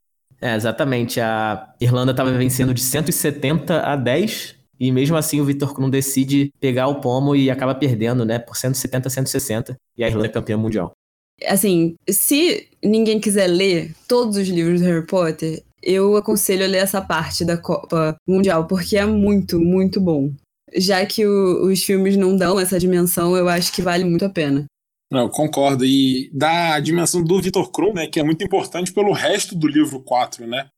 É, 0.41 0.55
exatamente. 0.55 1.21
A 1.21 1.73
Irlanda 1.81 2.11
estava 2.11 2.33
vencendo 2.33 2.75
de 2.75 2.81
170 2.83 3.81
a 3.81 3.97
10, 3.97 4.57
e 4.79 4.91
mesmo 4.91 5.17
assim 5.17 5.41
o 5.41 5.45
Vitor 5.45 5.73
Krum 5.73 5.89
decide 5.89 6.53
pegar 6.61 6.89
o 6.89 7.01
pomo 7.01 7.35
e 7.35 7.51
acaba 7.51 7.75
perdendo, 7.75 8.25
né, 8.25 8.39
por 8.39 8.57
170 8.57 9.09
a 9.09 9.11
160, 9.11 9.77
e 9.97 10.05
a 10.05 10.09
Irlanda 10.09 10.27
é 10.27 10.31
campeã 10.31 10.57
mundial. 10.57 10.93
Assim, 11.47 11.95
se 12.09 12.69
ninguém 12.85 13.19
quiser 13.19 13.47
ler 13.47 13.95
todos 14.07 14.37
os 14.37 14.49
livros 14.49 14.81
do 14.81 14.87
Harry 14.87 15.07
Potter, 15.07 15.63
eu 15.83 16.17
aconselho 16.17 16.65
a 16.65 16.69
ler 16.69 16.79
essa 16.79 17.01
parte 17.01 17.45
da 17.45 17.57
Copa 17.57 18.17
Mundial, 18.29 18.67
porque 18.67 18.97
é 18.97 19.05
muito, 19.05 19.59
muito 19.59 20.01
bom 20.01 20.31
já 20.77 21.05
que 21.05 21.27
o, 21.27 21.67
os 21.67 21.83
filmes 21.83 22.17
não 22.17 22.37
dão 22.37 22.59
essa 22.59 22.79
dimensão, 22.79 23.37
eu 23.37 23.49
acho 23.49 23.73
que 23.73 23.83
vale 23.83 24.05
muito 24.05 24.25
a 24.25 24.31
pena. 24.31 24.65
Não, 25.11 25.29
concordo. 25.29 25.85
E 25.85 26.31
da 26.33 26.81
dimensão 26.81 27.23
do 27.23 27.41
Victor 27.41 27.71
Krum, 27.71 27.93
né, 27.93 28.07
que 28.07 28.19
é 28.19 28.23
muito 28.23 28.43
importante 28.43 28.93
pelo 28.93 29.13
resto 29.13 29.55
do 29.55 29.69
livro 29.69 30.01
4, 30.01 30.47
né? 30.47 30.69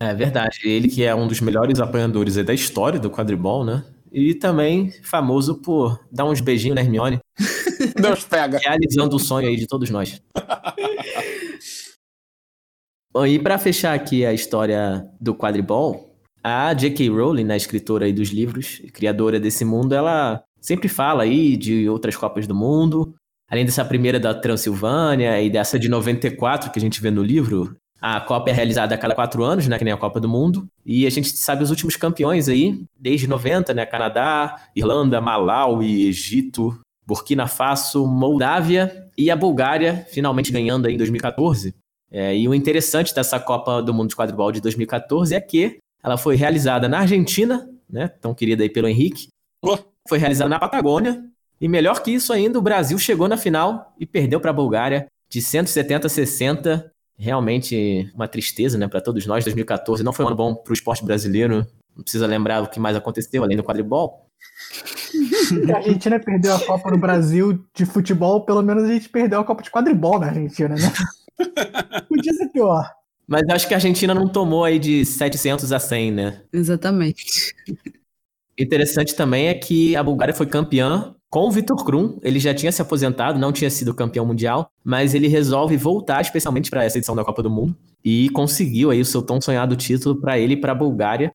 É 0.00 0.14
verdade. 0.14 0.60
Ele 0.64 0.88
que 0.88 1.04
é 1.04 1.14
um 1.14 1.28
dos 1.28 1.40
melhores 1.40 1.78
apanhadores 1.78 2.36
da 2.36 2.54
história 2.54 2.98
do 2.98 3.10
quadribol, 3.10 3.64
né? 3.64 3.84
E 4.10 4.34
também 4.34 4.90
famoso 5.02 5.56
por 5.56 6.00
dar 6.10 6.24
uns 6.24 6.40
beijinhos 6.40 6.76
na 6.76 6.80
Hermione. 6.80 7.18
Deus 8.00 8.24
pega. 8.24 8.58
Realizando 8.58 9.16
o 9.16 9.18
sonho 9.18 9.48
aí 9.48 9.56
de 9.56 9.66
todos 9.66 9.90
nós. 9.90 10.22
Bom, 13.12 13.26
e 13.26 13.38
para 13.38 13.58
fechar 13.58 13.94
aqui 13.94 14.24
a 14.24 14.32
história 14.32 15.08
do 15.20 15.34
quadribol, 15.34 16.13
a 16.44 16.74
J.K. 16.74 17.08
Rowling, 17.08 17.44
né, 17.44 17.56
escritora 17.56 18.04
aí 18.04 18.12
dos 18.12 18.28
livros, 18.28 18.82
criadora 18.92 19.40
desse 19.40 19.64
mundo, 19.64 19.94
ela 19.94 20.44
sempre 20.60 20.88
fala 20.88 21.22
aí 21.22 21.56
de 21.56 21.88
outras 21.88 22.14
Copas 22.14 22.46
do 22.46 22.54
Mundo, 22.54 23.14
além 23.50 23.64
dessa 23.64 23.82
primeira 23.82 24.20
da 24.20 24.34
Transilvânia 24.34 25.40
e 25.40 25.48
dessa 25.48 25.78
de 25.78 25.88
94 25.88 26.70
que 26.70 26.78
a 26.78 26.82
gente 26.82 27.00
vê 27.00 27.10
no 27.10 27.22
livro, 27.22 27.74
A 27.98 28.20
Copa 28.20 28.50
é 28.50 28.52
realizada 28.52 28.94
a 28.94 28.98
cada 28.98 29.14
quatro 29.14 29.42
anos, 29.42 29.66
né? 29.66 29.78
Que 29.78 29.84
nem 29.84 29.94
a 29.94 29.96
Copa 29.96 30.20
do 30.20 30.28
Mundo. 30.28 30.66
E 30.84 31.06
a 31.06 31.10
gente 31.10 31.28
sabe 31.28 31.62
os 31.62 31.70
últimos 31.70 31.96
campeões 31.96 32.46
aí, 32.46 32.84
desde 32.98 33.26
90, 33.26 33.72
né? 33.72 33.86
Canadá, 33.86 34.56
Irlanda, 34.76 35.22
Malawi, 35.22 36.06
Egito, 36.06 36.78
Burkina 37.06 37.46
Faso, 37.46 38.06
Moldávia 38.06 39.08
e 39.16 39.30
a 39.30 39.36
Bulgária, 39.36 40.06
finalmente 40.10 40.52
ganhando 40.52 40.86
aí 40.86 40.94
em 40.94 40.98
2014. 40.98 41.74
É, 42.10 42.36
e 42.36 42.46
o 42.46 42.54
interessante 42.54 43.14
dessa 43.14 43.40
Copa 43.40 43.82
do 43.82 43.94
Mundo 43.94 44.10
de 44.10 44.16
Quadribol 44.16 44.52
de 44.52 44.60
2014 44.60 45.34
é 45.34 45.40
que 45.40 45.78
ela 46.04 46.18
foi 46.18 46.36
realizada 46.36 46.86
na 46.86 46.98
Argentina, 47.00 47.66
né? 47.88 48.08
Tão 48.08 48.34
querida 48.34 48.62
aí 48.62 48.68
pelo 48.68 48.86
Henrique. 48.86 49.28
Oh. 49.62 49.78
Foi 50.06 50.18
realizada 50.18 50.50
na 50.50 50.58
Patagônia. 50.58 51.24
E 51.58 51.66
melhor 51.66 52.02
que 52.02 52.10
isso 52.10 52.30
ainda, 52.30 52.58
o 52.58 52.62
Brasil 52.62 52.98
chegou 52.98 53.26
na 53.26 53.38
final 53.38 53.94
e 53.98 54.04
perdeu 54.04 54.38
para 54.38 54.50
a 54.50 54.54
Bulgária 54.54 55.06
de 55.30 55.40
170 55.40 56.06
a 56.06 56.10
60 56.10 56.92
realmente 57.16 58.10
uma 58.14 58.28
tristeza, 58.28 58.76
né, 58.76 58.86
para 58.86 59.00
todos 59.00 59.24
nós. 59.24 59.44
2014 59.44 60.02
não 60.02 60.12
foi 60.12 60.26
um 60.26 60.28
ano 60.28 60.36
bom 60.36 60.54
para 60.54 60.72
o 60.72 60.74
esporte 60.74 61.02
brasileiro. 61.02 61.66
Não 61.96 62.02
precisa 62.02 62.26
lembrar 62.26 62.62
o 62.62 62.68
que 62.68 62.78
mais 62.78 62.96
aconteceu 62.96 63.42
além 63.42 63.56
do 63.56 63.64
quadribol. 63.64 64.26
a 65.72 65.76
Argentina 65.78 66.20
perdeu 66.20 66.54
a 66.54 66.60
Copa 66.60 66.90
no 66.90 66.98
Brasil 66.98 67.64
de 67.74 67.86
futebol, 67.86 68.44
pelo 68.44 68.62
menos 68.62 68.84
a 68.84 68.88
gente 68.88 69.08
perdeu 69.08 69.40
a 69.40 69.44
Copa 69.44 69.62
de 69.62 69.70
quadribol 69.70 70.18
na 70.18 70.26
Argentina, 70.26 70.74
né? 70.74 70.92
Podia 72.08 72.32
ser 72.34 72.48
pior. 72.48 72.92
Mas 73.26 73.42
acho 73.50 73.66
que 73.66 73.74
a 73.74 73.76
Argentina 73.78 74.14
não 74.14 74.28
tomou 74.28 74.64
aí 74.64 74.78
de 74.78 75.04
700 75.04 75.72
a 75.72 75.78
100, 75.78 76.12
né? 76.12 76.42
Exatamente. 76.52 77.54
Interessante 78.58 79.14
também 79.14 79.48
é 79.48 79.54
que 79.54 79.96
a 79.96 80.02
Bulgária 80.02 80.34
foi 80.34 80.46
campeã 80.46 81.14
com 81.34 81.48
o 81.48 81.50
Vitor 81.50 81.84
Krum, 81.84 82.16
ele 82.22 82.38
já 82.38 82.54
tinha 82.54 82.70
se 82.70 82.80
aposentado, 82.80 83.40
não 83.40 83.50
tinha 83.50 83.68
sido 83.68 83.92
campeão 83.92 84.24
mundial, 84.24 84.70
mas 84.84 85.14
ele 85.14 85.26
resolve 85.26 85.76
voltar 85.76 86.20
especialmente 86.20 86.70
para 86.70 86.84
essa 86.84 86.96
edição 86.96 87.16
da 87.16 87.24
Copa 87.24 87.42
do 87.42 87.50
Mundo 87.50 87.76
e 88.04 88.28
conseguiu 88.30 88.90
aí 88.90 89.00
o 89.00 89.04
seu 89.04 89.20
tão 89.20 89.40
sonhado 89.40 89.74
título 89.74 90.20
para 90.20 90.38
ele 90.38 90.54
e 90.54 90.56
para 90.56 90.70
a 90.70 90.76
Bulgária. 90.76 91.32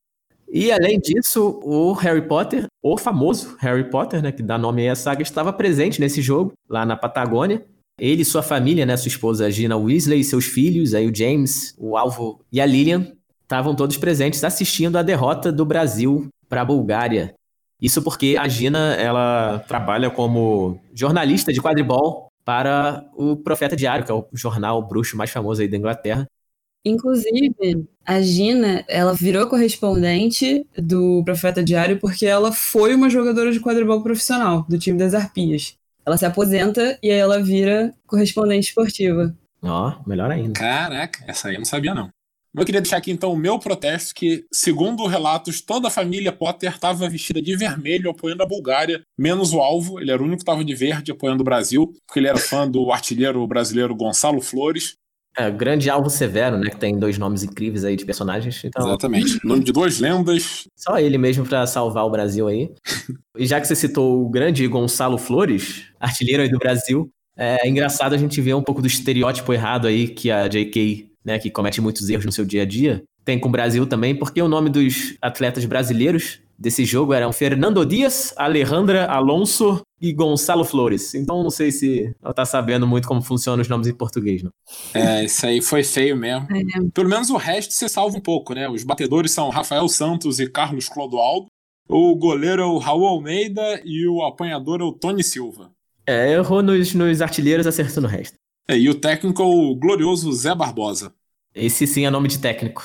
E 0.47 0.71
além 0.71 0.99
disso, 0.99 1.59
o 1.61 1.91
Harry 1.91 2.21
Potter, 2.21 2.65
o 2.81 2.97
famoso 2.97 3.57
Harry 3.59 3.89
Potter, 3.89 4.21
né, 4.21 4.31
que 4.31 4.41
dá 4.41 4.57
nome 4.57 4.87
a 4.87 4.95
saga, 4.95 5.21
estava 5.21 5.51
presente 5.51 5.99
nesse 5.99 6.21
jogo 6.21 6.53
lá 6.69 6.85
na 6.85 6.95
Patagônia. 6.95 7.65
Ele 7.99 8.21
e 8.21 8.25
sua 8.25 8.41
família, 8.41 8.85
né, 8.85 8.95
sua 8.97 9.09
esposa 9.09 9.49
Gina 9.51 9.77
Weasley 9.77 10.21
e 10.21 10.23
seus 10.23 10.45
filhos, 10.45 10.93
aí 10.93 11.07
o 11.07 11.15
James, 11.15 11.75
o 11.77 11.97
Alvo 11.97 12.41
e 12.51 12.61
a 12.61 12.65
Lilian, 12.65 13.13
estavam 13.41 13.75
todos 13.75 13.97
presentes 13.97 14.43
assistindo 14.43 14.97
a 14.97 15.01
derrota 15.01 15.51
do 15.51 15.65
Brasil 15.65 16.27
para 16.47 16.61
a 16.61 16.65
Bulgária. 16.65 17.33
Isso 17.81 18.01
porque 18.01 18.35
a 18.37 18.47
Gina, 18.47 18.93
ela 18.95 19.59
trabalha 19.67 20.09
como 20.09 20.79
jornalista 20.93 21.53
de 21.53 21.61
quadribol 21.61 22.29
para 22.43 23.05
o 23.15 23.37
Profeta 23.37 23.75
Diário, 23.75 24.05
que 24.05 24.11
é 24.11 24.15
o 24.15 24.25
jornal 24.33 24.85
bruxo 24.85 25.15
mais 25.15 25.29
famoso 25.29 25.61
aí 25.61 25.67
da 25.67 25.77
Inglaterra. 25.77 26.27
Inclusive, 26.83 27.87
a 28.05 28.21
Gina, 28.21 28.83
ela 28.87 29.13
virou 29.13 29.47
correspondente 29.47 30.65
do 30.77 31.23
Profeta 31.23 31.63
Diário 31.63 31.99
porque 31.99 32.25
ela 32.25 32.51
foi 32.51 32.95
uma 32.95 33.09
jogadora 33.09 33.51
de 33.51 33.59
quadribol 33.59 34.01
profissional 34.01 34.65
do 34.67 34.79
time 34.79 34.97
das 34.97 35.13
Arpias. 35.13 35.78
Ela 36.09 36.17
se 36.17 36.25
aposenta 36.25 36.97
e 37.03 37.11
aí 37.11 37.19
ela 37.19 37.39
vira 37.39 37.93
correspondente 38.07 38.69
esportiva. 38.69 39.31
Ó, 39.61 39.89
oh, 39.89 40.09
melhor 40.09 40.31
ainda. 40.31 40.59
Caraca, 40.59 41.23
essa 41.27 41.49
aí 41.49 41.53
eu 41.53 41.59
não 41.59 41.65
sabia 41.65 41.93
não. 41.93 42.09
Eu 42.57 42.65
queria 42.65 42.81
deixar 42.81 42.97
aqui 42.97 43.11
então 43.11 43.31
o 43.31 43.37
meu 43.37 43.59
protesto, 43.59 44.15
que, 44.15 44.43
segundo 44.51 45.05
relatos, 45.05 45.61
toda 45.61 45.87
a 45.87 45.91
família 45.91 46.31
Potter 46.31 46.73
estava 46.73 47.07
vestida 47.07 47.39
de 47.39 47.55
vermelho 47.55 48.09
apoiando 48.09 48.41
a 48.41 48.47
Bulgária, 48.47 49.03
menos 49.15 49.53
o 49.53 49.59
alvo, 49.59 49.99
ele 49.99 50.09
era 50.09 50.19
o 50.19 50.25
único 50.25 50.37
que 50.37 50.41
estava 50.41 50.65
de 50.65 50.73
verde 50.73 51.11
apoiando 51.11 51.41
o 51.41 51.45
Brasil, 51.45 51.93
porque 52.07 52.19
ele 52.19 52.27
era 52.27 52.39
fã 52.39 52.67
do 52.67 52.91
artilheiro 52.91 53.45
brasileiro 53.45 53.95
Gonçalo 53.95 54.41
Flores. 54.41 54.95
É, 55.39 55.49
grande 55.49 55.89
alvo 55.89 56.09
severo, 56.09 56.57
né? 56.57 56.69
Que 56.69 56.77
tem 56.77 56.97
dois 56.97 57.17
nomes 57.17 57.43
incríveis 57.43 57.85
aí 57.85 57.95
de 57.95 58.05
personagens. 58.05 58.61
Então... 58.63 58.87
Exatamente. 58.87 59.39
Nome 59.45 59.63
de 59.63 59.71
duas 59.71 59.99
lendas. 59.99 60.67
Só 60.75 60.99
ele 60.99 61.17
mesmo 61.17 61.45
para 61.45 61.65
salvar 61.65 62.05
o 62.05 62.09
Brasil 62.09 62.47
aí. 62.47 62.69
e 63.37 63.45
já 63.45 63.61
que 63.61 63.67
você 63.67 63.75
citou 63.75 64.21
o 64.21 64.29
grande 64.29 64.67
Gonçalo 64.67 65.17
Flores, 65.17 65.85
artilheiro 65.99 66.43
aí 66.43 66.49
do 66.49 66.59
Brasil, 66.59 67.09
é 67.37 67.67
engraçado 67.67 68.13
a 68.13 68.17
gente 68.17 68.41
ver 68.41 68.53
um 68.53 68.63
pouco 68.63 68.81
do 68.81 68.87
estereótipo 68.87 69.53
errado 69.53 69.87
aí 69.87 70.07
que 70.07 70.29
a 70.29 70.47
J.K 70.47 71.09
né, 71.23 71.37
que 71.37 71.51
comete 71.51 71.81
muitos 71.81 72.09
erros 72.09 72.25
no 72.25 72.31
seu 72.31 72.45
dia 72.45 72.63
a 72.63 72.65
dia. 72.65 73.03
Tem 73.23 73.39
com 73.39 73.49
o 73.49 73.51
Brasil 73.51 73.85
também, 73.85 74.15
porque 74.15 74.41
o 74.41 74.47
nome 74.47 74.69
dos 74.69 75.15
atletas 75.21 75.65
brasileiros 75.65 76.39
desse 76.59 76.83
jogo 76.83 77.13
eram 77.13 77.31
Fernando 77.31 77.85
Dias, 77.85 78.33
Alejandra 78.35 79.05
Alonso 79.05 79.81
e 80.01 80.11
Gonçalo 80.11 80.65
Flores. 80.65 81.13
Então 81.15 81.41
não 81.41 81.49
sei 81.49 81.71
se 81.71 82.13
ela 82.21 82.33
tá 82.33 82.43
sabendo 82.45 82.85
muito 82.85 83.07
como 83.07 83.21
funcionam 83.21 83.61
os 83.61 83.69
nomes 83.69 83.87
em 83.87 83.93
português, 83.93 84.43
não. 84.43 84.51
É, 84.93 85.23
isso 85.23 85.45
aí 85.45 85.61
foi 85.61 85.83
feio 85.83 86.17
mesmo. 86.17 86.47
É. 86.51 86.89
Pelo 86.93 87.07
menos 87.07 87.29
o 87.29 87.37
resto 87.37 87.73
você 87.73 87.87
salva 87.87 88.17
um 88.17 88.21
pouco, 88.21 88.53
né? 88.53 88.67
Os 88.69 88.83
batedores 88.83 89.31
são 89.31 89.49
Rafael 89.49 89.87
Santos 89.87 90.39
e 90.39 90.49
Carlos 90.49 90.89
Clodoaldo. 90.89 91.47
O 91.87 92.15
goleiro 92.15 92.61
é 92.61 92.65
o 92.65 92.77
Raul 92.77 93.07
Almeida 93.07 93.81
e 93.83 94.05
o 94.07 94.23
apanhador 94.23 94.81
é 94.81 94.83
o 94.83 94.91
Tony 94.91 95.23
Silva. 95.23 95.71
É, 96.05 96.33
errou 96.33 96.61
nos, 96.61 96.93
nos 96.93 97.21
artilheiros, 97.21 97.65
acertou 97.65 98.03
no 98.03 98.09
resto. 98.09 98.37
É, 98.67 98.77
e 98.77 98.89
o 98.89 98.95
técnico 98.95 99.41
é 99.41 99.45
o 99.45 99.75
glorioso 99.75 100.31
Zé 100.33 100.53
Barbosa. 100.53 101.13
Esse 101.55 101.87
sim 101.87 102.05
é 102.05 102.09
nome 102.09 102.27
de 102.27 102.37
técnico. 102.37 102.83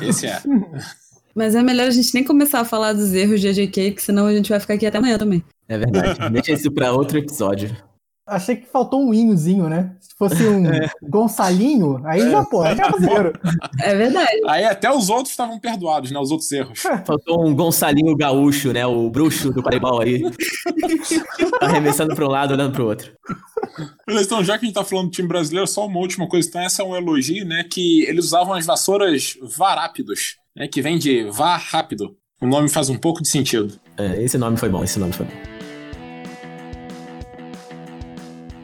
Esse 0.00 0.26
é. 0.26 0.40
Mas 1.36 1.54
é 1.54 1.62
melhor 1.62 1.86
a 1.86 1.90
gente 1.90 2.14
nem 2.14 2.24
começar 2.24 2.60
a 2.60 2.64
falar 2.64 2.94
dos 2.94 3.12
erros 3.12 3.42
de 3.42 3.48
AJK, 3.48 3.90
que 3.90 4.02
senão 4.02 4.24
a 4.26 4.34
gente 4.34 4.48
vai 4.48 4.58
ficar 4.58 4.72
aqui 4.72 4.86
até 4.86 4.96
amanhã 4.96 5.18
também. 5.18 5.44
É 5.68 5.76
verdade. 5.76 6.30
Deixa 6.32 6.52
isso 6.52 6.72
para 6.72 6.90
outro 6.92 7.18
episódio. 7.18 7.76
Achei 8.26 8.56
que 8.56 8.66
faltou 8.66 9.00
um 9.00 9.14
inhozinho, 9.14 9.68
né? 9.68 9.94
Se 10.00 10.16
fosse 10.18 10.42
um 10.42 10.66
é. 10.66 10.90
Gonçalinho, 11.00 12.02
aí 12.04 12.28
já, 12.28 12.44
pô, 12.44 12.60
aí 12.60 12.76
já 12.76 12.86
é, 13.80 13.92
é 13.92 13.94
verdade. 13.94 14.40
Aí 14.48 14.64
até 14.64 14.90
os 14.90 15.08
outros 15.08 15.30
estavam 15.30 15.60
perdoados, 15.60 16.10
né? 16.10 16.18
Os 16.18 16.32
outros 16.32 16.50
erros. 16.50 16.80
Faltou 17.06 17.46
um 17.46 17.54
Gonçalinho 17.54 18.16
gaúcho, 18.16 18.72
né? 18.72 18.84
O 18.84 19.08
bruxo 19.08 19.52
do 19.52 19.62
Caribal 19.62 20.00
aí. 20.00 20.24
Arremessando 21.62 22.16
para 22.16 22.24
um 22.24 22.30
lado, 22.30 22.52
olhando 22.54 22.72
para 22.72 22.82
o 22.82 22.86
outro. 22.86 23.12
Beleza, 24.04 24.26
então 24.26 24.42
já 24.42 24.58
que 24.58 24.64
a 24.64 24.66
gente 24.66 24.74
tá 24.74 24.84
falando 24.84 25.06
do 25.06 25.12
time 25.12 25.28
brasileiro, 25.28 25.66
só 25.68 25.86
uma 25.86 26.00
última 26.00 26.28
coisa, 26.28 26.48
então 26.48 26.60
essa 26.60 26.82
é 26.82 26.84
um 26.84 26.96
elogio, 26.96 27.46
né? 27.46 27.64
Que 27.70 28.04
eles 28.06 28.24
usavam 28.24 28.54
as 28.54 28.66
vassouras 28.66 29.38
varápidos, 29.40 30.36
né? 30.54 30.66
Que 30.66 30.82
vem 30.82 30.98
de 30.98 31.30
vá 31.30 31.56
rápido. 31.56 32.16
O 32.40 32.46
nome 32.46 32.68
faz 32.68 32.90
um 32.90 32.98
pouco 32.98 33.22
de 33.22 33.28
sentido. 33.28 33.78
É, 33.96 34.20
esse 34.20 34.36
nome 34.36 34.56
foi 34.56 34.68
bom, 34.68 34.82
esse 34.82 34.98
nome 34.98 35.12
foi 35.12 35.26
bom. 35.26 35.55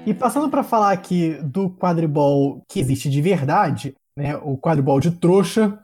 E 0.04 0.12
passando 0.12 0.48
para 0.48 0.64
falar 0.64 0.90
aqui 0.90 1.38
do 1.42 1.70
quadribol 1.70 2.64
que 2.68 2.80
existe 2.80 3.08
de 3.08 3.22
verdade, 3.22 3.94
né? 4.16 4.36
O 4.36 4.58
quadribol 4.58 4.98
de 4.98 5.12
trouxa. 5.12 5.78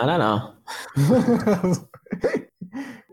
Não, 0.00 0.06
não, 0.06 0.18
não. 0.18 0.52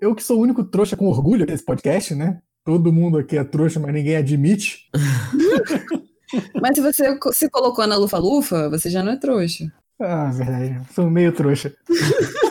Eu 0.02 0.16
que 0.16 0.24
sou 0.24 0.40
o 0.40 0.42
único 0.42 0.64
trouxa 0.64 0.98
com 0.98 1.08
orgulho 1.08 1.46
desse 1.46 1.64
podcast, 1.64 2.16
né? 2.16 2.42
Todo 2.66 2.92
mundo 2.92 3.20
aqui 3.20 3.38
é 3.38 3.44
trouxa, 3.44 3.80
mas 3.80 3.94
ninguém 3.94 4.16
admite. 4.16 4.90
mas 6.60 6.76
se 6.76 6.82
você 6.82 7.18
se 7.32 7.50
colocou 7.50 7.86
na 7.86 7.98
lufa-lufa, 7.98 8.70
você 8.70 8.90
já 8.90 9.04
não 9.04 9.12
é 9.12 9.18
trouxa. 9.18 9.72
Ah, 10.02 10.32
verdade. 10.32 10.82
Sou 10.94 11.10
meio 11.12 11.32
trouxa. 11.32 11.74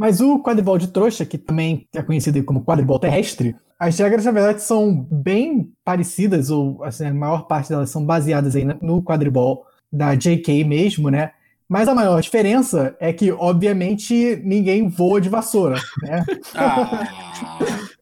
mas 0.00 0.18
o 0.22 0.38
quadribol 0.38 0.78
de 0.78 0.86
trouxa, 0.86 1.26
que 1.26 1.36
também 1.36 1.86
é 1.94 2.00
conhecido 2.02 2.42
como 2.42 2.64
quadribol 2.64 2.98
terrestre, 2.98 3.54
as 3.78 3.98
regras, 3.98 4.24
na 4.24 4.30
verdade, 4.30 4.62
são 4.62 5.06
bem 5.10 5.70
parecidas, 5.84 6.48
ou 6.48 6.82
assim, 6.82 7.04
a 7.04 7.12
maior 7.12 7.46
parte 7.46 7.68
delas 7.68 7.90
são 7.90 8.02
baseadas 8.02 8.56
aí 8.56 8.64
no 8.80 9.02
quadribol 9.02 9.66
da 9.92 10.14
JK 10.14 10.64
mesmo, 10.64 11.10
né? 11.10 11.32
Mas 11.68 11.86
a 11.86 11.94
maior 11.94 12.18
diferença 12.22 12.96
é 12.98 13.12
que, 13.12 13.30
obviamente, 13.30 14.40
ninguém 14.42 14.88
voa 14.88 15.20
de 15.20 15.28
vassoura, 15.28 15.78
né? 16.02 16.24
Ah, 16.56 17.06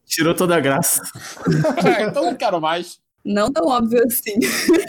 tirou 0.05 0.33
toda 0.33 0.55
a 0.55 0.61
graça. 0.61 1.01
É, 1.85 2.03
então 2.07 2.23
não 2.23 2.35
quero 2.35 2.61
mais. 2.61 2.97
Não 3.25 3.51
tão 3.51 3.67
óbvio 3.67 4.01
assim. 4.05 4.39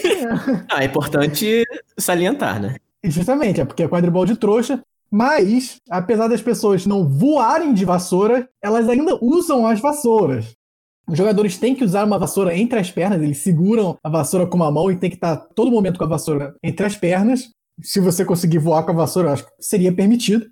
Ah, 0.70 0.84
é 0.84 0.86
importante 0.86 1.64
salientar, 1.98 2.62
né? 2.62 2.76
Justamente, 3.02 3.60
é 3.60 3.64
porque 3.64 3.82
é 3.82 3.88
quadribol 3.88 4.24
de 4.24 4.36
trouxa, 4.36 4.80
mas, 5.10 5.78
apesar 5.90 6.28
das 6.28 6.40
pessoas 6.40 6.86
não 6.86 7.08
voarem 7.08 7.74
de 7.74 7.84
vassoura, 7.84 8.48
elas 8.62 8.88
ainda 8.88 9.18
usam 9.20 9.66
as 9.66 9.80
vassouras. 9.80 10.54
Os 11.08 11.18
jogadores 11.18 11.58
têm 11.58 11.74
que 11.74 11.82
usar 11.82 12.04
uma 12.04 12.18
vassoura 12.18 12.56
entre 12.56 12.78
as 12.78 12.90
pernas, 12.90 13.20
eles 13.20 13.38
seguram 13.38 13.98
a 14.04 14.08
vassoura 14.08 14.46
com 14.46 14.56
uma 14.56 14.70
mão 14.70 14.90
e 14.90 14.96
tem 14.96 15.10
que 15.10 15.16
estar 15.16 15.36
todo 15.36 15.70
momento 15.70 15.98
com 15.98 16.04
a 16.04 16.08
vassoura 16.08 16.54
entre 16.62 16.86
as 16.86 16.96
pernas. 16.96 17.48
Se 17.82 17.98
você 17.98 18.24
conseguir 18.24 18.58
voar 18.58 18.84
com 18.84 18.92
a 18.92 18.94
vassoura, 18.94 19.32
acho 19.32 19.44
que 19.44 19.50
seria 19.58 19.92
permitido. 19.92 20.46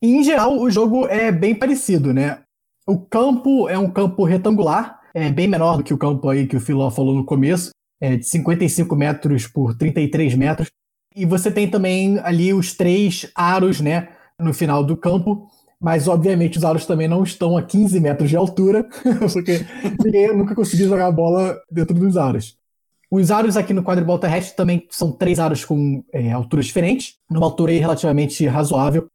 E, 0.00 0.14
em 0.14 0.22
geral, 0.22 0.60
o 0.60 0.70
jogo 0.70 1.08
é 1.08 1.32
bem 1.32 1.54
parecido, 1.54 2.12
né? 2.14 2.42
O 2.86 2.98
campo 2.98 3.68
é 3.68 3.76
um 3.76 3.90
campo 3.90 4.24
retangular, 4.24 5.00
é 5.14 5.32
bem 5.32 5.48
menor 5.48 5.78
do 5.78 5.82
que 5.82 5.94
o 5.94 5.98
campo 5.98 6.28
aí 6.28 6.46
que 6.46 6.56
o 6.56 6.60
Filó 6.60 6.90
falou 6.90 7.14
no 7.14 7.24
começo, 7.24 7.70
é 8.00 8.16
de 8.16 8.28
55 8.28 8.94
metros 8.94 9.48
por 9.48 9.74
33 9.76 10.34
metros. 10.36 10.68
E 11.14 11.24
você 11.24 11.50
tem 11.50 11.68
também 11.68 12.18
ali 12.20 12.52
os 12.52 12.74
três 12.74 13.30
aros, 13.34 13.80
né, 13.80 14.08
no 14.38 14.52
final 14.52 14.82
do 14.82 14.96
campo, 14.96 15.48
mas, 15.80 16.08
obviamente, 16.08 16.58
os 16.58 16.64
aros 16.64 16.86
também 16.86 17.06
não 17.06 17.22
estão 17.22 17.56
a 17.56 17.62
15 17.62 18.00
metros 18.00 18.30
de 18.30 18.36
altura, 18.36 18.84
porque 19.32 19.60
ninguém 20.02 20.34
nunca 20.36 20.54
conseguiu 20.54 20.88
jogar 20.88 21.06
a 21.06 21.12
bola 21.12 21.56
dentro 21.70 21.94
dos 21.94 22.16
aros. 22.16 22.56
Os 23.10 23.30
aros 23.30 23.56
aqui 23.56 23.72
no 23.72 23.82
quadribol 23.82 24.18
terrestre 24.18 24.56
também 24.56 24.86
são 24.90 25.12
três 25.12 25.38
aros 25.38 25.64
com 25.64 26.02
é, 26.12 26.32
alturas 26.32 26.66
diferentes, 26.66 27.14
numa 27.30 27.46
altura 27.46 27.72
relativamente 27.72 28.44
razoável. 28.46 29.08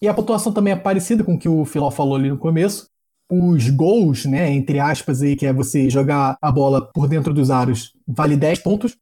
E 0.00 0.08
a 0.08 0.14
pontuação 0.14 0.52
também 0.52 0.72
é 0.72 0.76
parecida 0.76 1.22
com 1.22 1.34
o 1.34 1.38
que 1.38 1.48
o 1.48 1.64
Filó 1.64 1.90
falou 1.90 2.16
ali 2.16 2.30
no 2.30 2.38
começo. 2.38 2.88
Os 3.30 3.68
gols, 3.68 4.24
né, 4.24 4.50
entre 4.52 4.78
aspas, 4.78 5.22
aí, 5.22 5.36
que 5.36 5.44
é 5.44 5.52
você 5.52 5.90
jogar 5.90 6.36
a 6.40 6.52
bola 6.52 6.90
por 6.92 7.08
dentro 7.08 7.34
dos 7.34 7.50
aros, 7.50 7.92
vale 8.06 8.36
10 8.36 8.60
pontos. 8.60 8.96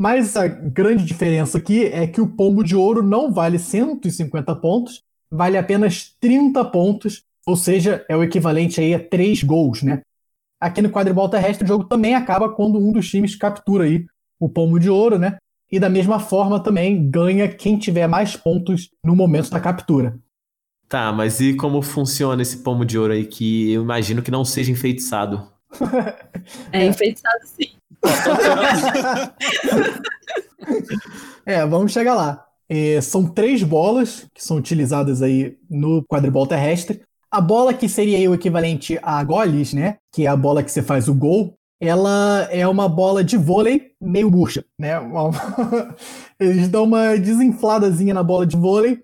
Mas 0.00 0.34
a 0.34 0.48
grande 0.48 1.04
diferença 1.04 1.58
aqui 1.58 1.84
é 1.84 2.06
que 2.06 2.22
o 2.22 2.26
pombo 2.26 2.64
de 2.64 2.74
ouro 2.74 3.02
não 3.02 3.30
vale 3.30 3.58
150 3.58 4.56
pontos, 4.56 5.02
vale 5.30 5.58
apenas 5.58 6.16
30 6.18 6.64
pontos, 6.64 7.22
ou 7.46 7.54
seja, 7.54 8.02
é 8.08 8.16
o 8.16 8.24
equivalente 8.24 8.80
aí 8.80 8.94
a 8.94 8.98
3 8.98 9.42
gols, 9.42 9.82
né? 9.82 10.00
Aqui 10.58 10.80
no 10.80 10.88
quadribol 10.88 11.28
terrestre 11.28 11.66
o 11.66 11.68
jogo 11.68 11.84
também 11.84 12.14
acaba 12.14 12.48
quando 12.48 12.78
um 12.78 12.90
dos 12.92 13.10
times 13.10 13.36
captura 13.36 13.84
aí 13.84 14.06
o 14.40 14.48
pombo 14.48 14.78
de 14.78 14.88
ouro, 14.88 15.18
né? 15.18 15.36
E 15.70 15.78
da 15.78 15.90
mesma 15.90 16.18
forma 16.18 16.62
também 16.62 17.10
ganha 17.10 17.46
quem 17.46 17.78
tiver 17.78 18.06
mais 18.06 18.34
pontos 18.34 18.88
no 19.04 19.14
momento 19.14 19.50
da 19.50 19.60
captura. 19.60 20.18
Tá, 20.88 21.12
mas 21.12 21.40
e 21.40 21.54
como 21.54 21.82
funciona 21.82 22.40
esse 22.40 22.62
pomo 22.62 22.86
de 22.86 22.98
ouro 22.98 23.12
aí 23.12 23.26
que 23.26 23.70
eu 23.70 23.82
imagino 23.82 24.22
que 24.22 24.30
não 24.30 24.46
seja 24.46 24.72
enfeitiçado? 24.72 25.46
É 26.72 26.86
enfeitiçado 26.86 27.44
sim. 27.44 27.79
É, 31.46 31.64
vamos 31.66 31.92
chegar 31.92 32.14
lá. 32.14 32.44
É, 32.68 33.00
são 33.00 33.26
três 33.26 33.62
bolas 33.62 34.26
que 34.32 34.44
são 34.44 34.56
utilizadas 34.56 35.22
aí 35.22 35.56
no 35.68 36.04
quadribol 36.04 36.46
terrestre. 36.46 37.02
A 37.30 37.40
bola 37.40 37.74
que 37.74 37.88
seria 37.88 38.30
o 38.30 38.34
equivalente 38.34 38.98
a 39.02 39.22
goles, 39.24 39.72
né? 39.72 39.96
Que 40.12 40.26
é 40.26 40.28
a 40.28 40.36
bola 40.36 40.62
que 40.62 40.70
você 40.70 40.82
faz 40.82 41.08
o 41.08 41.14
gol. 41.14 41.54
Ela 41.80 42.46
é 42.50 42.66
uma 42.68 42.88
bola 42.88 43.24
de 43.24 43.36
vôlei 43.36 43.92
meio 44.00 44.30
murcha, 44.30 44.64
né? 44.78 44.94
Eles 46.38 46.68
dão 46.68 46.84
uma 46.84 47.16
desinfladazinha 47.16 48.14
na 48.14 48.22
bola 48.22 48.46
de 48.46 48.56
vôlei 48.56 49.02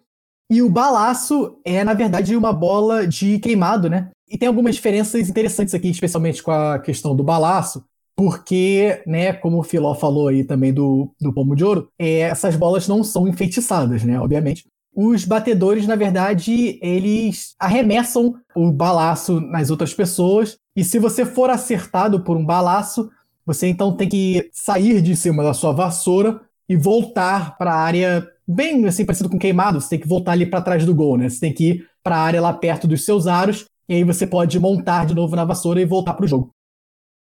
e 0.50 0.62
o 0.62 0.70
balaço 0.70 1.58
é, 1.64 1.82
na 1.82 1.94
verdade, 1.94 2.36
uma 2.36 2.52
bola 2.52 3.06
de 3.06 3.38
queimado, 3.40 3.90
né? 3.90 4.10
E 4.28 4.38
tem 4.38 4.46
algumas 4.48 4.74
diferenças 4.74 5.28
interessantes 5.28 5.74
aqui, 5.74 5.88
especialmente 5.88 6.42
com 6.42 6.50
a 6.50 6.78
questão 6.78 7.14
do 7.16 7.24
balaço, 7.24 7.84
porque, 8.16 9.02
né, 9.06 9.34
como 9.34 9.58
o 9.58 9.62
Filó 9.62 9.94
falou 9.94 10.28
aí 10.28 10.42
também 10.42 10.72
do, 10.72 11.12
do 11.20 11.34
pomo 11.34 11.54
de 11.54 11.62
ouro, 11.62 11.90
é, 11.98 12.20
essas 12.20 12.56
bolas 12.56 12.88
não 12.88 13.04
são 13.04 13.28
enfeitiçadas, 13.28 14.02
né, 14.02 14.18
obviamente. 14.18 14.64
Os 14.94 15.26
batedores, 15.26 15.86
na 15.86 15.94
verdade, 15.94 16.78
eles 16.80 17.54
arremessam 17.60 18.34
o 18.56 18.72
balaço 18.72 19.38
nas 19.40 19.70
outras 19.70 19.92
pessoas, 19.92 20.56
e 20.74 20.82
se 20.82 20.98
você 20.98 21.26
for 21.26 21.50
acertado 21.50 22.24
por 22.24 22.38
um 22.38 22.44
balaço, 22.44 23.10
você 23.44 23.68
então 23.68 23.94
tem 23.94 24.08
que 24.08 24.48
sair 24.50 25.02
de 25.02 25.14
cima 25.14 25.42
da 25.42 25.52
sua 25.52 25.72
vassoura 25.72 26.40
e 26.66 26.74
voltar 26.74 27.56
para 27.58 27.72
a 27.72 27.78
área 27.78 28.26
bem 28.48 28.86
assim, 28.86 29.04
parecido 29.04 29.28
com 29.28 29.38
queimado, 29.38 29.80
você 29.80 29.90
tem 29.90 30.00
que 30.00 30.08
voltar 30.08 30.32
ali 30.32 30.46
para 30.46 30.62
trás 30.62 30.86
do 30.86 30.94
gol, 30.94 31.18
né? 31.18 31.28
Você 31.28 31.40
tem 31.40 31.52
que 31.52 31.70
ir 31.70 31.86
para 32.02 32.16
a 32.16 32.20
área 32.20 32.40
lá 32.40 32.52
perto 32.52 32.88
dos 32.88 33.04
seus 33.04 33.26
aros, 33.26 33.66
e 33.88 33.94
aí 33.94 34.04
você 34.04 34.26
pode 34.26 34.58
montar 34.58 35.04
de 35.04 35.14
novo 35.14 35.36
na 35.36 35.44
vassoura 35.44 35.80
e 35.80 35.84
voltar 35.84 36.14
para 36.14 36.24
o 36.24 36.28
jogo. 36.28 36.55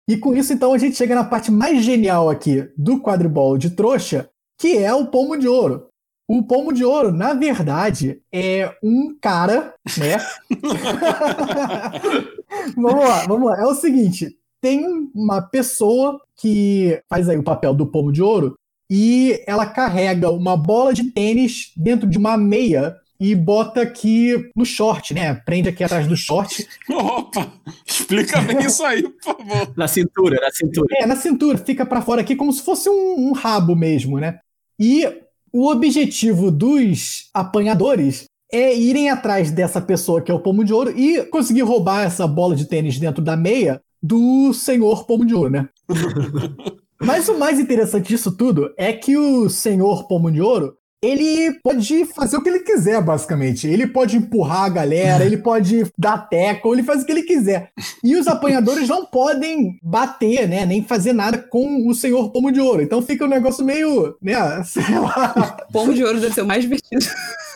E 0.08 0.16
com 0.16 0.34
isso, 0.34 0.52
então, 0.52 0.74
a 0.74 0.78
gente 0.78 0.96
chega 0.96 1.14
na 1.14 1.24
parte 1.24 1.50
mais 1.50 1.82
genial 1.82 2.28
aqui 2.28 2.68
do 2.76 3.00
quadribol 3.00 3.56
de 3.56 3.70
trouxa, 3.70 4.28
que 4.58 4.76
é 4.76 4.92
o 4.92 5.06
pomo 5.06 5.36
de 5.36 5.48
ouro. 5.48 5.88
O 6.28 6.42
pomo 6.42 6.72
de 6.72 6.84
ouro, 6.84 7.12
na 7.12 7.34
verdade, 7.34 8.20
é 8.32 8.74
um 8.82 9.16
cara, 9.20 9.74
né? 9.98 10.16
vamos 12.76 13.04
lá, 13.04 13.26
vamos 13.26 13.50
lá. 13.50 13.60
É 13.60 13.66
o 13.66 13.74
seguinte: 13.74 14.38
tem 14.60 15.10
uma 15.14 15.42
pessoa 15.42 16.20
que 16.36 17.00
faz 17.10 17.28
aí 17.28 17.36
o 17.36 17.42
papel 17.42 17.74
do 17.74 17.86
pomo 17.86 18.10
de 18.10 18.22
ouro 18.22 18.56
e 18.90 19.42
ela 19.46 19.66
carrega 19.66 20.30
uma 20.30 20.56
bola 20.56 20.94
de 20.94 21.10
tênis 21.10 21.72
dentro 21.76 22.08
de 22.08 22.16
uma 22.16 22.36
meia 22.36 22.96
e 23.20 23.34
bota 23.34 23.82
aqui 23.82 24.50
no 24.56 24.64
short, 24.64 25.14
né? 25.14 25.34
Prende 25.34 25.68
aqui 25.68 25.84
atrás 25.84 26.06
do 26.06 26.16
short. 26.16 26.66
Opa! 26.90 27.52
Explica 27.86 28.40
bem 28.40 28.58
isso 28.58 28.84
aí, 28.84 29.02
por 29.02 29.22
favor. 29.22 29.72
Na 29.76 29.88
cintura, 29.88 30.40
na 30.40 30.50
cintura. 30.50 30.96
É, 30.98 31.06
na 31.06 31.16
cintura. 31.16 31.58
Fica 31.58 31.86
para 31.86 32.02
fora 32.02 32.20
aqui 32.20 32.34
como 32.36 32.52
se 32.52 32.62
fosse 32.62 32.88
um, 32.88 33.28
um 33.28 33.32
rabo 33.32 33.74
mesmo, 33.74 34.18
né? 34.18 34.38
E 34.78 35.06
o 35.52 35.68
objetivo 35.68 36.50
dos 36.50 37.30
apanhadores 37.32 38.24
é 38.52 38.74
irem 38.74 39.10
atrás 39.10 39.50
dessa 39.50 39.80
pessoa 39.80 40.20
que 40.20 40.30
é 40.30 40.34
o 40.34 40.40
pomo 40.40 40.64
de 40.64 40.72
ouro 40.72 40.90
e 40.96 41.24
conseguir 41.24 41.62
roubar 41.62 42.04
essa 42.04 42.26
bola 42.26 42.54
de 42.54 42.66
tênis 42.66 42.98
dentro 42.98 43.22
da 43.22 43.36
meia 43.36 43.80
do 44.02 44.52
senhor 44.52 45.06
pomo 45.06 45.24
de 45.24 45.34
ouro, 45.34 45.50
né? 45.50 45.68
Mas 47.04 47.28
o 47.28 47.38
mais 47.38 47.60
interessante 47.60 48.08
disso 48.08 48.32
tudo 48.32 48.72
é 48.76 48.92
que 48.92 49.16
o 49.16 49.48
senhor 49.50 50.06
Pomo 50.08 50.30
de 50.30 50.40
Ouro, 50.40 50.76
ele 51.04 51.58
pode 51.62 52.06
fazer 52.06 52.36
o 52.36 52.42
que 52.42 52.48
ele 52.48 52.60
quiser, 52.60 53.02
basicamente. 53.02 53.66
Ele 53.66 53.86
pode 53.86 54.16
empurrar 54.16 54.64
a 54.64 54.68
galera, 54.68 55.24
ele 55.24 55.36
pode 55.36 55.84
dar 55.98 56.18
teco, 56.18 56.72
ele 56.72 56.82
faz 56.82 57.02
o 57.02 57.06
que 57.06 57.12
ele 57.12 57.22
quiser. 57.22 57.70
E 58.02 58.16
os 58.16 58.26
apanhadores 58.26 58.88
não 58.88 59.04
podem 59.04 59.78
bater, 59.82 60.48
né? 60.48 60.64
Nem 60.64 60.82
fazer 60.82 61.12
nada 61.12 61.36
com 61.38 61.86
o 61.86 61.94
senhor 61.94 62.30
Pomo 62.30 62.50
de 62.50 62.60
Ouro. 62.60 62.82
Então 62.82 63.02
fica 63.02 63.24
um 63.24 63.28
negócio 63.28 63.64
meio, 63.64 64.16
né? 64.22 64.34
Sei 64.64 64.98
lá. 64.98 65.56
Pomo 65.70 65.92
de 65.92 66.02
Ouro 66.02 66.20
deve 66.20 66.34
ser 66.34 66.42
o 66.42 66.46
mais 66.46 66.62
divertido. 66.62 67.04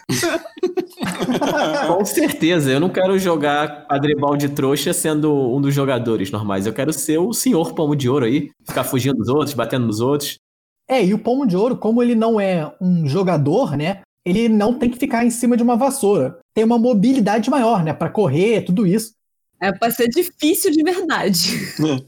Com 1.86 2.04
certeza, 2.04 2.70
eu 2.70 2.80
não 2.80 2.88
quero 2.88 3.18
jogar 3.18 3.86
quadribol 3.86 4.36
de 4.36 4.48
trouxa 4.48 4.92
sendo 4.92 5.32
um 5.54 5.60
dos 5.60 5.74
jogadores 5.74 6.30
normais. 6.30 6.66
Eu 6.66 6.72
quero 6.72 6.92
ser 6.92 7.18
o 7.18 7.32
senhor 7.32 7.72
pomo 7.74 7.94
de 7.94 8.08
ouro 8.08 8.24
aí, 8.24 8.50
ficar 8.66 8.84
fugindo 8.84 9.18
dos 9.18 9.28
outros, 9.28 9.54
batendo 9.54 9.86
nos 9.86 10.00
outros. 10.00 10.38
É, 10.88 11.04
e 11.04 11.12
o 11.12 11.18
pomo 11.18 11.46
de 11.46 11.56
ouro, 11.56 11.76
como 11.76 12.02
ele 12.02 12.14
não 12.14 12.40
é 12.40 12.72
um 12.80 13.06
jogador, 13.06 13.76
né? 13.76 14.00
Ele 14.24 14.48
não 14.48 14.74
tem 14.74 14.90
que 14.90 14.98
ficar 14.98 15.24
em 15.24 15.30
cima 15.30 15.56
de 15.56 15.62
uma 15.62 15.76
vassoura. 15.76 16.38
Tem 16.54 16.64
uma 16.64 16.78
mobilidade 16.78 17.50
maior, 17.50 17.84
né? 17.84 17.92
Para 17.92 18.10
correr, 18.10 18.62
tudo 18.62 18.86
isso. 18.86 19.12
É 19.60 19.72
pra 19.72 19.90
ser 19.90 20.08
difícil 20.08 20.70
de 20.70 20.82
verdade. 20.82 21.50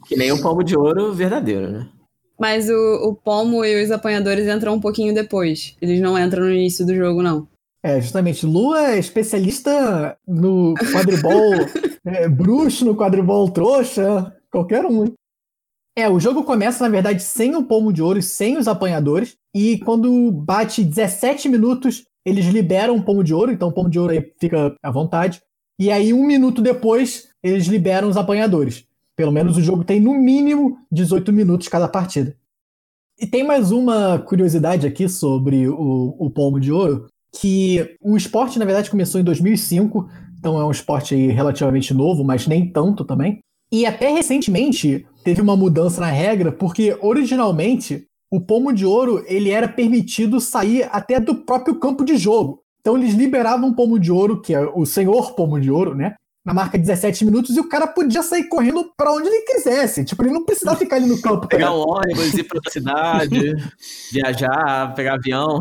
que 0.07 0.17
nem 0.17 0.33
um 0.33 0.41
pomo 0.41 0.63
de 0.63 0.77
ouro 0.77 1.13
verdadeiro, 1.13 1.71
né? 1.71 1.89
Mas 2.39 2.71
o, 2.71 3.11
o 3.11 3.15
pomo 3.15 3.65
e 3.65 3.85
os 3.85 3.91
apanhadores 3.91 4.49
entram 4.49 4.75
um 4.75 4.81
pouquinho 4.81 5.13
depois. 5.13 5.77
Eles 5.81 6.01
não 6.01 6.19
entram 6.19 6.45
no 6.45 6.53
início 6.53 6.87
do 6.87 6.95
jogo, 6.95 7.23
não. 7.23 7.47
É, 7.83 8.01
justamente. 8.01 8.47
Lu 8.47 8.75
é 8.75 8.99
especialista 8.99 10.17
no 10.27 10.75
quadribol 10.93 11.55
é, 12.07 12.29
bruxo, 12.29 12.85
no 12.85 12.97
quadribol 12.97 13.51
trouxa, 13.51 14.35
qualquer 14.51 14.87
um. 14.87 15.13
É, 15.97 16.09
o 16.09 16.21
jogo 16.21 16.45
começa, 16.45 16.85
na 16.85 16.91
verdade, 16.91 17.23
sem 17.23 17.55
o 17.57 17.65
pomo 17.65 17.93
de 17.93 18.03
ouro 18.03 18.23
sem 18.23 18.57
os 18.57 18.69
apanhadores. 18.69 19.37
E 19.55 19.79
quando 19.79 20.31
bate 20.31 20.85
17 20.85 21.49
minutos, 21.49 22.05
eles 22.25 22.47
liberam 22.47 22.97
o 22.97 23.03
pomo 23.03 23.25
de 23.25 23.35
ouro, 23.35 23.51
então 23.51 23.69
o 23.69 23.73
pomo 23.73 23.91
de 23.91 23.99
ouro 23.99 24.13
aí 24.13 24.33
fica 24.39 24.75
à 24.83 24.91
vontade. 24.91 25.43
E 25.79 25.91
aí, 25.91 26.13
um 26.13 26.25
minuto 26.27 26.63
depois, 26.63 27.29
eles 27.43 27.67
liberam 27.67 28.09
os 28.09 28.17
apanhadores. 28.17 28.85
Pelo 29.17 29.33
menos 29.33 29.57
o 29.57 29.63
jogo 29.63 29.85
tem, 29.85 30.01
no 30.01 30.15
mínimo, 30.15 30.79
18 30.93 31.33
minutos 31.33 31.69
cada 31.69 31.89
partida. 31.89 32.37
E 33.19 33.27
tem 33.27 33.45
mais 33.45 33.71
uma 33.71 34.19
curiosidade 34.19 34.87
aqui 34.87 35.09
sobre 35.09 35.69
o, 35.69 36.17
o 36.19 36.31
pomo 36.31 36.59
de 36.59 36.73
ouro, 36.73 37.07
que 37.39 37.97
o 38.01 38.17
esporte, 38.17 38.59
na 38.59 38.65
verdade, 38.65 38.91
começou 38.91 39.21
em 39.21 39.25
2005, 39.25 40.09
então 40.39 40.59
é 40.59 40.65
um 40.65 40.71
esporte 40.71 41.15
relativamente 41.15 41.93
novo, 41.93 42.25
mas 42.25 42.47
nem 42.47 42.71
tanto 42.71 43.05
também. 43.05 43.41
E 43.71 43.87
até 43.87 44.11
recentemente 44.11 45.07
teve 45.25 45.41
uma 45.41 45.57
mudança 45.57 46.01
na 46.01 46.11
regra, 46.11 46.53
porque 46.53 46.97
originalmente 47.01 48.07
o 48.31 48.41
pomo 48.41 48.73
de 48.73 48.87
ouro 48.87 49.25
ele 49.27 49.51
era 49.51 49.69
permitido 49.69 50.41
sair 50.41 50.89
até 50.93 51.19
do 51.19 51.35
próprio 51.35 51.79
campo 51.79 52.05
de 52.05 52.17
jogo. 52.17 52.63
Então 52.81 52.97
eles 52.97 53.15
liberavam 53.15 53.71
o 53.71 53.75
pomo 53.75 53.99
de 53.99 54.11
ouro, 54.11 54.41
que 54.41 54.55
é 54.55 54.61
o 54.61 54.87
senhor 54.87 55.35
pomo 55.35 55.61
de 55.61 55.71
ouro, 55.71 55.95
né? 55.95 56.15
Na 56.51 56.55
marca 56.55 56.77
17 56.77 57.25
minutos 57.25 57.57
e 57.57 57.61
o 57.61 57.69
cara 57.69 57.87
podia 57.87 58.25
sair 58.25 58.45
correndo 58.49 58.91
para 58.97 59.13
onde 59.13 59.29
ele 59.29 59.43
quisesse. 59.43 60.05
Tipo, 60.05 60.25
ele 60.25 60.33
não 60.33 60.45
precisava 60.45 60.77
ficar 60.77 60.97
ali 60.97 61.07
no 61.07 61.23
campo. 61.23 61.47
Pegar 61.47 61.73
o 61.73 61.89
ônibus, 61.89 62.35
ir 62.35 62.43
pra 62.43 62.57
outra 62.57 62.73
cidade, 62.73 63.55
viajar, 64.11 64.93
pegar 64.97 65.15
avião. 65.15 65.61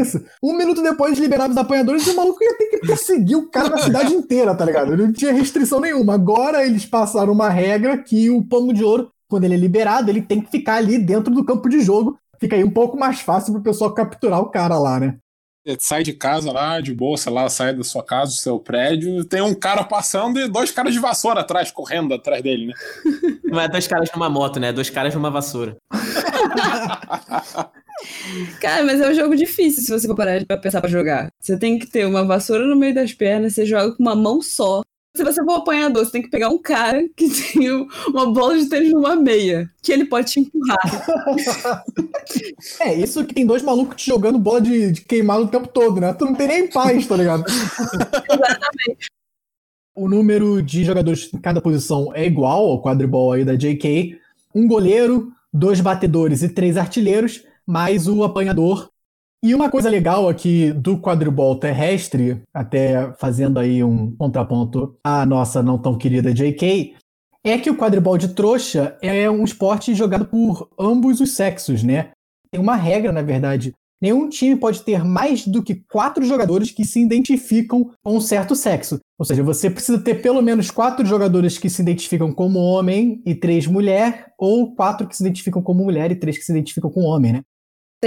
Isso. 0.00 0.24
Um 0.42 0.56
minuto 0.56 0.82
depois 0.82 1.18
liberava 1.18 1.50
os 1.50 1.56
apanhadores 1.58 2.06
o 2.06 2.16
maluco 2.16 2.42
ia 2.42 2.56
ter 2.56 2.66
que 2.68 2.78
perseguir 2.78 3.36
o 3.36 3.50
cara 3.50 3.68
na 3.68 3.78
cidade 3.78 4.14
inteira, 4.14 4.54
tá 4.54 4.64
ligado? 4.64 4.94
Ele 4.94 5.02
não 5.02 5.12
tinha 5.12 5.32
restrição 5.32 5.78
nenhuma. 5.78 6.14
Agora 6.14 6.64
eles 6.64 6.86
passaram 6.86 7.32
uma 7.32 7.50
regra 7.50 7.98
que 7.98 8.30
o 8.30 8.42
pomo 8.42 8.72
de 8.72 8.82
ouro, 8.82 9.10
quando 9.28 9.44
ele 9.44 9.54
é 9.54 9.58
liberado, 9.58 10.10
ele 10.10 10.22
tem 10.22 10.40
que 10.40 10.50
ficar 10.50 10.76
ali 10.76 10.96
dentro 10.96 11.34
do 11.34 11.44
campo 11.44 11.68
de 11.68 11.80
jogo. 11.80 12.18
Fica 12.40 12.56
aí 12.56 12.64
um 12.64 12.70
pouco 12.70 12.98
mais 12.98 13.20
fácil 13.20 13.52
pro 13.52 13.62
pessoal 13.62 13.92
capturar 13.92 14.40
o 14.40 14.50
cara 14.50 14.78
lá, 14.78 14.98
né? 14.98 15.18
Sai 15.78 16.02
de 16.02 16.12
casa 16.12 16.52
lá, 16.52 16.80
de 16.80 16.94
boa, 16.94 17.16
sei 17.16 17.32
lá, 17.32 17.48
sai 17.48 17.74
da 17.74 17.84
sua 17.84 18.02
casa, 18.02 18.32
do 18.32 18.36
seu 18.36 18.58
prédio, 18.58 19.24
tem 19.24 19.40
um 19.40 19.54
cara 19.54 19.84
passando 19.84 20.38
e 20.38 20.48
dois 20.48 20.70
caras 20.70 20.92
de 20.92 20.98
vassoura 20.98 21.40
atrás, 21.40 21.70
correndo 21.70 22.14
atrás 22.14 22.42
dele, 22.42 22.66
né? 22.66 22.74
Não 23.44 23.60
é 23.60 23.68
dois 23.68 23.86
caras 23.86 24.10
numa 24.14 24.28
moto, 24.28 24.58
né? 24.58 24.72
Dois 24.72 24.90
caras 24.90 25.14
numa 25.14 25.30
vassoura. 25.30 25.76
Cara, 28.60 28.84
mas 28.84 29.00
é 29.00 29.08
um 29.08 29.14
jogo 29.14 29.36
difícil 29.36 29.82
se 29.82 29.90
você 29.90 30.06
for 30.06 30.16
parar 30.16 30.44
pra 30.44 30.56
pensar 30.58 30.80
pra 30.80 30.90
jogar. 30.90 31.30
Você 31.40 31.58
tem 31.58 31.78
que 31.78 31.86
ter 31.86 32.04
uma 32.04 32.24
vassoura 32.24 32.66
no 32.66 32.76
meio 32.76 32.94
das 32.94 33.12
pernas, 33.12 33.54
você 33.54 33.64
joga 33.64 33.94
com 33.94 34.02
uma 34.02 34.14
mão 34.16 34.42
só. 34.42 34.82
Se 35.16 35.22
você 35.22 35.44
for 35.44 35.58
apanhador, 35.58 36.04
você 36.04 36.10
tem 36.10 36.22
que 36.22 36.28
pegar 36.28 36.48
um 36.48 36.58
cara 36.58 37.08
que 37.16 37.28
tem 37.52 37.70
uma 38.08 38.32
bola 38.32 38.58
de 38.58 38.68
tênis 38.68 38.92
numa 38.92 39.14
meia, 39.14 39.70
que 39.80 39.92
ele 39.92 40.06
pode 40.06 40.32
te 40.32 40.40
empurrar. 40.40 40.76
é, 42.80 42.94
isso 42.94 43.24
que 43.24 43.32
tem 43.32 43.46
dois 43.46 43.62
malucos 43.62 43.96
te 43.96 44.06
jogando 44.08 44.38
bola 44.38 44.60
de, 44.60 44.90
de 44.90 45.00
queimado 45.02 45.44
o 45.44 45.48
tempo 45.48 45.68
todo, 45.68 46.00
né? 46.00 46.12
Tu 46.12 46.24
não 46.24 46.34
tem 46.34 46.48
nem 46.48 46.68
paz, 46.68 47.06
tá 47.06 47.16
ligado? 47.16 47.44
Exatamente. 47.46 49.08
O 49.94 50.08
número 50.08 50.60
de 50.60 50.82
jogadores 50.82 51.32
em 51.32 51.38
cada 51.38 51.60
posição 51.60 52.12
é 52.12 52.26
igual 52.26 52.66
ao 52.66 52.82
quadribol 52.82 53.30
aí 53.30 53.44
da 53.44 53.54
JK. 53.54 54.18
Um 54.52 54.66
goleiro, 54.66 55.32
dois 55.52 55.80
batedores 55.80 56.42
e 56.42 56.48
três 56.48 56.76
artilheiros, 56.76 57.44
mais 57.64 58.08
o 58.08 58.24
apanhador 58.24 58.90
e 59.44 59.54
uma 59.54 59.68
coisa 59.68 59.90
legal 59.90 60.26
aqui 60.26 60.72
do 60.72 60.98
quadribol 60.98 61.54
terrestre, 61.56 62.40
até 62.54 63.12
fazendo 63.18 63.58
aí 63.58 63.84
um 63.84 64.16
contraponto 64.16 64.96
à 65.04 65.26
nossa 65.26 65.62
não 65.62 65.76
tão 65.76 65.98
querida 65.98 66.32
JK, 66.32 66.94
é 67.44 67.58
que 67.58 67.68
o 67.68 67.76
quadribol 67.76 68.16
de 68.16 68.28
trouxa 68.28 68.96
é 69.02 69.28
um 69.28 69.44
esporte 69.44 69.94
jogado 69.94 70.24
por 70.24 70.70
ambos 70.80 71.20
os 71.20 71.32
sexos, 71.32 71.82
né? 71.82 72.12
Tem 72.50 72.58
uma 72.58 72.74
regra, 72.74 73.12
na 73.12 73.20
verdade. 73.20 73.74
Nenhum 74.00 74.30
time 74.30 74.56
pode 74.56 74.82
ter 74.82 75.04
mais 75.04 75.46
do 75.46 75.62
que 75.62 75.74
quatro 75.74 76.24
jogadores 76.24 76.70
que 76.70 76.82
se 76.82 77.02
identificam 77.02 77.90
com 78.02 78.16
um 78.16 78.20
certo 78.22 78.56
sexo. 78.56 78.98
Ou 79.18 79.26
seja, 79.26 79.42
você 79.42 79.68
precisa 79.68 79.98
ter 79.98 80.22
pelo 80.22 80.40
menos 80.40 80.70
quatro 80.70 81.04
jogadores 81.04 81.58
que 81.58 81.68
se 81.68 81.82
identificam 81.82 82.32
como 82.32 82.58
homem 82.60 83.20
e 83.26 83.34
três 83.34 83.66
mulher, 83.66 84.32
ou 84.38 84.74
quatro 84.74 85.06
que 85.06 85.14
se 85.14 85.22
identificam 85.22 85.60
como 85.60 85.84
mulher 85.84 86.10
e 86.10 86.16
três 86.16 86.38
que 86.38 86.44
se 86.44 86.52
identificam 86.52 86.90
com 86.90 87.02
homem, 87.02 87.34
né? 87.34 87.42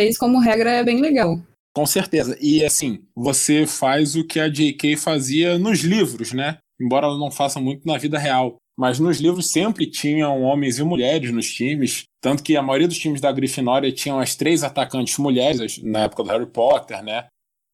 Isso 0.06 0.20
como 0.20 0.39
regra 0.39 0.72
é 0.72 0.84
bem 0.84 1.02
legal. 1.02 1.39
Com 1.74 1.86
certeza. 1.86 2.38
E 2.41 2.66
assim, 2.66 3.04
você 3.16 3.68
faz 3.68 4.16
o 4.16 4.24
que 4.24 4.39
a 4.39 4.50
J.K. 4.50 4.98
fazia 4.98 5.60
nos 5.60 5.82
livros, 5.82 6.34
né? 6.34 6.58
Embora 6.82 7.06
ela 7.06 7.18
não 7.18 7.30
faça 7.30 7.60
muito 7.60 7.88
na 7.88 7.98
vida 7.98 8.18
real. 8.18 8.56
Mas 8.78 9.00
nos 9.00 9.20
livros 9.20 9.52
sempre 9.52 9.89
tinham 9.89 10.41
homens 10.43 10.78
e 10.78 10.84
mulheres 10.84 11.32
nos 11.32 11.52
times. 11.52 12.04
Tanto 12.22 12.43
que 12.43 12.56
a 12.56 12.62
maioria 12.62 12.88
dos 12.88 12.98
times 12.98 13.22
da 13.22 13.32
Grifinória 13.32 13.91
tinham 13.91 14.20
as 14.20 14.36
três 14.36 14.64
atacantes 14.64 15.18
mulheres 15.18 15.82
na 15.84 16.02
época 16.02 16.24
do 16.24 16.30
Harry 16.30 16.45
Potter, 16.45 17.04
né? 17.04 17.26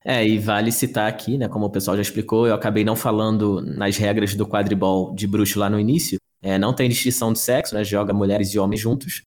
É, 0.06 0.26
e 0.26 0.38
vale 0.38 0.72
citar 0.72 1.08
aqui, 1.08 1.38
né? 1.38 1.48
Como 1.48 1.66
o 1.66 1.70
pessoal 1.70 1.96
já 1.96 2.02
explicou, 2.02 2.46
eu 2.46 2.54
acabei 2.54 2.84
não 2.84 2.96
falando 2.96 3.62
nas 3.62 3.98
regras 3.98 4.36
do 4.36 4.46
quadribol 4.46 5.14
de 5.16 5.26
bruxo 5.28 5.60
lá 5.60 5.70
no 5.70 5.80
início. 5.80 6.18
É, 6.42 6.58
não 6.58 6.74
tem 6.74 6.90
distinção 6.90 7.32
de 7.32 7.40
sexo, 7.40 7.74
né? 7.74 7.84
Joga 7.86 8.14
mulheres 8.14 8.54
e 8.54 8.60
homens 8.60 8.82
juntos. 8.82 9.22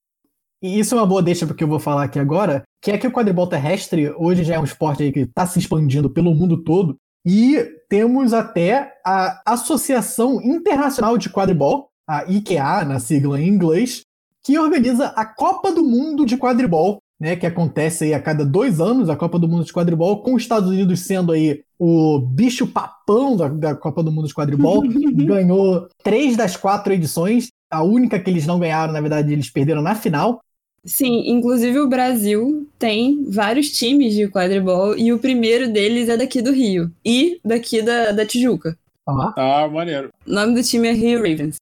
E 0.66 0.80
isso 0.80 0.96
é 0.96 0.98
uma 0.98 1.06
boa 1.06 1.22
deixa 1.22 1.46
porque 1.46 1.62
eu 1.62 1.68
vou 1.68 1.78
falar 1.78 2.02
aqui 2.02 2.18
agora, 2.18 2.64
que 2.82 2.90
é 2.90 2.98
que 2.98 3.06
o 3.06 3.12
quadribol 3.12 3.46
terrestre 3.46 4.10
hoje 4.16 4.42
já 4.42 4.56
é 4.56 4.58
um 4.58 4.64
esporte 4.64 5.12
que 5.12 5.20
está 5.20 5.46
se 5.46 5.60
expandindo 5.60 6.10
pelo 6.10 6.34
mundo 6.34 6.64
todo. 6.64 6.96
E 7.24 7.64
temos 7.88 8.32
até 8.32 8.92
a 9.04 9.40
Associação 9.46 10.42
Internacional 10.42 11.16
de 11.16 11.30
Quadribol, 11.30 11.88
a 12.08 12.24
IKEA, 12.24 12.84
na 12.84 12.98
sigla 12.98 13.40
em 13.40 13.46
inglês, 13.46 14.02
que 14.44 14.58
organiza 14.58 15.06
a 15.08 15.24
Copa 15.24 15.70
do 15.70 15.84
Mundo 15.84 16.26
de 16.26 16.36
Quadribol, 16.36 16.98
né, 17.20 17.36
que 17.36 17.46
acontece 17.46 18.04
aí 18.04 18.14
a 18.14 18.20
cada 18.20 18.44
dois 18.44 18.80
anos, 18.80 19.08
a 19.08 19.16
Copa 19.16 19.38
do 19.38 19.48
Mundo 19.48 19.64
de 19.64 19.72
Quadribol, 19.72 20.20
com 20.20 20.34
os 20.34 20.42
Estados 20.42 20.68
Unidos 20.68 21.00
sendo 21.00 21.30
aí 21.30 21.62
o 21.78 22.18
bicho 22.18 22.66
papão 22.66 23.36
da, 23.36 23.48
da 23.48 23.74
Copa 23.76 24.02
do 24.02 24.10
Mundo 24.10 24.26
de 24.26 24.34
Quadribol, 24.34 24.82
ganhou 25.14 25.88
três 26.02 26.36
das 26.36 26.56
quatro 26.56 26.92
edições, 26.92 27.48
a 27.70 27.82
única 27.82 28.18
que 28.18 28.30
eles 28.30 28.46
não 28.46 28.58
ganharam, 28.58 28.92
na 28.92 29.00
verdade, 29.00 29.32
eles 29.32 29.50
perderam 29.50 29.82
na 29.82 29.94
final, 29.94 30.40
Sim, 30.86 31.24
inclusive 31.26 31.80
o 31.80 31.88
Brasil 31.88 32.68
tem 32.78 33.28
vários 33.28 33.70
times 33.70 34.14
de 34.14 34.28
quadribol 34.28 34.96
e 34.96 35.12
o 35.12 35.18
primeiro 35.18 35.70
deles 35.70 36.08
é 36.08 36.16
daqui 36.16 36.40
do 36.40 36.52
Rio 36.52 36.92
e 37.04 37.40
daqui 37.44 37.82
da, 37.82 38.12
da 38.12 38.24
Tijuca. 38.24 38.78
Ah, 39.06 39.34
ah 39.36 39.68
maneiro. 39.68 40.10
O 40.24 40.32
nome 40.32 40.54
do 40.54 40.62
time 40.62 40.86
é 40.86 40.92
Rio 40.92 41.18
Ravens. 41.18 41.56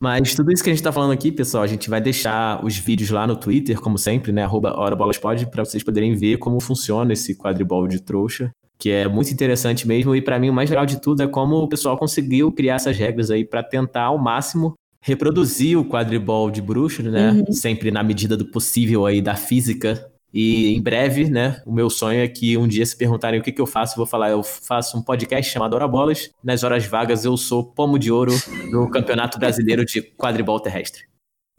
Mas 0.00 0.34
tudo 0.34 0.52
isso 0.52 0.62
que 0.62 0.70
a 0.70 0.72
gente 0.72 0.82
tá 0.82 0.92
falando 0.92 1.12
aqui, 1.12 1.30
pessoal, 1.30 1.62
a 1.62 1.68
gente 1.68 1.88
vai 1.88 2.00
deixar 2.00 2.62
os 2.64 2.76
vídeos 2.76 3.10
lá 3.10 3.26
no 3.26 3.36
Twitter, 3.36 3.80
como 3.80 3.96
sempre, 3.96 4.32
né? 4.32 4.42
Arroba 4.42 4.76
HoraBolasPod, 4.76 5.46
pra 5.46 5.64
vocês 5.64 5.82
poderem 5.82 6.14
ver 6.14 6.38
como 6.38 6.60
funciona 6.60 7.12
esse 7.12 7.34
quadribol 7.36 7.86
de 7.86 8.02
trouxa, 8.02 8.50
que 8.76 8.90
é 8.90 9.08
muito 9.08 9.32
interessante 9.32 9.86
mesmo. 9.86 10.14
E 10.14 10.20
para 10.20 10.38
mim, 10.38 10.50
o 10.50 10.52
mais 10.52 10.68
legal 10.68 10.84
de 10.84 11.00
tudo 11.00 11.22
é 11.22 11.28
como 11.28 11.56
o 11.56 11.68
pessoal 11.68 11.96
conseguiu 11.96 12.52
criar 12.52 12.74
essas 12.74 12.98
regras 12.98 13.30
aí 13.30 13.44
para 13.44 13.62
tentar 13.62 14.02
ao 14.02 14.18
máximo 14.18 14.74
reproduzir 15.04 15.78
o 15.78 15.84
quadribol 15.84 16.50
de 16.50 16.62
bruxo, 16.62 17.02
né? 17.02 17.30
Uhum. 17.30 17.52
Sempre 17.52 17.90
na 17.90 18.02
medida 18.02 18.38
do 18.38 18.46
possível 18.46 19.04
aí 19.04 19.20
da 19.20 19.36
física. 19.36 20.10
E 20.32 20.74
em 20.74 20.82
breve, 20.82 21.28
né? 21.28 21.60
O 21.66 21.72
meu 21.72 21.90
sonho 21.90 22.20
é 22.20 22.26
que 22.26 22.56
um 22.56 22.66
dia 22.66 22.84
se 22.86 22.96
perguntarem 22.96 23.38
o 23.38 23.42
que, 23.42 23.52
que 23.52 23.60
eu 23.60 23.66
faço, 23.66 23.92
eu 23.92 23.98
vou 23.98 24.06
falar, 24.06 24.30
eu 24.30 24.42
faço 24.42 24.96
um 24.96 25.02
podcast 25.02 25.52
chamado 25.52 25.74
Hora 25.74 25.86
Bolas. 25.86 26.30
Nas 26.42 26.64
horas 26.64 26.86
vagas 26.86 27.24
eu 27.24 27.36
sou 27.36 27.62
pomo 27.62 27.98
de 27.98 28.10
ouro 28.10 28.32
no 28.70 28.90
Campeonato 28.90 29.38
Brasileiro 29.38 29.84
de 29.84 30.00
Quadribol 30.00 30.58
Terrestre. 30.58 31.02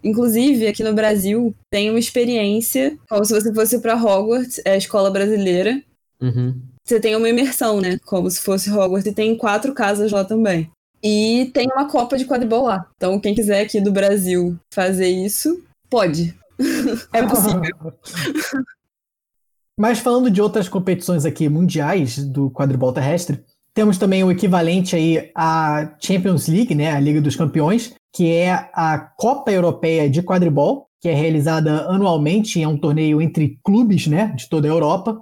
Inclusive, 0.03 0.67
aqui 0.67 0.83
no 0.83 0.93
Brasil, 0.93 1.55
tem 1.69 1.91
uma 1.91 1.99
experiência, 1.99 2.97
como 3.07 3.23
se 3.23 3.31
você 3.31 3.53
fosse 3.53 3.79
para 3.79 3.95
Hogwarts, 3.95 4.59
é 4.65 4.71
a 4.71 4.77
escola 4.77 5.11
brasileira. 5.11 5.81
Uhum. 6.19 6.59
Você 6.83 6.99
tem 6.99 7.15
uma 7.15 7.29
imersão, 7.29 7.79
né? 7.79 7.99
Como 8.05 8.29
se 8.29 8.41
fosse 8.41 8.71
Hogwarts, 8.71 9.05
e 9.05 9.13
tem 9.13 9.37
quatro 9.37 9.73
casas 9.73 10.11
lá 10.11 10.25
também. 10.25 10.69
E 11.07 11.51
tem 11.53 11.67
uma 11.67 11.87
Copa 11.87 12.17
de 12.17 12.25
quadribol 12.25 12.63
lá. 12.63 12.87
Então, 12.95 13.19
quem 13.19 13.35
quiser 13.35 13.61
aqui 13.61 13.79
do 13.79 13.91
Brasil 13.91 14.57
fazer 14.73 15.07
isso, 15.07 15.63
pode. 15.87 16.35
é 17.13 17.21
possível. 17.21 17.61
Mas 19.79 19.99
falando 19.99 20.31
de 20.31 20.41
outras 20.41 20.67
competições 20.67 21.23
aqui 21.23 21.47
mundiais 21.47 22.17
do 22.17 22.49
quadribol 22.49 22.91
terrestre, 22.91 23.43
temos 23.71 23.99
também 23.99 24.23
o 24.23 24.31
equivalente 24.31 24.95
aí 24.95 25.29
à 25.35 25.95
Champions 25.99 26.47
League, 26.47 26.73
né, 26.73 26.91
a 26.93 26.99
Liga 26.99 27.21
dos 27.21 27.35
Campeões, 27.35 27.93
que 28.11 28.31
é 28.31 28.69
a 28.73 28.97
Copa 28.97 29.51
Europeia 29.51 30.09
de 30.09 30.23
Quadribol, 30.23 30.87
que 31.01 31.09
é 31.09 31.13
realizada 31.13 31.85
anualmente, 31.87 32.63
é 32.63 32.67
um 32.67 32.77
torneio 32.79 33.21
entre 33.21 33.59
clubes, 33.63 34.07
né, 34.07 34.33
de 34.35 34.49
toda 34.49 34.67
a 34.67 34.71
Europa. 34.71 35.21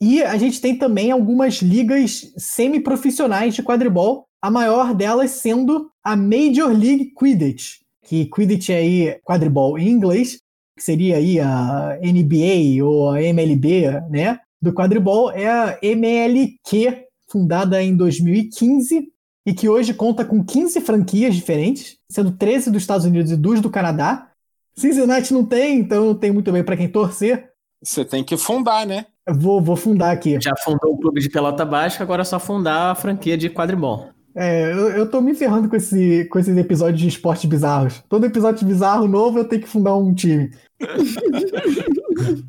E 0.00 0.22
a 0.22 0.36
gente 0.36 0.60
tem 0.60 0.76
também 0.76 1.10
algumas 1.10 1.54
ligas 1.62 2.30
semi-profissionais 2.36 3.54
de 3.54 3.62
quadribol, 3.62 4.26
a 4.44 4.50
maior 4.50 4.92
delas 4.92 5.30
sendo 5.30 5.90
a 6.04 6.14
Major 6.14 6.68
League 6.68 7.14
Quidditch, 7.18 7.76
que 8.04 8.26
Quidditch 8.26 8.68
é 8.68 8.76
aí 8.76 9.18
quadribol 9.24 9.78
em 9.78 9.88
inglês, 9.88 10.38
que 10.76 10.84
seria 10.84 11.16
aí 11.16 11.40
a 11.40 11.98
NBA 12.02 12.84
ou 12.84 13.08
a 13.08 13.22
MLB, 13.22 14.02
né? 14.10 14.38
Do 14.60 14.74
quadribol 14.74 15.30
é 15.30 15.48
a 15.48 15.78
MLQ, 15.82 17.06
fundada 17.26 17.82
em 17.82 17.96
2015 17.96 19.08
e 19.46 19.54
que 19.54 19.66
hoje 19.66 19.94
conta 19.94 20.26
com 20.26 20.44
15 20.44 20.78
franquias 20.82 21.34
diferentes, 21.34 21.96
sendo 22.10 22.32
13 22.32 22.70
dos 22.70 22.82
Estados 22.82 23.06
Unidos 23.06 23.32
e 23.32 23.38
2 23.38 23.62
do 23.62 23.70
Canadá. 23.70 24.30
Cincinnati 24.76 25.32
não 25.32 25.46
tem, 25.46 25.78
então 25.78 26.04
não 26.04 26.14
tem 26.14 26.30
muito 26.30 26.52
bem 26.52 26.62
para 26.62 26.76
quem 26.76 26.88
torcer. 26.88 27.48
Você 27.82 28.04
tem 28.04 28.22
que 28.22 28.36
fundar, 28.36 28.86
né? 28.86 29.06
vou, 29.32 29.62
vou 29.62 29.76
fundar 29.76 30.10
aqui. 30.10 30.38
Já 30.38 30.52
fundou 30.62 30.92
o 30.92 30.98
clube 30.98 31.20
de 31.20 31.30
pelota 31.30 31.64
baixa, 31.64 32.02
agora 32.02 32.20
é 32.20 32.24
só 32.24 32.38
fundar 32.38 32.90
a 32.90 32.94
franquia 32.94 33.38
de 33.38 33.48
quadribol. 33.48 34.10
É, 34.34 34.72
eu, 34.72 34.88
eu 34.90 35.08
tô 35.08 35.20
me 35.20 35.34
ferrando 35.34 35.68
com, 35.68 35.76
esse, 35.76 36.24
com 36.24 36.38
esses 36.38 36.56
episódios 36.56 37.00
de 37.00 37.08
esportes 37.08 37.44
bizarros. 37.44 38.02
Todo 38.08 38.26
episódio 38.26 38.66
bizarro 38.66 39.06
novo 39.06 39.38
eu 39.38 39.44
tenho 39.44 39.62
que 39.62 39.68
fundar 39.68 39.96
um 39.96 40.12
time. 40.12 40.50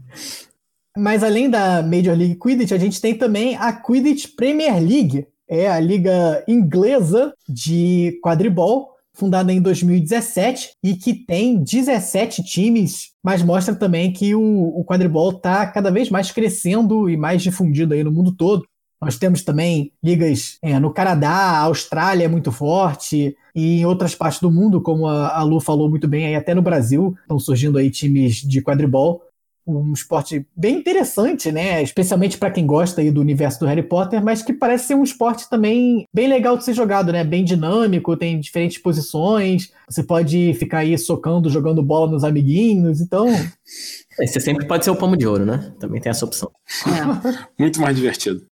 Mas 0.98 1.24
além 1.24 1.50
da 1.50 1.84
Major 1.84 2.18
League 2.18 2.36
Quidditch, 2.36 2.72
a 2.72 2.78
gente 2.78 3.02
tem 3.02 3.16
também 3.16 3.56
a 3.58 3.72
Quidditch 3.74 4.36
Premier 4.36 4.82
League. 4.82 5.28
É 5.48 5.70
a 5.70 5.80
liga 5.80 6.44
inglesa 6.48 7.34
de 7.48 8.20
quadribol, 8.24 8.96
fundada 9.14 9.54
em 9.54 9.62
2017 9.62 10.72
e 10.84 10.96
que 10.96 11.14
tem 11.14 11.64
17 11.64 12.44
times, 12.44 13.12
mas 13.24 13.44
mostra 13.44 13.76
também 13.76 14.12
que 14.12 14.34
o, 14.34 14.42
o 14.42 14.84
quadribol 14.84 15.32
está 15.32 15.68
cada 15.68 15.92
vez 15.92 16.10
mais 16.10 16.32
crescendo 16.32 17.10
e 17.10 17.16
mais 17.16 17.44
difundido 17.44 17.94
aí 17.94 18.04
no 18.04 18.12
mundo 18.12 18.32
todo. 18.32 18.66
Nós 19.06 19.20
temos 19.20 19.44
também 19.44 19.92
ligas 20.04 20.58
é, 20.64 20.80
no 20.80 20.92
Canadá, 20.92 21.30
a 21.30 21.60
Austrália 21.60 22.26
é 22.26 22.28
muito 22.28 22.52
forte, 22.52 23.38
e 23.54 23.82
em 23.82 23.86
outras 23.86 24.16
partes 24.16 24.42
do 24.42 24.50
mundo, 24.50 24.82
como 24.82 25.06
a, 25.06 25.38
a 25.38 25.44
Lu 25.44 25.60
falou 25.60 25.88
muito 25.88 26.08
bem, 26.08 26.26
aí 26.26 26.34
até 26.34 26.56
no 26.56 26.62
Brasil 26.64 27.16
estão 27.22 27.38
surgindo 27.38 27.78
aí 27.78 27.92
times 27.92 28.38
de 28.38 28.64
quadribol. 28.64 29.22
Um 29.68 29.94
esporte 29.94 30.46
bem 30.56 30.78
interessante, 30.78 31.52
né? 31.52 31.84
Especialmente 31.84 32.38
para 32.38 32.50
quem 32.50 32.66
gosta 32.66 33.02
aí 33.02 33.12
do 33.12 33.22
universo 33.22 33.60
do 33.60 33.68
Harry 33.68 33.84
Potter, 33.84 34.24
mas 34.24 34.42
que 34.42 34.54
parece 34.54 34.88
ser 34.88 34.96
um 34.96 35.04
esporte 35.04 35.48
também 35.50 36.06
bem 36.14 36.28
legal 36.28 36.58
de 36.58 36.64
ser 36.64 36.74
jogado, 36.74 37.12
né? 37.12 37.24
Bem 37.24 37.44
dinâmico, 37.44 38.18
tem 38.18 38.40
diferentes 38.40 38.80
posições. 38.80 39.72
Você 39.88 40.02
pode 40.02 40.54
ficar 40.56 40.80
aí 40.80 40.98
socando, 40.98 41.50
jogando 41.50 41.84
bola 41.84 42.10
nos 42.10 42.24
amiguinhos, 42.24 43.02
então. 43.02 43.28
Você 44.18 44.40
sempre 44.40 44.66
pode 44.66 44.84
ser 44.84 44.92
o 44.92 44.96
pomo 44.96 45.16
de 45.16 45.28
ouro, 45.28 45.46
né? 45.46 45.74
Também 45.80 46.02
tem 46.02 46.10
essa 46.10 46.26
opção. 46.26 46.50
É. 46.88 47.62
Muito 47.62 47.82
mais 47.82 47.96
divertido. 47.96 48.46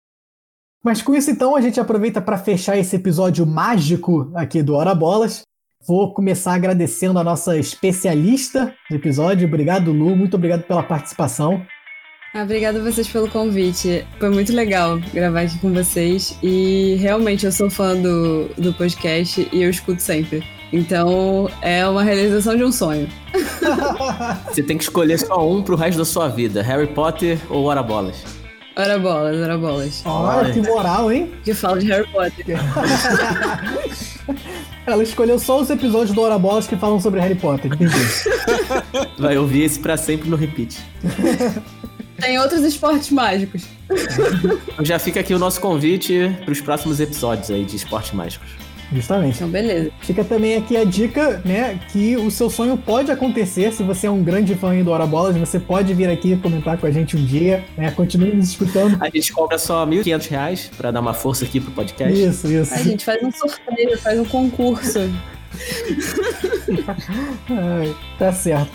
Mas 0.82 1.02
com 1.02 1.14
isso, 1.14 1.30
então, 1.30 1.54
a 1.54 1.60
gente 1.60 1.78
aproveita 1.78 2.22
para 2.22 2.38
fechar 2.38 2.76
esse 2.76 2.96
episódio 2.96 3.46
mágico 3.46 4.30
aqui 4.34 4.62
do 4.62 4.74
Hora 4.74 4.94
Bolas. 4.94 5.42
Vou 5.86 6.12
começar 6.14 6.54
agradecendo 6.54 7.18
a 7.18 7.24
nossa 7.24 7.58
especialista 7.58 8.74
do 8.88 8.96
episódio. 8.96 9.46
Obrigado, 9.46 9.92
Lu. 9.92 10.16
Muito 10.16 10.34
obrigado 10.34 10.62
pela 10.62 10.82
participação. 10.82 11.62
Ah, 12.32 12.44
obrigada 12.44 12.78
a 12.78 12.82
vocês 12.82 13.08
pelo 13.08 13.28
convite. 13.28 14.06
Foi 14.18 14.30
muito 14.30 14.52
legal 14.54 14.98
gravar 15.12 15.40
aqui 15.42 15.58
com 15.58 15.72
vocês. 15.72 16.38
E 16.42 16.96
realmente 17.00 17.44
eu 17.44 17.52
sou 17.52 17.68
fã 17.68 17.94
do, 17.96 18.48
do 18.56 18.72
podcast 18.72 19.48
e 19.52 19.62
eu 19.62 19.68
escuto 19.68 20.00
sempre. 20.00 20.42
Então 20.72 21.50
é 21.60 21.86
uma 21.86 22.02
realização 22.02 22.56
de 22.56 22.64
um 22.64 22.72
sonho. 22.72 23.08
Você 24.48 24.62
tem 24.62 24.78
que 24.78 24.84
escolher 24.84 25.18
só 25.18 25.46
um 25.46 25.62
pro 25.62 25.76
resto 25.76 25.98
da 25.98 26.04
sua 26.04 26.28
vida: 26.28 26.62
Harry 26.62 26.86
Potter 26.86 27.38
ou 27.50 27.64
Hora 27.64 27.82
Bolas. 27.82 28.39
Ora 28.76 28.98
bolas, 28.98 29.36
ora 29.40 29.58
bolas. 29.58 30.02
Olha, 30.04 30.52
que 30.52 30.60
moral, 30.62 31.12
hein? 31.12 31.32
Que 31.44 31.52
fala 31.52 31.78
de 31.78 31.86
Harry 31.88 32.06
Potter. 32.08 32.56
Ela 34.86 35.02
escolheu 35.02 35.38
só 35.38 35.60
os 35.60 35.68
episódios 35.70 36.12
do 36.12 36.20
Hora 36.20 36.38
Bolas 36.38 36.66
que 36.66 36.76
falam 36.76 37.00
sobre 37.00 37.20
Harry 37.20 37.34
Potter, 37.34 37.72
entendi. 37.72 37.94
Vai 39.18 39.36
ouvir 39.36 39.62
esse 39.64 39.78
pra 39.78 39.96
sempre 39.96 40.28
no 40.28 40.36
repeat. 40.36 40.78
Tem 42.20 42.38
outros 42.38 42.62
esportes 42.62 43.10
mágicos. 43.10 43.64
Já 44.82 44.98
fica 44.98 45.20
aqui 45.20 45.34
o 45.34 45.38
nosso 45.38 45.60
convite 45.60 46.36
pros 46.44 46.60
próximos 46.60 47.00
episódios 47.00 47.50
aí 47.50 47.64
de 47.64 47.76
esportes 47.76 48.12
mágicos. 48.12 48.48
Justamente. 48.92 49.36
Então, 49.36 49.48
beleza. 49.48 49.90
Fica 50.00 50.24
também 50.24 50.56
aqui 50.56 50.76
a 50.76 50.84
dica, 50.84 51.40
né, 51.44 51.78
que 51.90 52.16
o 52.16 52.30
seu 52.30 52.50
sonho 52.50 52.76
pode 52.76 53.10
acontecer 53.10 53.72
se 53.72 53.82
você 53.82 54.06
é 54.06 54.10
um 54.10 54.22
grande 54.22 54.54
fã 54.54 54.70
aí 54.70 54.82
do 54.82 54.90
Hora 54.90 55.06
Bolas, 55.06 55.36
você 55.36 55.60
pode 55.60 55.94
vir 55.94 56.08
aqui 56.08 56.36
comentar 56.36 56.76
com 56.76 56.86
a 56.86 56.90
gente 56.90 57.16
um 57.16 57.24
dia, 57.24 57.64
né, 57.76 57.90
continue 57.90 58.34
nos 58.34 58.48
escutando. 58.48 58.96
A 59.00 59.08
gente 59.08 59.32
cobra 59.32 59.58
só 59.58 59.86
1.500 59.86 60.28
reais 60.28 60.70
pra 60.76 60.90
dar 60.90 61.00
uma 61.00 61.14
força 61.14 61.44
aqui 61.44 61.60
pro 61.60 61.70
podcast. 61.70 62.20
Isso, 62.20 62.48
isso. 62.48 62.74
A 62.74 62.78
gente 62.78 63.04
faz 63.04 63.22
um 63.22 63.30
sorteio, 63.30 63.98
faz 63.98 64.18
um 64.18 64.24
concurso. 64.24 64.98
Ai, 67.48 67.94
tá 68.18 68.32
certo. 68.32 68.70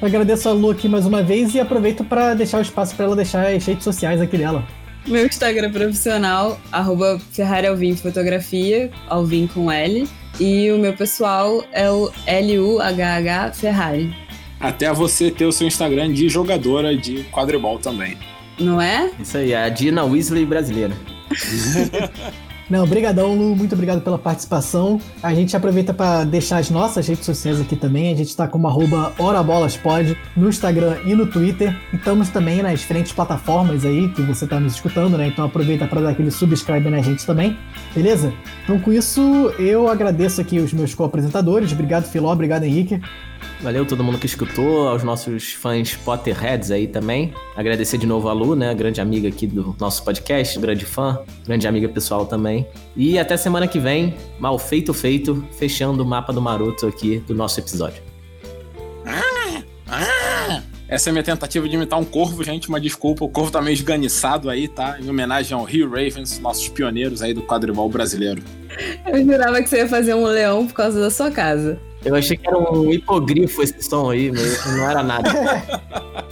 Eu 0.00 0.08
agradeço 0.08 0.48
a 0.48 0.52
Lu 0.52 0.70
aqui 0.70 0.88
mais 0.88 1.04
uma 1.04 1.22
vez 1.22 1.54
e 1.54 1.60
aproveito 1.60 2.02
para 2.02 2.34
deixar 2.34 2.58
o 2.58 2.62
espaço 2.62 2.96
para 2.96 3.04
ela 3.04 3.16
deixar 3.16 3.46
as 3.46 3.66
redes 3.66 3.84
sociais 3.84 4.20
aqui 4.20 4.38
dela. 4.38 4.64
Meu 5.06 5.26
Instagram 5.26 5.72
profissional, 5.72 6.60
arroba 6.70 7.18
Ferrari 7.32 7.66
Alvim 7.66 7.96
Fotografia, 7.96 8.90
Alvim 9.08 9.46
com 9.46 9.70
L. 9.70 10.06
E 10.38 10.70
o 10.70 10.78
meu 10.78 10.94
pessoal 10.94 11.64
é 11.72 11.90
o 11.90 12.10
L-U-H-H 12.26 13.52
Ferrari. 13.52 14.14
Até 14.58 14.92
você 14.92 15.30
ter 15.30 15.46
o 15.46 15.52
seu 15.52 15.66
Instagram 15.66 16.12
de 16.12 16.28
jogadora 16.28 16.96
de 16.96 17.24
quadribol 17.24 17.78
também. 17.78 18.16
Não 18.58 18.80
é? 18.80 19.10
Isso 19.18 19.38
aí, 19.38 19.54
a 19.54 19.68
Dina 19.68 20.04
Weasley 20.04 20.44
brasileira. 20.44 20.94
Não, 22.70 22.86
brigadão, 22.86 23.34
Lu, 23.34 23.56
muito 23.56 23.72
obrigado 23.72 24.00
pela 24.00 24.16
participação. 24.16 25.00
A 25.20 25.34
gente 25.34 25.56
aproveita 25.56 25.92
para 25.92 26.22
deixar 26.22 26.58
as 26.58 26.70
nossas 26.70 27.08
redes 27.08 27.26
sociais 27.26 27.60
aqui 27.60 27.74
também. 27.74 28.12
A 28.12 28.16
gente 28.16 28.28
está 28.28 28.46
como 28.46 28.68
arroba 28.68 29.12
HoraBolasPod 29.18 30.16
no 30.36 30.48
Instagram 30.48 30.98
e 31.04 31.12
no 31.12 31.26
Twitter. 31.26 31.76
E 31.92 31.96
estamos 31.96 32.28
também 32.28 32.62
nas 32.62 32.78
diferentes 32.78 33.10
plataformas 33.10 33.84
aí 33.84 34.08
que 34.10 34.22
você 34.22 34.44
está 34.44 34.60
nos 34.60 34.74
escutando, 34.74 35.18
né? 35.18 35.26
Então 35.26 35.44
aproveita 35.44 35.84
para 35.88 36.00
dar 36.00 36.10
aquele 36.10 36.30
subscribe 36.30 36.88
na 36.88 37.02
gente 37.02 37.26
também, 37.26 37.58
beleza? 37.92 38.32
Então 38.62 38.78
com 38.78 38.92
isso, 38.92 39.20
eu 39.58 39.88
agradeço 39.88 40.40
aqui 40.40 40.60
os 40.60 40.72
meus 40.72 40.94
co-apresentadores. 40.94 41.72
Obrigado, 41.72 42.04
Filó, 42.04 42.32
obrigado, 42.32 42.62
Henrique. 42.62 43.00
Valeu 43.62 43.84
todo 43.84 44.02
mundo 44.02 44.18
que 44.18 44.24
escutou, 44.24 44.88
aos 44.88 45.02
nossos 45.02 45.52
fãs 45.52 45.94
Potterheads 45.94 46.70
aí 46.70 46.86
também. 46.86 47.34
Agradecer 47.54 47.98
de 47.98 48.06
novo 48.06 48.28
a 48.30 48.32
Lu, 48.32 48.56
né? 48.56 48.74
Grande 48.74 49.02
amiga 49.02 49.28
aqui 49.28 49.46
do 49.46 49.76
nosso 49.78 50.02
podcast, 50.02 50.58
grande 50.58 50.86
fã, 50.86 51.18
grande 51.44 51.68
amiga 51.68 51.86
pessoal 51.86 52.24
também. 52.24 52.66
E 52.96 53.18
até 53.18 53.36
semana 53.36 53.68
que 53.68 53.78
vem, 53.78 54.14
mal 54.38 54.58
feito 54.58 54.94
feito, 54.94 55.46
fechando 55.58 56.02
o 56.02 56.06
mapa 56.06 56.32
do 56.32 56.40
Maroto 56.40 56.86
aqui 56.86 57.18
do 57.26 57.34
nosso 57.34 57.60
episódio. 57.60 58.02
Essa 60.88 61.08
é 61.08 61.10
a 61.10 61.12
minha 61.12 61.22
tentativa 61.22 61.68
de 61.68 61.76
imitar 61.76 62.00
um 62.00 62.04
corvo, 62.04 62.42
gente, 62.42 62.68
uma 62.68 62.80
desculpa. 62.80 63.24
O 63.24 63.28
corvo 63.28 63.50
tá 63.50 63.60
meio 63.60 63.74
esganiçado 63.74 64.50
aí, 64.50 64.66
tá? 64.66 64.98
Em 65.00 65.08
homenagem 65.08 65.56
ao 65.56 65.62
Rio 65.64 65.88
Ravens, 65.88 66.40
nossos 66.40 66.68
pioneiros 66.68 67.22
aí 67.22 67.32
do 67.32 67.42
quadribol 67.42 67.88
brasileiro. 67.88 68.42
Eu 69.06 69.24
jurava 69.24 69.62
que 69.62 69.68
você 69.68 69.76
ia 69.76 69.88
fazer 69.88 70.14
um 70.14 70.24
leão 70.24 70.66
por 70.66 70.74
causa 70.74 70.98
da 70.98 71.10
sua 71.10 71.30
casa. 71.30 71.78
Eu 72.04 72.14
achei 72.14 72.36
que 72.36 72.48
era 72.48 72.58
um 72.58 72.90
hipogrifo 72.92 73.62
esse 73.62 73.82
som 73.82 74.10
aí, 74.10 74.30
mas 74.32 74.66
não 74.66 74.88
era 74.88 75.02
nada. 75.02 75.30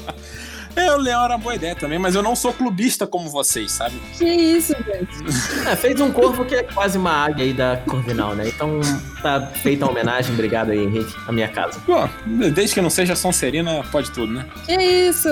É, 0.88 0.94
o 0.94 0.96
Leão 0.96 1.24
era 1.24 1.34
uma 1.34 1.38
boa 1.38 1.54
ideia 1.54 1.74
também, 1.74 1.98
mas 1.98 2.14
eu 2.14 2.22
não 2.22 2.36
sou 2.36 2.52
clubista 2.52 3.06
como 3.06 3.28
vocês, 3.28 3.72
sabe? 3.72 4.00
Que 4.16 4.24
isso, 4.24 4.74
gente? 4.74 5.68
É, 5.68 5.74
fez 5.74 6.00
um 6.00 6.12
corvo 6.12 6.44
que 6.44 6.54
é 6.54 6.62
quase 6.62 6.96
uma 6.96 7.10
águia 7.10 7.44
aí 7.44 7.52
da 7.52 7.78
Corvinal, 7.78 8.34
né? 8.34 8.48
Então 8.48 8.80
tá 9.20 9.48
feita 9.62 9.84
a 9.84 9.88
homenagem, 9.88 10.32
obrigado 10.32 10.70
aí, 10.70 10.78
Henrique, 10.78 11.12
na 11.26 11.32
minha 11.32 11.48
casa. 11.48 11.80
Pô, 11.80 12.08
desde 12.54 12.74
que 12.74 12.80
não 12.80 12.90
seja 12.90 13.16
Sonserina, 13.16 13.84
pode 13.90 14.10
tudo, 14.12 14.32
né? 14.32 14.46
Que 14.64 14.76
isso? 14.80 15.28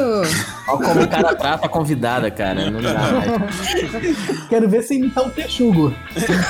Olha 0.68 0.88
como 0.88 1.02
o 1.02 1.08
cara 1.08 1.34
trata 1.34 1.66
a 1.66 1.68
convidada, 1.68 2.30
cara. 2.30 2.70
Não 2.70 2.82
dá 2.82 2.94
mais. 2.94 4.48
Quero 4.48 4.68
ver 4.68 4.82
você 4.82 4.94
imitar 4.94 5.26
o 5.26 5.30
Texugo. 5.30 5.94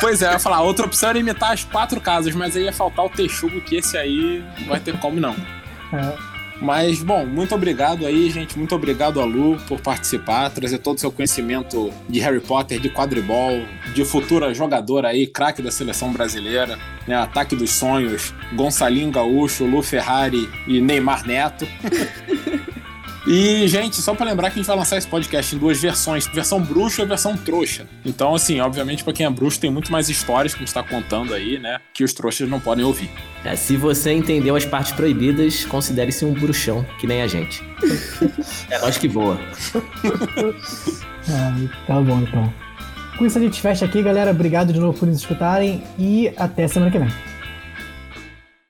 Pois 0.01 0.22
é, 0.22 0.26
eu 0.26 0.32
ia 0.32 0.38
falar, 0.38 0.62
outra 0.62 0.86
opção 0.86 1.11
era 1.11 1.18
imitar 1.18 1.53
as 1.53 1.64
quatro 1.64 2.01
casas, 2.01 2.34
mas 2.34 2.57
aí 2.57 2.64
ia 2.64 2.72
faltar 2.72 3.05
o 3.05 3.11
texugo, 3.11 3.61
que 3.61 3.76
esse 3.76 3.97
aí 3.97 4.42
não 4.61 4.68
vai 4.68 4.80
ter 4.80 4.99
como 4.99 5.20
não. 5.20 5.36
É. 5.92 6.36
Mas, 6.61 7.03
bom, 7.03 7.27
muito 7.27 7.55
obrigado 7.55 8.07
aí, 8.07 8.31
gente. 8.31 8.57
Muito 8.59 8.75
obrigado 8.75 9.21
a 9.21 9.25
Lu 9.25 9.59
por 9.69 9.81
participar, 9.81 10.51
trazer 10.51 10.79
todo 10.79 10.97
o 10.97 11.01
seu 11.01 11.13
conhecimento 11.13 11.93
de 12.09 12.19
Harry 12.21 12.41
Potter, 12.41 12.81
de 12.81 12.89
quadribol, 12.89 13.63
de 13.95 14.05
futura 14.05 14.53
jogadora 14.55 15.09
aí, 15.09 15.27
craque 15.27 15.61
da 15.61 15.71
seleção 15.71 16.13
brasileira, 16.13 16.79
né? 17.07 17.15
Ataque 17.17 17.55
dos 17.55 17.71
sonhos, 17.71 18.33
Gonçalinho 18.55 19.11
Gaúcho, 19.11 19.65
Lu 19.65 19.83
Ferrari 19.83 20.49
e 20.67 20.81
Neymar 20.81 21.27
Neto. 21.27 21.67
E, 23.27 23.66
gente, 23.66 23.97
só 23.97 24.14
pra 24.14 24.24
lembrar 24.24 24.51
que 24.51 24.59
a 24.59 24.62
gente 24.62 24.68
vai 24.68 24.77
lançar 24.77 24.97
esse 24.97 25.07
podcast 25.07 25.55
em 25.55 25.59
duas 25.59 25.81
versões, 25.81 26.27
versão 26.29 26.61
bruxa 26.61 27.03
e 27.03 27.07
versão 27.07 27.37
trouxa. 27.37 27.87
Então, 28.05 28.35
assim, 28.35 28.61
obviamente, 28.61 29.03
pra 29.03 29.12
quem 29.12 29.27
é 29.27 29.31
bruxo, 29.31 29.59
tem 29.59 29.70
muito 29.70 29.91
mais 29.91 30.09
histórias 30.09 30.55
que 30.55 30.62
a 30.62 30.64
gente 30.64 30.72
tá 30.72 30.83
contando 30.83 31.35
aí, 31.35 31.59
né? 31.59 31.81
Que 31.93 32.05
os 32.05 32.12
trouxas 32.12 32.49
não 32.49 32.61
podem 32.61 32.85
ouvir. 32.85 33.11
É, 33.45 33.57
se 33.57 33.77
você 33.77 34.12
entendeu 34.12 34.55
as 34.55 34.64
partes 34.64 34.93
proibidas, 34.93 35.64
considere-se 35.64 36.24
um 36.24 36.33
bruxão, 36.33 36.87
que 37.01 37.07
nem 37.07 37.22
a 37.22 37.27
gente. 37.27 37.62
É 38.70 38.79
nós 38.81 38.97
que 38.99 39.09
voa. 39.09 39.39
Ah, 41.29 41.57
tá 41.87 42.01
bom, 42.01 42.20
então. 42.20 42.53
Com 43.16 43.27
isso 43.27 43.39
a 43.39 43.41
gente 43.41 43.61
fecha 43.61 43.85
aqui, 43.85 44.03
galera. 44.03 44.31
Obrigado 44.31 44.72
de 44.72 44.79
novo 44.79 44.99
por 44.99 45.07
nos 45.07 45.18
escutarem 45.18 45.83
e 45.99 46.33
até 46.37 46.68
semana 46.68 46.91
que 46.91 46.99
vem. 46.99 47.36